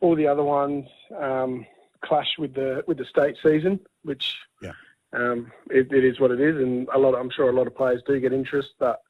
all 0.00 0.14
the 0.14 0.26
other 0.26 0.42
ones 0.42 0.86
um, 1.18 1.66
clash 2.02 2.38
with 2.38 2.54
the 2.54 2.84
with 2.86 2.98
the 2.98 3.04
state 3.04 3.36
season, 3.42 3.80
which 4.02 4.36
yeah. 4.60 4.72
Um, 5.14 5.52
it, 5.68 5.92
it 5.92 6.04
is 6.04 6.20
what 6.20 6.30
it 6.30 6.40
is, 6.40 6.56
and 6.56 6.88
a 6.94 6.98
lot. 6.98 7.14
I'm 7.14 7.28
sure 7.28 7.50
a 7.50 7.52
lot 7.52 7.66
of 7.66 7.76
players 7.76 8.02
do 8.06 8.18
get 8.18 8.32
interest, 8.32 8.70
but 8.78 9.02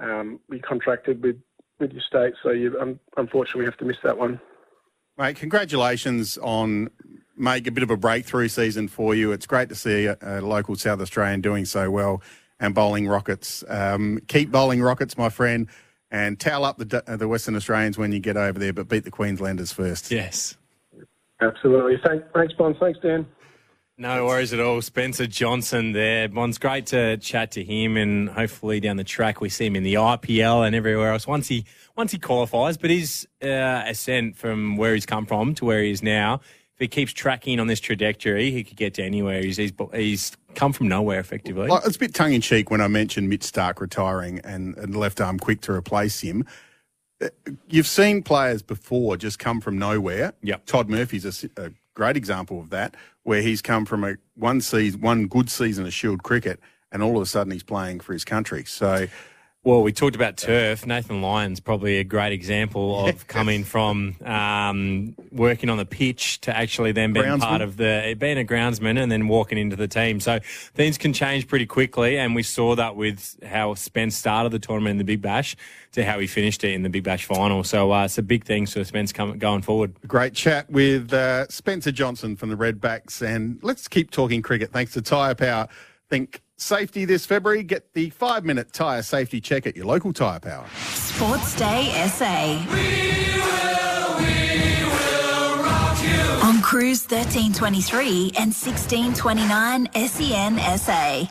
um, 0.00 0.40
we 0.48 0.58
contracted 0.58 1.22
with 1.22 1.40
with 1.78 1.92
your 1.92 2.02
state, 2.02 2.34
so 2.42 2.50
you 2.50 2.76
um, 2.80 2.98
unfortunately 3.16 3.64
have 3.64 3.76
to 3.78 3.84
miss 3.84 3.96
that 4.02 4.18
one. 4.18 4.40
Mate, 5.16 5.36
congratulations 5.36 6.38
on 6.38 6.90
make 7.36 7.66
a 7.66 7.70
bit 7.70 7.82
of 7.82 7.90
a 7.90 7.96
breakthrough 7.96 8.48
season 8.48 8.88
for 8.88 9.14
you. 9.14 9.32
It's 9.32 9.46
great 9.46 9.68
to 9.68 9.74
see 9.74 10.06
a, 10.06 10.16
a 10.20 10.40
local 10.40 10.76
South 10.76 11.00
Australian 11.00 11.40
doing 11.40 11.64
so 11.64 11.90
well 11.90 12.22
and 12.60 12.74
bowling 12.74 13.06
rockets. 13.06 13.64
Um, 13.68 14.20
keep 14.26 14.50
bowling 14.50 14.82
rockets, 14.82 15.16
my 15.16 15.28
friend, 15.28 15.68
and 16.10 16.38
towel 16.38 16.64
up 16.64 16.78
the 16.78 17.02
the 17.06 17.28
Western 17.28 17.54
Australians 17.54 17.98
when 17.98 18.12
you 18.12 18.20
get 18.20 18.36
over 18.36 18.58
there, 18.58 18.72
but 18.72 18.88
beat 18.88 19.04
the 19.04 19.10
Queenslanders 19.10 19.72
first. 19.72 20.10
Yes. 20.10 20.56
Absolutely. 21.40 22.00
Thanks, 22.04 22.24
thanks, 22.34 22.54
Bond. 22.54 22.76
Thanks, 22.80 22.98
Dan. 23.00 23.24
No 24.00 24.26
worries 24.26 24.52
at 24.52 24.60
all. 24.60 24.80
Spencer 24.80 25.26
Johnson 25.26 25.90
there. 25.90 26.28
Bon's 26.28 26.56
great 26.56 26.86
to 26.86 27.16
chat 27.16 27.50
to 27.52 27.64
him 27.64 27.96
and 27.96 28.28
hopefully 28.28 28.78
down 28.78 28.96
the 28.96 29.02
track 29.02 29.40
we 29.40 29.48
see 29.48 29.66
him 29.66 29.74
in 29.74 29.82
the 29.82 29.94
IPL 29.94 30.64
and 30.64 30.76
everywhere 30.76 31.10
else 31.10 31.26
once 31.26 31.48
he 31.48 31.64
once 31.96 32.12
he 32.12 32.18
qualifies. 32.18 32.76
But 32.76 32.90
his 32.90 33.26
uh, 33.42 33.82
ascent 33.86 34.36
from 34.36 34.76
where 34.76 34.94
he's 34.94 35.04
come 35.04 35.26
from 35.26 35.52
to 35.56 35.64
where 35.64 35.82
he 35.82 35.90
is 35.90 36.00
now, 36.00 36.34
if 36.34 36.78
he 36.78 36.86
keeps 36.86 37.12
tracking 37.12 37.58
on 37.58 37.66
this 37.66 37.80
trajectory, 37.80 38.52
he 38.52 38.62
could 38.62 38.76
get 38.76 38.94
to 38.94 39.02
anywhere. 39.02 39.42
He's 39.42 39.56
he's, 39.56 39.72
he's 39.92 40.36
come 40.54 40.72
from 40.72 40.86
nowhere 40.86 41.18
effectively. 41.18 41.68
Well, 41.68 41.82
it's 41.84 41.96
a 41.96 41.98
bit 41.98 42.14
tongue 42.14 42.32
in 42.32 42.40
cheek 42.40 42.70
when 42.70 42.80
I 42.80 42.86
mentioned 42.86 43.28
Mitch 43.28 43.40
Starc 43.40 43.80
retiring 43.80 44.38
and, 44.44 44.76
and 44.76 44.94
left 44.94 45.20
arm 45.20 45.40
quick 45.40 45.60
to 45.62 45.72
replace 45.72 46.20
him. 46.20 46.46
Uh, 47.20 47.30
you've 47.68 47.88
seen 47.88 48.22
players 48.22 48.62
before 48.62 49.16
just 49.16 49.40
come 49.40 49.60
from 49.60 49.76
nowhere. 49.76 50.34
Yep. 50.44 50.66
Todd 50.66 50.88
Murphy's 50.88 51.24
a, 51.24 51.50
a 51.60 51.72
great 51.98 52.16
example 52.16 52.60
of 52.60 52.70
that, 52.70 52.94
where 53.24 53.42
he's 53.42 53.60
come 53.60 53.84
from 53.84 54.04
a 54.04 54.14
one 54.36 54.60
season, 54.60 55.00
one 55.00 55.26
good 55.26 55.50
season 55.50 55.84
of 55.84 55.92
Shield 55.92 56.22
cricket, 56.22 56.60
and 56.92 57.02
all 57.02 57.16
of 57.16 57.22
a 57.22 57.26
sudden 57.26 57.52
he's 57.52 57.64
playing 57.64 57.98
for 57.98 58.12
his 58.12 58.24
country. 58.24 58.64
So 58.64 59.08
well, 59.68 59.82
we 59.82 59.92
talked 59.92 60.16
about 60.16 60.38
turf. 60.38 60.86
Nathan 60.86 61.20
Lyon's 61.20 61.60
probably 61.60 61.98
a 61.98 62.04
great 62.04 62.32
example 62.32 63.06
of 63.06 63.26
coming 63.26 63.64
from 63.64 64.16
um, 64.24 65.14
working 65.30 65.68
on 65.68 65.76
the 65.76 65.84
pitch 65.84 66.40
to 66.40 66.56
actually 66.56 66.92
then 66.92 67.12
being 67.12 67.26
groundsman. 67.26 67.40
part 67.40 67.60
of 67.60 67.76
the 67.76 68.16
being 68.18 68.38
a 68.38 68.44
groundsman 68.44 68.98
and 68.98 69.12
then 69.12 69.28
walking 69.28 69.58
into 69.58 69.76
the 69.76 69.86
team. 69.86 70.20
So 70.20 70.38
things 70.72 70.96
can 70.96 71.12
change 71.12 71.48
pretty 71.48 71.66
quickly, 71.66 72.16
and 72.16 72.34
we 72.34 72.42
saw 72.42 72.76
that 72.76 72.96
with 72.96 73.38
how 73.44 73.74
Spence 73.74 74.16
started 74.16 74.52
the 74.52 74.58
tournament 74.58 74.92
in 74.92 74.96
the 74.96 75.04
Big 75.04 75.20
Bash 75.20 75.54
to 75.92 76.02
how 76.02 76.18
he 76.18 76.26
finished 76.26 76.64
it 76.64 76.72
in 76.72 76.82
the 76.82 76.88
Big 76.88 77.04
Bash 77.04 77.26
final. 77.26 77.62
So 77.62 77.92
uh, 77.92 78.06
it's 78.06 78.16
a 78.16 78.22
big 78.22 78.44
thing 78.44 78.64
for 78.64 78.82
Spence 78.84 79.12
coming 79.12 79.38
going 79.38 79.60
forward. 79.60 79.94
Great 80.06 80.32
chat 80.32 80.70
with 80.70 81.12
uh, 81.12 81.46
Spencer 81.48 81.92
Johnson 81.92 82.36
from 82.36 82.48
the 82.48 82.56
Redbacks, 82.56 83.20
and 83.20 83.58
let's 83.60 83.86
keep 83.86 84.10
talking 84.12 84.40
cricket. 84.40 84.72
Thanks 84.72 84.94
to 84.94 85.02
Tyre 85.02 85.34
Power. 85.34 85.68
Think 86.08 86.40
safety 86.58 87.04
this 87.04 87.24
February? 87.24 87.62
Get 87.62 87.94
the 87.94 88.10
five 88.10 88.44
minute 88.44 88.72
tyre 88.72 89.02
safety 89.02 89.40
check 89.40 89.66
at 89.66 89.76
your 89.76 89.86
local 89.86 90.12
Tyre 90.12 90.40
Power. 90.40 90.66
Sports 90.92 91.56
Day 91.56 91.90
SA. 92.08 92.58
We 92.72 92.84
will, 93.34 94.18
we 94.18 94.84
will 94.84 96.44
On 96.44 96.60
Cruise 96.60 97.02
1323 97.02 98.32
and 98.38 98.52
1629 98.54 99.88
SEN 99.94 100.58
SA. 100.78 101.24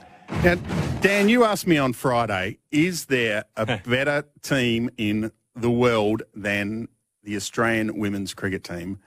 Now, 0.43 0.55
Dan, 1.01 1.29
you 1.29 1.43
asked 1.43 1.67
me 1.67 1.77
on 1.77 1.93
Friday, 1.93 2.57
is 2.71 3.05
there 3.05 3.45
a 3.55 3.79
better 3.85 4.25
team 4.41 4.89
in 4.97 5.31
the 5.55 5.71
world 5.71 6.23
than 6.33 6.87
the 7.23 7.35
Australian 7.35 7.97
women's 7.97 8.33
cricket 8.33 8.63
team? 8.63 8.99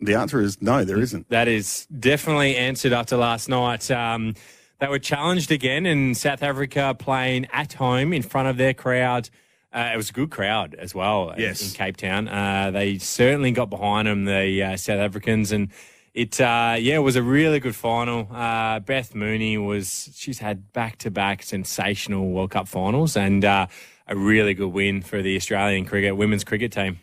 The 0.00 0.14
answer 0.14 0.40
is 0.40 0.60
no, 0.60 0.84
there 0.84 0.98
isn't. 0.98 1.28
That 1.28 1.46
is 1.46 1.86
definitely 1.86 2.56
answered 2.56 2.92
after 2.92 3.16
last 3.16 3.48
night. 3.48 3.88
Um, 3.90 4.34
they 4.82 4.88
were 4.88 4.98
challenged 4.98 5.52
again 5.52 5.86
in 5.86 6.12
South 6.12 6.42
Africa 6.42 6.96
playing 6.98 7.46
at 7.52 7.74
home 7.74 8.12
in 8.12 8.20
front 8.20 8.48
of 8.48 8.56
their 8.56 8.74
crowd. 8.74 9.30
Uh, 9.72 9.92
it 9.94 9.96
was 9.96 10.10
a 10.10 10.12
good 10.12 10.32
crowd 10.32 10.74
as 10.74 10.92
well 10.92 11.32
yes. 11.38 11.62
in, 11.62 11.68
in 11.68 11.74
Cape 11.74 11.96
Town. 11.96 12.26
Uh, 12.26 12.72
they 12.72 12.98
certainly 12.98 13.52
got 13.52 13.70
behind 13.70 14.08
them, 14.08 14.24
the 14.24 14.60
uh, 14.60 14.76
South 14.76 14.98
Africans, 14.98 15.52
and 15.52 15.68
it 16.14 16.40
uh, 16.40 16.74
yeah 16.80 16.96
it 16.96 17.04
was 17.04 17.14
a 17.14 17.22
really 17.22 17.60
good 17.60 17.76
final. 17.76 18.26
Uh, 18.32 18.80
Beth 18.80 19.14
Mooney 19.14 19.56
was 19.56 20.10
she's 20.16 20.40
had 20.40 20.72
back 20.72 20.98
to 20.98 21.12
back 21.12 21.44
sensational 21.44 22.30
World 22.30 22.50
Cup 22.50 22.66
finals 22.66 23.16
and 23.16 23.44
uh, 23.44 23.68
a 24.08 24.16
really 24.16 24.52
good 24.52 24.72
win 24.72 25.00
for 25.00 25.22
the 25.22 25.36
Australian 25.36 25.84
cricket 25.84 26.16
women's 26.16 26.42
cricket 26.42 26.72
team. 26.72 26.98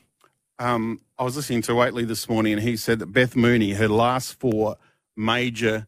um, 0.60 1.00
I 1.18 1.24
was 1.24 1.38
listening 1.38 1.62
to 1.62 1.76
Whateley 1.76 2.04
this 2.04 2.28
morning, 2.28 2.54
and 2.54 2.62
he 2.62 2.76
said 2.76 3.00
that 3.00 3.14
Beth 3.14 3.38
Mooney, 3.38 3.72
her 3.72 3.88
last 3.88 4.38
four 4.38 4.76
major 5.16 5.88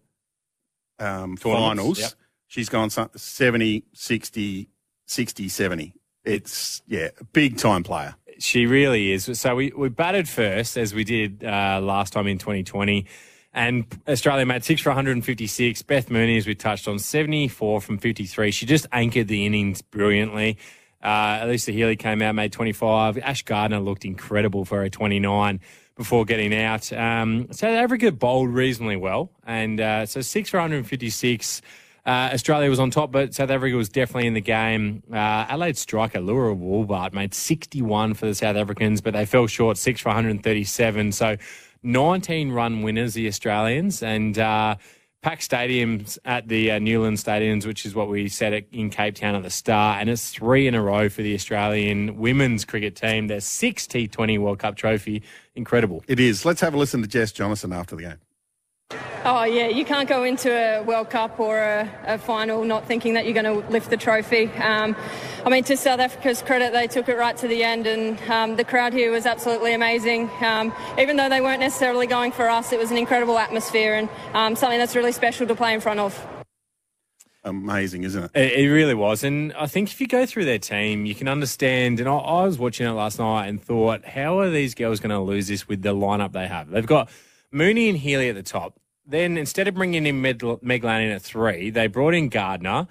um, 1.02 1.36
finals, 1.38 2.00
yep. 2.00 2.12
she's 2.48 2.70
gone 2.70 2.90
some- 2.90 3.10
70, 3.16 3.84
60, 3.94 4.70
60, 5.06 5.50
70. 5.50 5.94
It's, 6.24 6.82
yeah, 6.88 7.10
a 7.20 7.24
big 7.24 7.58
time 7.58 7.84
player. 7.84 8.16
She 8.40 8.66
really 8.66 9.12
is. 9.12 9.30
So 9.40 9.56
we, 9.56 9.72
we 9.76 9.90
batted 9.90 10.28
first, 10.30 10.78
as 10.78 10.94
we 10.94 11.04
did 11.04 11.44
uh, 11.44 11.80
last 11.82 12.14
time 12.14 12.28
in 12.28 12.38
2020. 12.38 13.06
And 13.54 13.86
Australia 14.08 14.46
made 14.46 14.64
six 14.64 14.82
for 14.82 14.90
156. 14.90 15.82
Beth 15.82 16.10
Mooney, 16.10 16.38
as 16.38 16.48
we 16.48 16.56
touched 16.56 16.88
on, 16.88 17.00
74 17.00 17.82
from 17.82 17.98
53. 17.98 18.52
She 18.52 18.66
just 18.66 18.88
anchored 18.92 19.28
the 19.28 19.46
innings 19.46 19.82
brilliantly. 19.82 20.58
Uh, 21.04 21.40
Alyssa 21.40 21.74
Healy 21.74 21.96
came 21.96 22.22
out, 22.22 22.36
made 22.36 22.54
25. 22.54 23.18
Ash 23.18 23.44
Gardner 23.44 23.80
looked 23.80 24.06
incredible 24.06 24.66
for 24.66 24.82
her 24.82 24.90
29 24.90 25.60
before 26.02 26.26
getting 26.26 26.54
out. 26.56 26.92
Um, 26.92 27.48
South 27.52 27.76
Africa 27.76 28.12
bowled 28.12 28.50
reasonably 28.50 28.96
well. 28.96 29.30
And 29.46 29.80
uh, 29.80 30.08
so 30.08 30.22
six 30.22 30.50
for 30.50 30.58
156. 30.58 31.62
Uh, 32.04 32.10
Australia 32.34 32.68
was 32.68 32.80
on 32.80 32.90
top, 32.90 33.12
but 33.12 33.36
South 33.36 33.52
Africa 33.52 33.76
was 33.76 33.88
definitely 33.88 34.26
in 34.26 34.34
the 34.34 34.42
game. 34.42 35.04
Uh, 35.12 35.46
Adelaide 35.48 35.78
striker 35.78 36.20
Laura 36.20 36.56
Wolvaardt 36.56 37.14
made 37.14 37.36
61 37.36 38.16
for 38.16 38.26
the 38.26 38.34
South 38.34 38.56
Africans, 38.56 39.02
but 39.02 39.14
they 39.14 39.26
fell 39.26 39.46
short, 39.46 39.78
six 39.78 40.02
for 40.02 40.10
137. 40.10 41.12
So 41.12 41.38
19 41.84 42.52
run 42.52 42.82
winners, 42.82 43.14
the 43.14 43.28
Australians, 43.28 44.02
and 44.02 44.40
uh, 44.40 44.78
packed 45.22 45.48
stadiums 45.48 46.18
at 46.26 46.48
the 46.48 46.72
uh, 46.72 46.80
Newland 46.80 47.18
Stadiums, 47.18 47.66
which 47.66 47.86
is 47.86 47.94
what 47.94 48.10
we 48.10 48.28
said 48.28 48.66
in 48.72 48.90
Cape 48.90 49.16
Town 49.16 49.36
at 49.36 49.44
the 49.44 49.50
start. 49.50 50.02
And 50.02 50.10
it's 50.10 50.32
three 50.32 50.68
in 50.68 50.76
a 50.76 50.82
row 50.82 51.10
for 51.10 51.22
the 51.22 51.34
Australian 51.36 52.18
women's 52.18 52.66
cricket 52.66 52.96
team. 52.96 53.28
Their 53.28 53.42
sixth 53.42 53.90
T20 53.90 54.40
World 54.40 54.60
Cup 54.60 54.76
trophy. 54.76 55.22
Incredible. 55.56 56.04
It 56.08 56.20
is. 56.20 56.46
Let's 56.46 56.62
have 56.62 56.74
a 56.74 56.78
listen 56.78 57.02
to 57.02 57.08
Jess 57.08 57.32
Jonassen 57.32 57.76
after 57.76 57.96
the 57.96 58.04
game. 58.04 58.18
Oh, 59.24 59.44
yeah, 59.44 59.68
you 59.68 59.86
can't 59.86 60.10
go 60.10 60.24
into 60.24 60.52
a 60.52 60.82
World 60.82 61.12
Cup 61.12 61.40
or 61.40 61.60
a, 61.60 61.90
a 62.06 62.18
final 62.18 62.64
not 62.64 62.88
thinking 62.88 63.14
that 63.14 63.26
you're 63.26 63.40
going 63.40 63.46
to 63.46 63.70
lift 63.70 63.92
the 63.92 63.98
trophy. 63.98 64.48
Um, 64.54 64.96
I 65.46 65.50
mean, 65.50 65.64
to 65.66 65.78
South 65.78 66.00
Africa's 66.00 66.42
credit, 66.42 66.74
they 66.74 66.88
took 66.88 67.08
it 67.08 67.18
right 67.18 67.38
to 67.38 67.48
the 67.48 67.64
end, 67.64 67.86
and 67.86 68.20
um, 68.30 68.56
the 68.56 68.64
crowd 68.64 68.94
here 68.94 69.12
was 69.12 69.26
absolutely 69.28 69.74
amazing. 69.74 70.30
Um, 70.42 70.74
even 70.98 71.18
though 71.18 71.30
they 71.30 71.42
weren't 71.42 71.60
necessarily 71.60 72.08
going 72.08 72.32
for 72.32 72.50
us, 72.50 72.72
it 72.72 72.80
was 72.80 72.90
an 72.90 72.98
incredible 72.98 73.38
atmosphere 73.38 73.94
and 73.94 74.10
um, 74.34 74.56
something 74.56 74.80
that's 74.80 74.96
really 74.96 75.12
special 75.12 75.46
to 75.48 75.56
play 75.56 75.74
in 75.74 75.82
front 75.82 76.00
of. 76.00 76.28
Amazing, 77.44 78.04
isn't 78.04 78.24
it? 78.24 78.32
It, 78.34 78.60
it 78.66 78.72
really 78.72 78.94
was. 78.94 79.24
And 79.24 79.54
I 79.54 79.66
think 79.68 79.90
if 79.90 80.00
you 80.00 80.08
go 80.08 80.26
through 80.26 80.46
their 80.46 80.60
team, 80.60 81.06
you 81.06 81.16
can 81.16 81.28
understand. 81.28 82.00
And 82.00 82.08
I, 82.08 82.16
I 82.16 82.46
was 82.46 82.60
watching 82.60 82.88
it 82.88 82.92
last 82.92 83.18
night 83.20 83.48
and 83.48 83.62
thought, 83.62 84.06
how 84.06 84.40
are 84.40 84.50
these 84.50 84.76
girls 84.76 85.00
going 85.00 85.10
to 85.10 85.20
lose 85.20 85.48
this 85.48 85.68
with 85.68 85.82
the 85.82 85.94
lineup 85.94 86.34
they 86.34 86.48
have? 86.48 86.70
They've 86.70 86.86
got 86.86 87.10
Mooney 87.52 87.90
and 87.90 87.98
Healy 87.98 88.30
at 88.30 88.36
the 88.36 88.44
top. 88.44 88.80
Then 89.06 89.38
instead 89.38 89.68
of 89.68 89.76
bringing 89.76 90.06
in 90.06 90.22
Meg, 90.22 90.44
Meg 90.62 90.84
Lanning 90.84 91.12
at 91.12 91.22
three, 91.22 91.70
they 91.70 91.88
brought 91.88 92.14
in 92.14 92.30
Gardner. 92.30 92.88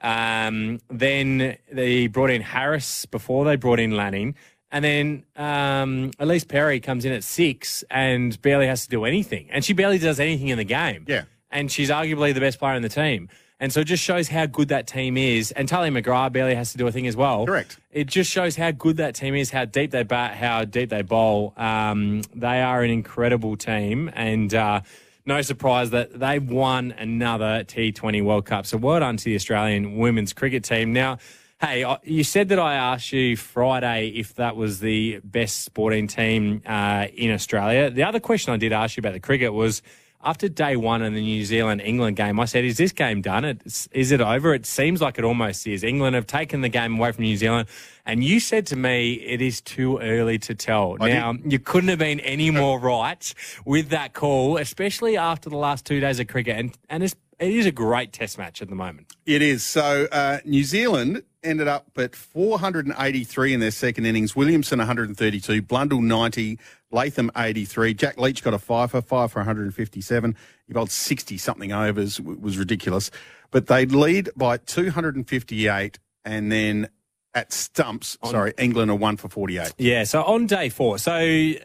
Um, 0.00 0.80
then 0.90 1.56
they 1.72 2.06
brought 2.08 2.30
in 2.30 2.42
Harris 2.42 3.06
before 3.06 3.44
they 3.44 3.56
brought 3.56 3.80
in 3.80 3.96
Lanning. 3.96 4.34
And 4.70 4.84
then 4.84 5.24
um, 5.36 6.10
Ellyse 6.18 6.46
Perry 6.46 6.80
comes 6.80 7.04
in 7.04 7.12
at 7.12 7.22
six 7.22 7.84
and 7.90 8.40
barely 8.42 8.66
has 8.66 8.82
to 8.82 8.88
do 8.88 9.04
anything. 9.04 9.48
And 9.50 9.64
she 9.64 9.72
barely 9.72 9.98
does 9.98 10.18
anything 10.18 10.48
in 10.48 10.58
the 10.58 10.64
game. 10.64 11.04
Yeah. 11.06 11.24
And 11.50 11.70
she's 11.70 11.90
arguably 11.90 12.34
the 12.34 12.40
best 12.40 12.58
player 12.58 12.74
in 12.74 12.82
the 12.82 12.88
team. 12.88 13.28
And 13.60 13.72
so 13.72 13.80
it 13.80 13.84
just 13.84 14.02
shows 14.02 14.28
how 14.28 14.46
good 14.46 14.68
that 14.68 14.88
team 14.88 15.16
is. 15.16 15.52
And 15.52 15.68
Tahlia 15.68 15.92
McGrath 15.92 16.32
barely 16.32 16.56
has 16.56 16.72
to 16.72 16.78
do 16.78 16.86
a 16.88 16.92
thing 16.92 17.06
as 17.06 17.16
well. 17.16 17.46
Correct. 17.46 17.78
It 17.92 18.08
just 18.08 18.30
shows 18.30 18.56
how 18.56 18.72
good 18.72 18.96
that 18.96 19.14
team 19.14 19.36
is, 19.36 19.52
how 19.52 19.64
deep 19.64 19.92
they 19.92 20.02
bat, 20.02 20.34
how 20.34 20.64
deep 20.64 20.90
they 20.90 21.02
bowl. 21.02 21.54
Um, 21.56 22.22
they 22.34 22.60
are 22.60 22.82
an 22.82 22.90
incredible 22.90 23.56
team. 23.56 24.10
And 24.12 24.52
uh, 24.52 24.80
no 25.26 25.40
surprise 25.42 25.90
that 25.90 26.18
they've 26.18 26.48
won 26.48 26.92
another 26.92 27.64
T20 27.64 28.22
World 28.22 28.44
Cup. 28.44 28.66
So 28.66 28.76
well 28.76 29.00
done 29.00 29.16
to 29.16 29.24
the 29.24 29.34
Australian 29.34 29.96
women's 29.96 30.32
cricket 30.32 30.64
team. 30.64 30.92
Now, 30.92 31.18
hey, 31.60 31.96
you 32.02 32.24
said 32.24 32.50
that 32.50 32.58
I 32.58 32.74
asked 32.74 33.12
you 33.12 33.36
Friday 33.36 34.08
if 34.08 34.34
that 34.34 34.56
was 34.56 34.80
the 34.80 35.20
best 35.24 35.64
sporting 35.64 36.06
team 36.06 36.62
uh, 36.66 37.06
in 37.14 37.30
Australia. 37.30 37.90
The 37.90 38.02
other 38.02 38.20
question 38.20 38.52
I 38.52 38.58
did 38.58 38.72
ask 38.72 38.96
you 38.96 39.00
about 39.00 39.14
the 39.14 39.20
cricket 39.20 39.52
was 39.54 39.82
after 40.24 40.48
day 40.48 40.76
one 40.76 41.02
in 41.02 41.14
the 41.14 41.20
New 41.20 41.44
Zealand 41.44 41.80
England 41.82 42.16
game, 42.16 42.40
I 42.40 42.46
said, 42.46 42.64
Is 42.64 42.76
this 42.76 42.92
game 42.92 43.20
done? 43.20 43.44
It's, 43.44 43.88
is 43.92 44.10
it 44.10 44.20
over? 44.20 44.54
It 44.54 44.66
seems 44.66 45.00
like 45.00 45.18
it 45.18 45.24
almost 45.24 45.66
is. 45.66 45.84
England 45.84 46.14
have 46.14 46.26
taken 46.26 46.62
the 46.62 46.68
game 46.68 46.98
away 46.98 47.12
from 47.12 47.24
New 47.24 47.36
Zealand. 47.36 47.68
And 48.06 48.22
you 48.22 48.40
said 48.40 48.66
to 48.68 48.76
me, 48.76 49.14
It 49.14 49.40
is 49.40 49.60
too 49.60 49.98
early 49.98 50.38
to 50.40 50.54
tell. 50.54 50.96
I 51.00 51.10
now, 51.10 51.34
you 51.44 51.58
couldn't 51.58 51.90
have 51.90 51.98
been 51.98 52.20
any 52.20 52.50
more 52.50 52.78
right 52.78 53.34
with 53.64 53.90
that 53.90 54.14
call, 54.14 54.56
especially 54.56 55.16
after 55.16 55.50
the 55.50 55.56
last 55.56 55.84
two 55.84 56.00
days 56.00 56.18
of 56.18 56.26
cricket. 56.26 56.58
And, 56.58 56.76
and 56.88 57.02
it's, 57.02 57.14
it 57.38 57.52
is 57.52 57.66
a 57.66 57.72
great 57.72 58.12
test 58.12 58.38
match 58.38 58.62
at 58.62 58.68
the 58.68 58.74
moment. 58.74 59.12
It 59.26 59.42
is. 59.42 59.64
So 59.64 60.08
uh, 60.10 60.38
New 60.44 60.64
Zealand 60.64 61.22
ended 61.42 61.68
up 61.68 61.86
at 61.96 62.16
483 62.16 63.54
in 63.54 63.60
their 63.60 63.70
second 63.70 64.06
innings. 64.06 64.34
Williamson 64.34 64.78
132, 64.78 65.62
Blundell 65.62 66.00
90, 66.00 66.58
Latham 66.94 67.30
83. 67.36 67.92
Jack 67.94 68.18
Leach 68.18 68.42
got 68.42 68.54
a 68.54 68.58
five 68.58 68.92
for 68.92 69.02
five 69.02 69.32
for 69.32 69.40
157. 69.40 70.36
He 70.66 70.72
bowled 70.72 70.90
60 70.90 71.36
something 71.36 71.72
overs. 71.72 72.18
It 72.20 72.40
was 72.40 72.56
ridiculous. 72.56 73.10
But 73.50 73.66
they 73.66 73.84
lead 73.86 74.30
by 74.36 74.56
258 74.58 75.98
and 76.24 76.50
then 76.50 76.88
at 77.34 77.52
stumps, 77.52 78.16
sorry, 78.24 78.54
England 78.58 78.90
are 78.92 78.96
one 78.96 79.16
for 79.16 79.28
48. 79.28 79.72
Yeah, 79.76 80.04
so 80.04 80.22
on 80.22 80.46
day 80.46 80.68
four, 80.68 80.98
so 80.98 81.16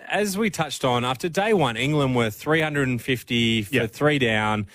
as 0.10 0.36
we 0.36 0.50
touched 0.50 0.84
on, 0.84 1.06
after 1.06 1.30
day 1.30 1.54
one, 1.54 1.78
England 1.78 2.16
were 2.16 2.32
350 2.32 3.62
for 3.62 3.76
Yeah. 3.76 3.86
three 3.86 4.18
down, 4.18 4.66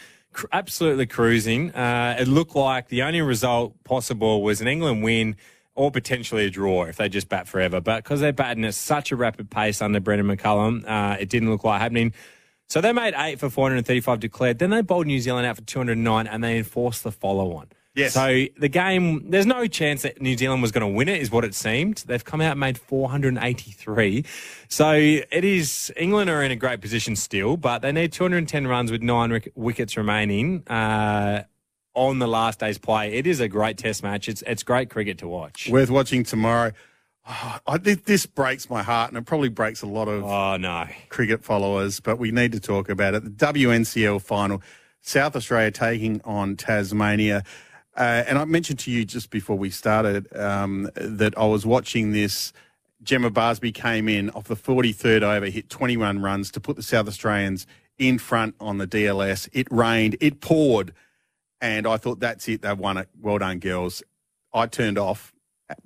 absolutely 0.52 1.06
cruising. 1.06 1.72
Uh, 1.74 2.16
it 2.20 2.28
looked 2.28 2.54
like 2.54 2.88
the 2.88 3.02
only 3.02 3.22
result 3.22 3.74
possible 3.82 4.42
was 4.42 4.60
an 4.60 4.68
England 4.68 5.02
win 5.02 5.34
or 5.74 5.90
potentially 5.90 6.46
a 6.46 6.50
draw 6.50 6.84
if 6.84 6.96
they 6.96 7.08
just 7.08 7.28
bat 7.28 7.48
forever. 7.48 7.80
But 7.80 8.04
because 8.04 8.20
they're 8.20 8.32
batting 8.32 8.64
at 8.64 8.74
such 8.74 9.12
a 9.12 9.16
rapid 9.16 9.50
pace 9.50 9.82
under 9.82 10.00
Brendon 10.00 10.26
McCullum, 10.26 10.84
uh, 10.88 11.16
it 11.18 11.28
didn't 11.28 11.50
look 11.50 11.64
like 11.64 11.80
happening. 11.80 12.12
So 12.68 12.80
they 12.80 12.92
made 12.92 13.14
eight 13.16 13.38
for 13.38 13.50
435 13.50 14.20
declared. 14.20 14.58
Then 14.58 14.70
they 14.70 14.82
bowled 14.82 15.06
New 15.06 15.20
Zealand 15.20 15.46
out 15.46 15.56
for 15.56 15.62
209 15.62 16.26
and 16.26 16.42
they 16.42 16.56
enforced 16.56 17.04
the 17.04 17.12
follow 17.12 17.52
on. 17.54 17.68
Yes. 17.94 18.14
So 18.14 18.46
the 18.58 18.68
game, 18.68 19.30
there's 19.30 19.46
no 19.46 19.68
chance 19.68 20.02
that 20.02 20.20
New 20.20 20.36
Zealand 20.36 20.62
was 20.62 20.72
going 20.72 20.80
to 20.80 20.96
win 20.96 21.08
it, 21.08 21.20
is 21.20 21.30
what 21.30 21.44
it 21.44 21.54
seemed. 21.54 21.98
They've 22.06 22.24
come 22.24 22.40
out 22.40 22.52
and 22.52 22.60
made 22.60 22.76
483. 22.76 24.24
So 24.68 24.92
it 24.92 25.44
is, 25.44 25.92
England 25.96 26.28
are 26.28 26.42
in 26.42 26.50
a 26.50 26.56
great 26.56 26.80
position 26.80 27.14
still, 27.14 27.56
but 27.56 27.82
they 27.82 27.92
need 27.92 28.12
210 28.12 28.66
runs 28.66 28.90
with 28.90 29.02
nine 29.02 29.40
wickets 29.54 29.96
remaining. 29.96 30.66
Uh, 30.66 31.44
on 31.94 32.18
the 32.18 32.26
last 32.26 32.60
day's 32.60 32.78
play, 32.78 33.14
it 33.14 33.26
is 33.26 33.40
a 33.40 33.48
great 33.48 33.78
test 33.78 34.02
match. 34.02 34.28
It's 34.28 34.42
it's 34.46 34.62
great 34.62 34.90
cricket 34.90 35.18
to 35.18 35.28
watch. 35.28 35.68
Worth 35.70 35.90
watching 35.90 36.24
tomorrow. 36.24 36.72
Oh, 37.26 37.58
I 37.66 37.78
this 37.78 38.26
breaks 38.26 38.68
my 38.68 38.82
heart 38.82 39.10
and 39.10 39.16
it 39.16 39.24
probably 39.24 39.48
breaks 39.48 39.80
a 39.82 39.86
lot 39.86 40.08
of 40.08 40.24
Oh 40.24 40.56
no! 40.56 40.86
cricket 41.08 41.42
followers, 41.42 42.00
but 42.00 42.18
we 42.18 42.30
need 42.30 42.52
to 42.52 42.60
talk 42.60 42.88
about 42.88 43.14
it. 43.14 43.24
The 43.24 43.30
WNCL 43.30 44.20
final, 44.20 44.62
South 45.00 45.34
Australia 45.34 45.70
taking 45.70 46.20
on 46.24 46.56
Tasmania. 46.56 47.42
Uh, 47.96 48.24
and 48.26 48.38
I 48.38 48.44
mentioned 48.44 48.80
to 48.80 48.90
you 48.90 49.04
just 49.04 49.30
before 49.30 49.56
we 49.56 49.70
started 49.70 50.26
um, 50.36 50.90
that 50.96 51.36
I 51.38 51.46
was 51.46 51.64
watching 51.64 52.12
this. 52.12 52.52
Jemma 53.04 53.30
Barsby 53.30 53.72
came 53.72 54.08
in 54.08 54.30
off 54.30 54.44
the 54.44 54.56
43rd 54.56 55.22
over, 55.22 55.46
hit 55.46 55.68
21 55.68 56.22
runs 56.22 56.50
to 56.52 56.60
put 56.60 56.76
the 56.76 56.82
South 56.82 57.06
Australians 57.06 57.66
in 57.98 58.18
front 58.18 58.54
on 58.58 58.78
the 58.78 58.86
DLS. 58.86 59.48
It 59.52 59.68
rained, 59.70 60.16
it 60.20 60.40
poured, 60.40 60.92
and 61.64 61.86
I 61.86 61.96
thought, 61.96 62.20
that's 62.20 62.46
it, 62.46 62.60
they've 62.60 62.78
won 62.78 62.98
it. 62.98 63.08
Well 63.18 63.38
done, 63.38 63.58
girls. 63.58 64.02
I 64.52 64.66
turned 64.66 64.98
off, 64.98 65.32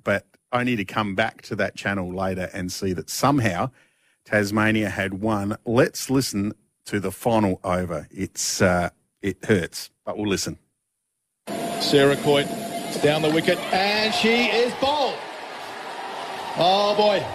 but 0.03 0.27
only 0.51 0.75
to 0.75 0.83
come 0.83 1.15
back 1.15 1.41
to 1.43 1.55
that 1.55 1.77
channel 1.77 2.13
later 2.13 2.49
and 2.51 2.69
see 2.69 2.91
that 2.91 3.09
somehow 3.09 3.71
Tasmania 4.25 4.89
had 4.89 5.21
won. 5.21 5.55
Let's 5.65 6.09
listen 6.09 6.53
to 6.83 6.99
the 6.99 7.11
final 7.11 7.61
over. 7.63 8.09
It's 8.11 8.61
uh, 8.61 8.89
it 9.21 9.37
hurts, 9.45 9.89
but 10.03 10.17
we'll 10.17 10.27
listen. 10.27 10.59
Sarah 11.79 12.17
Coyte 12.17 12.49
down 13.01 13.21
the 13.21 13.31
wicket, 13.31 13.57
and 13.71 14.13
she 14.13 14.47
is 14.47 14.73
bowled. 14.81 15.15
Oh 16.57 16.93
boy. 16.97 17.25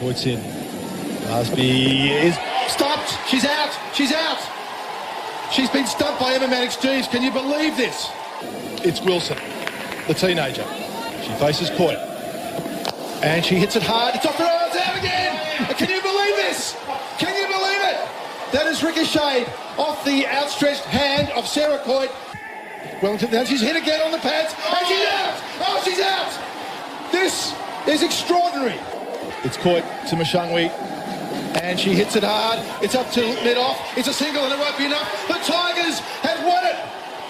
Coyte's 0.00 0.24
in. 0.24 0.40
Barsby 1.24 2.08
is 2.10 2.38
stopped. 2.72 3.18
She's 3.28 3.44
out. 3.44 3.78
She's 3.92 4.12
out. 4.12 4.63
She's 5.52 5.70
been 5.70 5.86
stumped 5.86 6.20
by 6.20 6.32
Emma 6.34 6.46
Manix-Geeves. 6.46 7.08
Can 7.10 7.22
you 7.22 7.30
believe 7.30 7.76
this? 7.76 8.10
It's 8.84 9.00
Wilson, 9.00 9.38
the 10.08 10.14
teenager. 10.14 10.64
She 11.22 11.30
faces 11.34 11.70
Coyte. 11.70 11.98
And 13.22 13.44
she 13.44 13.54
hits 13.54 13.76
it 13.76 13.82
hard. 13.82 14.14
It's 14.14 14.26
off 14.26 14.36
her 14.36 14.44
arms 14.44 14.76
out 14.76 14.98
again. 14.98 15.36
Can 15.76 15.88
you 15.88 16.02
believe 16.02 16.36
this? 16.36 16.76
Can 17.18 17.34
you 17.34 17.46
believe 17.46 17.80
it? 17.80 18.08
That 18.52 18.66
is 18.66 18.82
ricocheted 18.82 19.48
off 19.78 20.04
the 20.04 20.26
outstretched 20.26 20.84
hand 20.84 21.30
of 21.30 21.46
Sarah 21.46 21.78
Coyte. 21.78 22.10
Wellington, 23.02 23.30
now 23.30 23.44
she's 23.44 23.60
hit 23.60 23.76
again 23.76 24.00
on 24.02 24.12
the 24.12 24.18
pads, 24.18 24.54
and 24.54 24.86
she's 24.86 25.06
out! 25.08 25.40
Oh, 25.60 25.82
she's 25.84 26.00
out! 26.00 26.32
This 27.12 27.54
is 27.88 28.02
extraordinary. 28.02 28.78
It's 29.42 29.56
Coyte 29.56 29.84
to 30.10 30.16
Mashangwi. 30.16 30.70
And 31.62 31.78
she 31.78 31.94
hits 31.94 32.16
it 32.16 32.24
hard. 32.24 32.60
It's 32.82 32.94
up 32.94 33.10
to 33.12 33.20
mid 33.44 33.56
off. 33.56 33.96
It's 33.96 34.08
a 34.08 34.12
single 34.12 34.44
and 34.44 34.52
it 34.52 34.58
won't 34.58 34.76
be 34.78 34.86
enough. 34.86 35.10
The 35.28 35.34
Tigers 35.34 36.00
have 36.22 36.44
won 36.44 36.64
it. 36.66 36.76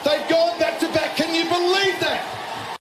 They've 0.05 0.29
gone 0.29 0.59
back 0.59 0.79
to 0.81 0.89
back. 0.93 1.17
Can 1.17 1.35
you 1.35 1.45
believe 1.45 2.01
that? 2.01 2.79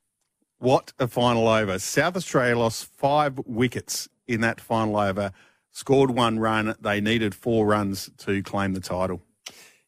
What 0.59 0.93
a 0.99 1.07
final 1.07 1.47
over. 1.47 1.77
South 1.79 2.15
Australia 2.15 2.57
lost 2.57 2.85
five 2.85 3.39
wickets 3.45 4.07
in 4.27 4.41
that 4.41 4.61
final 4.61 4.97
over, 4.97 5.31
scored 5.71 6.11
one 6.11 6.39
run. 6.39 6.75
They 6.79 7.01
needed 7.01 7.35
four 7.35 7.65
runs 7.65 8.09
to 8.19 8.41
claim 8.43 8.73
the 8.73 8.79
title. 8.79 9.21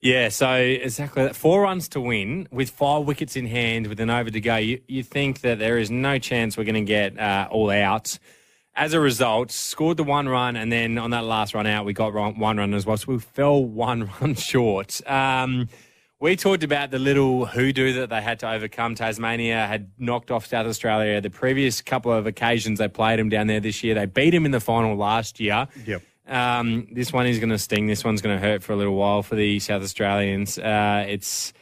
Yeah, 0.02 0.30
so 0.30 0.54
exactly 0.54 1.24
that. 1.24 1.36
Four 1.36 1.62
runs 1.62 1.88
to 1.90 2.02
win 2.02 2.48
with 2.52 2.70
five 2.70 3.06
wickets 3.06 3.36
in 3.36 3.48
hand 3.48 3.88
with 3.88 4.00
an 4.00 4.10
over 4.10 4.30
to 4.30 4.40
go. 4.40 4.58
You, 4.58 4.82
you 4.88 5.02
think 5.02 5.42
that 5.42 5.58
there 5.58 5.78
is 5.78 5.90
no 5.90 6.20
chance 6.20 6.58
we're 6.58 6.64
going 6.64 6.76
to 6.76 6.82
get 6.82 7.18
uh, 7.18 7.48
all 7.50 7.72
out. 7.72 8.20
As 8.78 8.93
a 8.93 8.99
result, 8.99 9.51
scored 9.51 9.97
the 9.97 10.03
one 10.03 10.28
run, 10.28 10.55
and 10.55 10.71
then 10.71 10.97
on 10.97 11.11
that 11.11 11.23
last 11.23 11.53
run 11.53 11.65
out, 11.65 11.86
we 11.86 11.93
got 11.93 12.13
one 12.13 12.57
run 12.57 12.73
as 12.73 12.86
well. 12.86 12.97
So 12.97 13.13
we 13.13 13.19
fell 13.19 13.63
one 13.63 14.09
run 14.19 14.36
short. 14.36 14.99
Um, 15.09 15.69
we 16.19 16.36
talked 16.36 16.63
about 16.63 16.91
the 16.91 16.99
little 16.99 17.45
hoodoo 17.45 17.93
that 17.93 18.09
they 18.09 18.21
had 18.21 18.39
to 18.39 18.49
overcome. 18.49 18.95
Tasmania 18.95 19.67
had 19.67 19.91
knocked 19.97 20.32
off 20.32 20.45
South 20.45 20.65
Australia. 20.65 21.21
The 21.21 21.30
previous 21.30 21.82
couple 21.82 22.11
of 22.11 22.26
occasions 22.26 22.80
they 22.80 22.88
played 22.88 23.19
them 23.19 23.30
down 23.30 23.47
there 23.47 23.59
this 23.59 23.84
year, 23.84 23.95
they 23.95 24.05
beat 24.05 24.32
them 24.32 24.45
in 24.45 24.51
the 24.51 24.59
final 24.59 24.95
last 24.95 25.39
year. 25.39 25.67
Yep. 25.86 26.01
Um, 26.28 26.88
this 26.91 27.13
one 27.13 27.28
is 27.28 27.39
going 27.39 27.49
to 27.49 27.59
sting. 27.59 27.88
This 27.88 28.03
one's 28.03 28.21
going 28.21 28.39
to 28.39 28.45
hurt 28.45 28.63
for 28.63 28.73
a 28.73 28.76
little 28.76 28.95
while 28.95 29.23
for 29.23 29.36
the 29.36 29.59
South 29.59 29.84
Australians. 29.84 30.57
Uh, 30.57 31.05
it's 31.07 31.53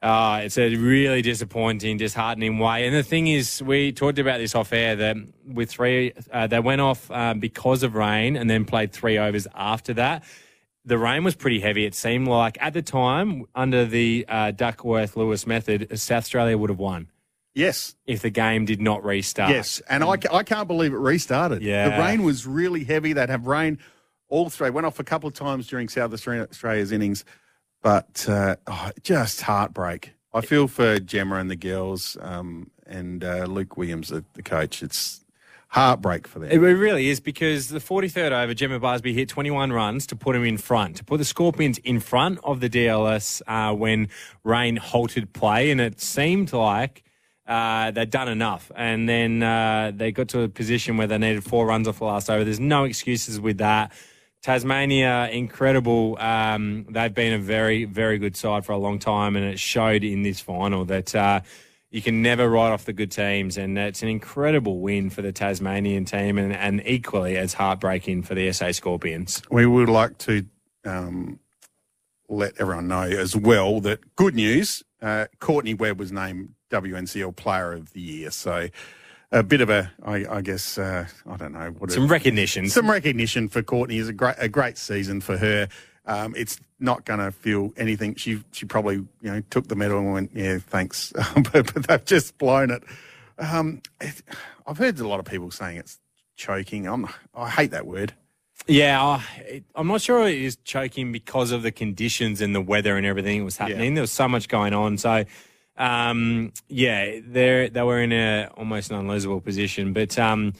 uh, 0.00 0.42
it's 0.44 0.56
a 0.58 0.74
really 0.76 1.22
disappointing, 1.22 1.96
disheartening 1.96 2.58
way. 2.58 2.86
And 2.86 2.94
the 2.94 3.02
thing 3.02 3.26
is, 3.26 3.62
we 3.62 3.92
talked 3.92 4.18
about 4.18 4.38
this 4.38 4.54
off 4.54 4.72
air 4.72 4.94
that 4.96 5.16
with 5.46 5.70
three, 5.70 6.12
uh, 6.32 6.46
they 6.46 6.60
went 6.60 6.80
off 6.80 7.10
uh, 7.10 7.34
because 7.34 7.82
of 7.82 7.94
rain 7.94 8.36
and 8.36 8.48
then 8.48 8.64
played 8.64 8.92
three 8.92 9.18
overs 9.18 9.46
after 9.54 9.94
that. 9.94 10.22
The 10.84 10.98
rain 10.98 11.24
was 11.24 11.34
pretty 11.34 11.60
heavy. 11.60 11.84
It 11.84 11.94
seemed 11.94 12.28
like 12.28 12.56
at 12.60 12.74
the 12.74 12.82
time, 12.82 13.44
under 13.54 13.84
the 13.84 14.24
uh, 14.28 14.52
Duckworth 14.52 15.16
Lewis 15.16 15.46
method, 15.46 15.98
South 15.98 16.18
Australia 16.22 16.56
would 16.56 16.70
have 16.70 16.78
won. 16.78 17.08
Yes. 17.54 17.96
If 18.06 18.22
the 18.22 18.30
game 18.30 18.66
did 18.66 18.80
not 18.80 19.04
restart. 19.04 19.50
Yes. 19.50 19.82
And 19.88 20.04
I, 20.04 20.16
I 20.32 20.44
can't 20.44 20.68
believe 20.68 20.92
it 20.92 20.98
restarted. 20.98 21.60
Yeah. 21.60 21.88
The 21.88 22.02
rain 22.02 22.22
was 22.22 22.46
really 22.46 22.84
heavy. 22.84 23.12
They'd 23.12 23.28
have 23.28 23.48
rain 23.48 23.78
all 24.28 24.48
three. 24.48 24.70
Went 24.70 24.86
off 24.86 25.00
a 25.00 25.04
couple 25.04 25.26
of 25.26 25.34
times 25.34 25.66
during 25.66 25.88
South 25.88 26.12
Australia's 26.12 26.92
innings, 26.92 27.24
but 27.82 28.26
uh, 28.28 28.56
oh, 28.66 28.90
just 29.02 29.42
heartbreak. 29.42 30.14
I 30.34 30.40
feel 30.42 30.68
for 30.68 30.98
Jemma 30.98 31.40
and 31.40 31.50
the 31.50 31.56
girls 31.56 32.16
um, 32.20 32.70
and 32.86 33.24
uh, 33.24 33.44
Luke 33.44 33.76
Williams, 33.76 34.08
the, 34.08 34.24
the, 34.34 34.42
coach. 34.42 34.82
It's 34.82 35.24
heartbreak 35.68 36.26
for 36.26 36.38
them. 36.38 36.50
It 36.50 36.58
really 36.58 37.08
is 37.08 37.20
because 37.20 37.68
the 37.68 37.78
43rd 37.78 38.32
over, 38.32 38.54
Jemma 38.54 38.80
Barsby 38.80 39.14
hit 39.14 39.28
21 39.28 39.72
runs 39.72 40.06
to 40.08 40.16
put 40.16 40.36
him 40.36 40.44
in 40.44 40.58
front, 40.58 40.96
to 40.96 41.04
put 41.04 41.18
the 41.18 41.24
Scorpions 41.24 41.78
in 41.78 42.00
front 42.00 42.40
of 42.44 42.60
the 42.60 42.68
DLS 42.68 43.42
uh, 43.46 43.74
when 43.74 44.08
rain 44.44 44.76
halted 44.76 45.32
play. 45.32 45.70
And 45.70 45.80
it 45.80 46.00
seemed 46.00 46.52
like 46.52 47.04
uh, 47.46 47.90
they'd 47.90 48.10
done 48.10 48.28
enough. 48.28 48.70
And 48.76 49.08
then 49.08 49.42
uh, 49.42 49.92
they 49.94 50.12
got 50.12 50.28
to 50.28 50.42
a 50.42 50.48
position 50.48 50.96
where 50.96 51.06
they 51.06 51.18
needed 51.18 51.44
four 51.44 51.66
runs 51.66 51.88
off 51.88 51.98
the 51.98 52.04
last 52.04 52.30
over. 52.30 52.44
There's 52.44 52.60
no 52.60 52.84
excuses 52.84 53.40
with 53.40 53.58
that. 53.58 53.92
Tasmania, 54.42 55.28
incredible. 55.32 56.16
Um, 56.20 56.86
they've 56.90 57.12
been 57.12 57.32
a 57.32 57.38
very, 57.38 57.84
very 57.84 58.18
good 58.18 58.36
side 58.36 58.64
for 58.64 58.72
a 58.72 58.78
long 58.78 58.98
time, 58.98 59.36
and 59.36 59.44
it 59.44 59.58
showed 59.58 60.04
in 60.04 60.22
this 60.22 60.40
final 60.40 60.84
that 60.86 61.14
uh, 61.14 61.40
you 61.90 62.02
can 62.02 62.22
never 62.22 62.48
write 62.48 62.70
off 62.70 62.84
the 62.84 62.92
good 62.92 63.10
teams. 63.10 63.56
And 63.56 63.76
it's 63.78 64.02
an 64.02 64.08
incredible 64.08 64.80
win 64.80 65.10
for 65.10 65.22
the 65.22 65.32
Tasmanian 65.32 66.04
team, 66.04 66.38
and, 66.38 66.52
and 66.52 66.82
equally 66.86 67.36
as 67.36 67.54
heartbreaking 67.54 68.22
for 68.22 68.34
the 68.34 68.52
SA 68.52 68.72
Scorpions. 68.72 69.42
We 69.50 69.66
would 69.66 69.88
like 69.88 70.18
to 70.18 70.46
um, 70.84 71.40
let 72.28 72.60
everyone 72.60 72.88
know 72.88 73.02
as 73.02 73.34
well 73.34 73.80
that 73.80 74.14
good 74.14 74.34
news 74.34 74.82
uh, 75.00 75.26
Courtney 75.38 75.74
Webb 75.74 75.98
was 75.98 76.12
named 76.12 76.54
WNCL 76.70 77.36
Player 77.36 77.72
of 77.72 77.92
the 77.92 78.00
Year. 78.00 78.30
So 78.30 78.68
a 79.30 79.42
bit 79.42 79.60
of 79.60 79.70
a, 79.70 79.90
I, 80.02 80.24
I 80.28 80.40
guess, 80.40 80.78
uh, 80.78 81.06
I 81.26 81.36
don't 81.36 81.52
know 81.52 81.74
what 81.78 81.90
some 81.90 82.04
it, 82.04 82.08
recognition, 82.08 82.68
some 82.68 82.90
recognition 82.90 83.48
for 83.48 83.62
Courtney 83.62 83.98
is 83.98 84.08
a 84.08 84.12
great 84.12 84.36
a 84.38 84.48
great 84.48 84.78
season 84.78 85.20
for 85.20 85.36
her. 85.36 85.68
Um, 86.06 86.34
it's 86.36 86.58
not 86.80 87.04
going 87.04 87.20
to 87.20 87.30
feel 87.30 87.72
anything. 87.76 88.14
She 88.14 88.42
she 88.52 88.64
probably 88.64 88.96
you 88.96 89.08
know 89.22 89.42
took 89.50 89.68
the 89.68 89.76
medal 89.76 89.98
and 89.98 90.12
went, 90.12 90.30
yeah, 90.34 90.58
thanks, 90.58 91.12
but, 91.52 91.72
but, 91.74 91.86
they've 91.86 92.04
just 92.04 92.38
blown 92.38 92.70
it. 92.70 92.82
Um, 93.38 93.82
it. 94.00 94.22
I've 94.66 94.78
heard 94.78 94.98
a 94.98 95.08
lot 95.08 95.20
of 95.20 95.26
people 95.26 95.50
saying 95.50 95.76
it's 95.78 95.98
choking. 96.36 96.86
I'm, 96.86 97.08
I 97.34 97.50
hate 97.50 97.70
that 97.72 97.86
word. 97.86 98.14
Yeah, 98.66 99.00
I, 99.00 99.62
I'm 99.74 99.86
not 99.86 100.00
sure 100.00 100.26
it 100.26 100.36
is 100.36 100.56
choking 100.64 101.12
because 101.12 101.52
of 101.52 101.62
the 101.62 101.70
conditions 101.70 102.40
and 102.40 102.54
the 102.54 102.60
weather 102.60 102.96
and 102.96 103.06
everything 103.06 103.38
that 103.38 103.44
was 103.44 103.56
happening. 103.56 103.92
Yeah. 103.92 103.94
There 103.94 104.02
was 104.02 104.12
so 104.12 104.28
much 104.28 104.48
going 104.48 104.74
on, 104.74 104.98
so 104.98 105.24
um, 105.78 106.52
yeah, 106.68 107.20
they 107.26 107.70
they 107.72 107.82
were 107.82 108.02
in 108.02 108.12
a 108.12 108.50
almost 108.56 108.90
an 108.90 109.00
unlosable 109.00 109.42
position. 109.42 109.92
But 109.92 110.18
um, 110.18 110.52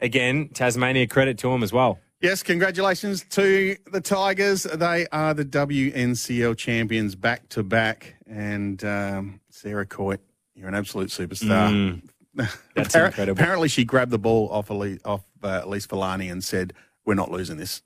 again, 0.00 0.50
Tasmania 0.52 1.06
credit 1.06 1.38
to 1.38 1.50
them 1.50 1.62
as 1.62 1.72
well. 1.72 1.98
Yes, 2.20 2.42
congratulations 2.42 3.24
to 3.30 3.76
the 3.92 4.00
Tigers. 4.00 4.62
They 4.62 5.06
are 5.12 5.34
the 5.34 5.44
WNCL 5.44 6.56
champions 6.56 7.14
back 7.14 7.48
to 7.50 7.62
back. 7.62 8.14
And 8.26 8.82
um, 8.82 9.40
Sarah 9.50 9.84
Coyte, 9.84 10.20
you're 10.54 10.68
an 10.68 10.74
absolute 10.74 11.10
superstar. 11.10 12.00
Mm, 12.34 12.48
that's 12.74 12.94
incredible. 12.94 13.38
Apparently, 13.38 13.68
she 13.68 13.84
grabbed 13.84 14.10
the 14.10 14.18
ball 14.18 14.48
off 14.50 14.68
Elyse, 14.68 15.00
off 15.04 15.22
uh, 15.42 15.62
Elyse 15.62 15.86
Villani 15.86 16.28
and 16.30 16.42
said, 16.42 16.72
"We're 17.04 17.14
not 17.14 17.30
losing 17.30 17.58
this," 17.58 17.82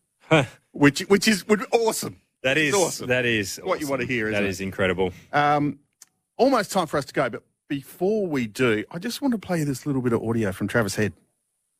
which 0.72 1.00
which 1.00 1.26
is 1.26 1.44
awesome. 1.72 2.20
That 2.44 2.56
is 2.56 2.74
awesome. 2.74 3.08
That 3.08 3.26
is 3.26 3.56
what 3.56 3.72
awesome. 3.72 3.80
you 3.80 3.90
want 3.90 4.00
to 4.02 4.06
hear. 4.06 4.30
That 4.30 4.44
it? 4.44 4.48
is 4.48 4.60
incredible. 4.60 5.12
Um, 5.32 5.80
almost 6.38 6.72
time 6.72 6.86
for 6.86 6.96
us 6.96 7.04
to 7.04 7.12
go, 7.12 7.28
but 7.28 7.42
before 7.68 8.26
we 8.26 8.46
do, 8.46 8.84
I 8.90 8.98
just 8.98 9.20
want 9.20 9.32
to 9.32 9.38
play 9.38 9.62
this 9.64 9.84
little 9.84 10.00
bit 10.00 10.14
of 10.14 10.22
audio 10.22 10.52
from 10.52 10.68
Travis 10.68 10.94
Head. 10.94 11.12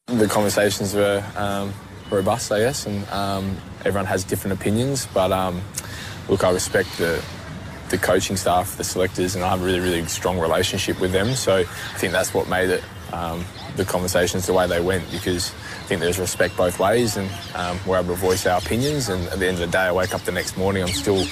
The 0.06 0.26
conversations 0.26 0.94
were 0.94 1.24
um, 1.36 1.72
robust, 2.10 2.52
I 2.52 2.60
guess, 2.60 2.86
and 2.86 3.08
um, 3.08 3.56
everyone 3.80 4.06
has 4.06 4.24
different 4.24 4.60
opinions. 4.60 5.06
But 5.06 5.32
um, 5.32 5.62
look, 6.28 6.44
I 6.44 6.50
respect 6.50 6.98
the 6.98 7.24
the 7.88 7.96
coaching 7.96 8.36
staff, 8.36 8.76
the 8.76 8.84
selectors, 8.84 9.34
and 9.34 9.42
I 9.42 9.48
have 9.48 9.62
a 9.62 9.64
really, 9.64 9.80
really 9.80 10.04
strong 10.06 10.38
relationship 10.38 11.00
with 11.00 11.10
them. 11.10 11.34
So 11.34 11.56
I 11.56 11.64
think 11.96 12.12
that's 12.12 12.34
what 12.34 12.46
made 12.46 12.68
it 12.68 12.84
um, 13.14 13.46
the 13.76 13.84
conversations 13.86 14.46
the 14.46 14.52
way 14.52 14.66
they 14.66 14.80
went 14.80 15.10
because 15.10 15.52
I 15.52 15.84
think 15.84 16.02
there's 16.02 16.18
respect 16.18 16.54
both 16.54 16.78
ways, 16.78 17.16
and 17.16 17.30
um, 17.54 17.78
we're 17.86 17.98
able 17.98 18.14
to 18.14 18.20
voice 18.20 18.44
our 18.44 18.58
opinions. 18.58 19.08
And 19.08 19.26
at 19.28 19.38
the 19.38 19.46
end 19.46 19.54
of 19.54 19.60
the 19.60 19.72
day, 19.72 19.84
I 19.84 19.92
wake 19.92 20.14
up 20.14 20.20
the 20.22 20.32
next 20.32 20.58
morning, 20.58 20.82
I'm 20.82 20.88
still 20.88 21.24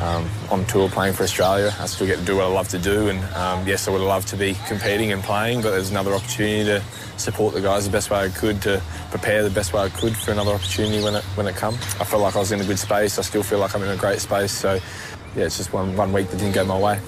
um, 0.00 0.28
on 0.50 0.64
tour 0.66 0.88
playing 0.88 1.14
for 1.14 1.22
Australia. 1.22 1.74
I 1.78 1.86
still 1.86 2.06
get 2.06 2.18
to 2.18 2.24
do 2.24 2.36
what 2.36 2.44
I 2.44 2.48
love 2.48 2.68
to 2.68 2.78
do, 2.78 3.08
and 3.08 3.22
um, 3.34 3.66
yes, 3.66 3.88
I 3.88 3.90
would 3.90 4.00
love 4.00 4.26
to 4.26 4.36
be 4.36 4.54
competing 4.66 5.12
and 5.12 5.22
playing, 5.22 5.62
but 5.62 5.70
there's 5.70 5.90
another 5.90 6.14
opportunity 6.14 6.64
to 6.64 6.82
support 7.16 7.54
the 7.54 7.60
guys 7.60 7.84
the 7.84 7.90
best 7.90 8.10
way 8.10 8.18
I 8.18 8.28
could, 8.28 8.62
to 8.62 8.82
prepare 9.10 9.42
the 9.42 9.50
best 9.50 9.72
way 9.72 9.82
I 9.82 9.88
could 9.88 10.16
for 10.16 10.30
another 10.30 10.52
opportunity 10.52 11.02
when 11.02 11.14
it 11.14 11.24
when 11.34 11.46
it 11.46 11.56
comes. 11.56 11.78
I 12.00 12.04
felt 12.04 12.22
like 12.22 12.36
I 12.36 12.38
was 12.38 12.52
in 12.52 12.60
a 12.60 12.64
good 12.64 12.78
space. 12.78 13.18
I 13.18 13.22
still 13.22 13.42
feel 13.42 13.58
like 13.58 13.74
I'm 13.74 13.82
in 13.82 13.90
a 13.90 13.96
great 13.96 14.20
space. 14.20 14.52
So, 14.52 14.74
yeah, 15.36 15.44
it's 15.44 15.56
just 15.56 15.72
one 15.72 15.96
one 15.96 16.12
week 16.12 16.28
that 16.28 16.38
didn't 16.38 16.54
go 16.54 16.64
my 16.64 16.78
way. 16.78 17.00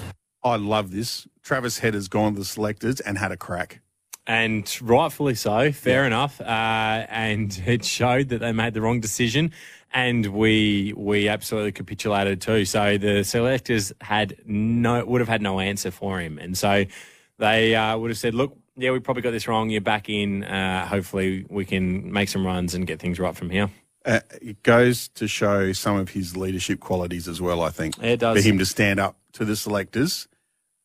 I 0.43 0.55
love 0.55 0.91
this. 0.91 1.27
Travis 1.43 1.79
Head 1.79 1.93
has 1.93 2.07
gone 2.07 2.33
to 2.33 2.39
the 2.39 2.45
selectors 2.45 2.99
and 2.99 3.17
had 3.17 3.31
a 3.31 3.37
crack. 3.37 3.81
And 4.27 4.77
rightfully 4.81 5.35
so, 5.35 5.71
fair 5.71 6.01
yeah. 6.01 6.07
enough. 6.07 6.39
Uh, 6.39 7.05
and 7.09 7.61
it 7.65 7.83
showed 7.83 8.29
that 8.29 8.39
they 8.39 8.51
made 8.51 8.73
the 8.73 8.81
wrong 8.81 8.99
decision 8.99 9.51
and 9.93 10.25
we 10.27 10.93
we 10.95 11.27
absolutely 11.27 11.71
capitulated 11.71 12.41
too. 12.41 12.65
So 12.65 12.97
the 12.97 13.23
selectors 13.23 13.93
had 14.01 14.35
no 14.45 15.03
would 15.05 15.21
have 15.21 15.27
had 15.27 15.41
no 15.41 15.59
answer 15.59 15.91
for 15.91 16.19
him, 16.19 16.37
and 16.37 16.57
so 16.57 16.85
they 17.37 17.75
uh, 17.75 17.97
would 17.97 18.11
have 18.11 18.17
said, 18.17 18.33
"Look, 18.33 18.57
yeah, 18.77 18.91
we 18.91 18.99
probably 18.99 19.23
got 19.23 19.31
this 19.31 19.47
wrong. 19.47 19.69
You're 19.69 19.81
back 19.81 20.09
in. 20.09 20.43
Uh, 20.43 20.85
hopefully, 20.85 21.45
we 21.49 21.65
can 21.65 22.11
make 22.11 22.29
some 22.29 22.45
runs 22.45 22.73
and 22.73 22.87
get 22.87 22.99
things 22.99 23.19
right 23.19 23.35
from 23.35 23.49
here." 23.49 23.69
Uh, 24.03 24.21
it 24.41 24.63
goes 24.63 25.09
to 25.09 25.27
show 25.27 25.73
some 25.73 25.95
of 25.97 26.09
his 26.09 26.35
leadership 26.35 26.79
qualities 26.79 27.27
as 27.27 27.39
well. 27.39 27.61
I 27.61 27.69
think 27.69 28.01
it 28.01 28.19
does 28.19 28.37
for 28.37 28.47
him 28.47 28.57
to 28.57 28.65
stand 28.65 28.99
up 28.99 29.17
to 29.33 29.45
the 29.45 29.55
selectors 29.55 30.27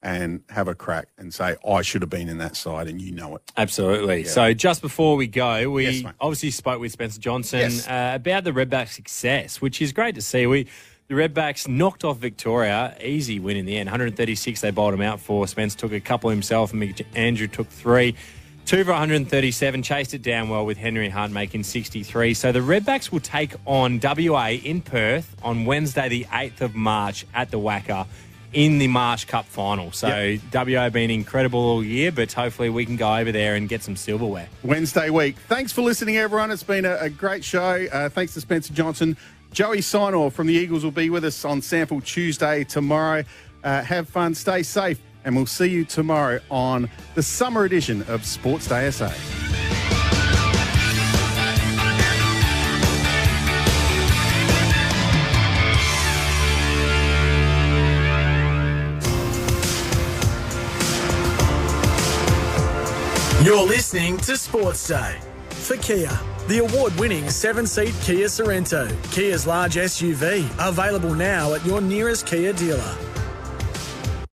and 0.03 0.43
have 0.51 0.69
a 0.69 0.75
crack 0.75 1.09
and 1.19 1.33
say, 1.33 1.57
I 1.67 1.83
should 1.83 2.03
have 2.03 2.11
been 2.11 2.29
in 2.29 2.39
that 2.39 2.57
side 2.57 2.87
and 2.89 3.01
you 3.01 3.13
know 3.13 3.37
it. 3.37 3.43
Absolutely. 3.57 4.23
Yeah. 4.23 4.29
So 4.29 4.53
just 4.53 4.83
before 4.83 5.17
we 5.17 5.27
go, 5.27 5.71
we 5.71 5.89
yes, 5.89 6.13
obviously 6.21 6.51
spoke 6.51 6.81
with 6.81 6.93
Spencer 6.93 7.21
Johnson 7.21 7.61
yes. 7.61 7.89
uh, 7.89 8.13
about 8.15 8.45
the 8.45 8.53
Redbacks' 8.53 8.91
success, 8.91 9.61
which 9.61 9.81
is 9.83 9.93
great 9.93 10.15
to 10.15 10.23
see. 10.23 10.47
We 10.47 10.67
the 11.09 11.15
Redbacks 11.15 11.69
knocked 11.69 12.03
off 12.03 12.19
Victoria, 12.19 12.97
easy 13.01 13.39
win 13.39 13.57
in 13.57 13.65
the 13.65 13.77
end. 13.77 13.87
136 13.87 14.61
they 14.61 14.71
bowled 14.71 14.95
him 14.95 15.03
out 15.03 15.21
for. 15.21 15.47
Spence 15.47 15.75
took 15.75 15.93
a 15.93 16.01
couple 16.01 16.31
himself 16.31 16.73
and 16.73 17.05
Andrew 17.15 17.47
took 17.47 17.69
three. 17.69 18.17
Two 18.65 18.83
for 18.83 18.91
137, 18.91 19.85
chased 19.85 20.13
it 20.13 20.23
down 20.23 20.49
well 20.49 20.67
with 20.67 20.77
Henry 20.77 21.09
Hunt 21.09 21.33
making 21.33 21.63
63. 21.63 22.35
So 22.35 22.51
the 22.51 22.59
Redbacks 22.59 23.13
will 23.13 23.21
take 23.21 23.55
on 23.65 24.01
WA 24.03 24.49
in 24.49 24.83
Perth 24.83 25.37
on 25.45 25.67
Wednesday, 25.67 26.09
the 26.09 26.25
8th 26.25 26.63
of 26.63 26.75
March 26.75 27.25
at 27.33 27.53
the 27.53 27.61
WACA 27.61 28.09
in 28.57 28.79
the 28.79 28.89
Marsh 28.89 29.27
Cup 29.27 29.45
final. 29.45 29.93
So 29.93 30.39
WA 30.53 30.89
been 30.89 31.11
incredible 31.11 31.61
all 31.61 31.85
year, 31.85 32.11
but 32.11 32.33
hopefully 32.33 32.71
we 32.71 32.87
can 32.87 32.97
go 32.97 33.15
over 33.15 33.31
there 33.31 33.55
and 33.55 33.69
get 33.69 33.83
some 33.83 33.97
silverware. 33.97 34.49
Wednesday 34.65 35.11
week. 35.11 35.37
Thanks 35.47 35.73
for 35.73 35.83
listening, 35.83 36.17
everyone. 36.17 36.51
It's 36.51 36.63
been 36.63 36.87
a, 36.87 36.97
a 36.97 37.11
great 37.11 37.45
show. 37.45 37.87
Uh, 37.93 38.09
thanks 38.09 38.33
to 38.33 38.41
Spencer 38.41 38.73
Johnson. 38.73 39.19
Joey 39.53 39.79
Sinor 39.79 40.33
from 40.33 40.47
the 40.47 40.55
Eagles 40.55 40.85
will 40.85 40.91
be 40.91 41.11
with 41.11 41.25
us 41.27 41.45
on 41.45 41.61
Sample 41.61 42.01
Tuesday 42.01 42.65
tomorrow. 42.65 43.25
Uh, 43.63 43.83
have 43.83 44.09
fun, 44.09 44.35
stay 44.35 44.63
safe, 44.63 45.01
and 45.27 45.37
we'll 45.37 45.45
see 45.45 45.67
you 45.67 45.85
tomorrow 45.85 46.41
on 46.51 46.89
the 47.15 47.23
summer 47.23 47.65
edition 47.65 48.03
of 48.09 48.25
Sports 48.25 48.69
Day 48.69 48.91
SA. 48.91 49.13
You're 63.47 63.63
listening 63.65 64.17
to 64.23 64.37
Sports 64.37 64.89
Day 64.89 65.21
for 65.51 65.77
Kia. 65.77 66.11
The 66.49 66.67
award 66.69 66.93
winning 66.99 67.31
seven 67.31 67.65
seat 67.65 67.95
Kia 68.03 68.27
Sorento, 68.27 68.89
Kia's 69.13 69.47
large 69.47 69.77
SUV, 69.77 70.51
available 70.59 71.15
now 71.15 71.55
at 71.55 71.65
your 71.65 71.81
nearest 71.81 72.27
Kia 72.27 72.53
dealer. 72.53 72.97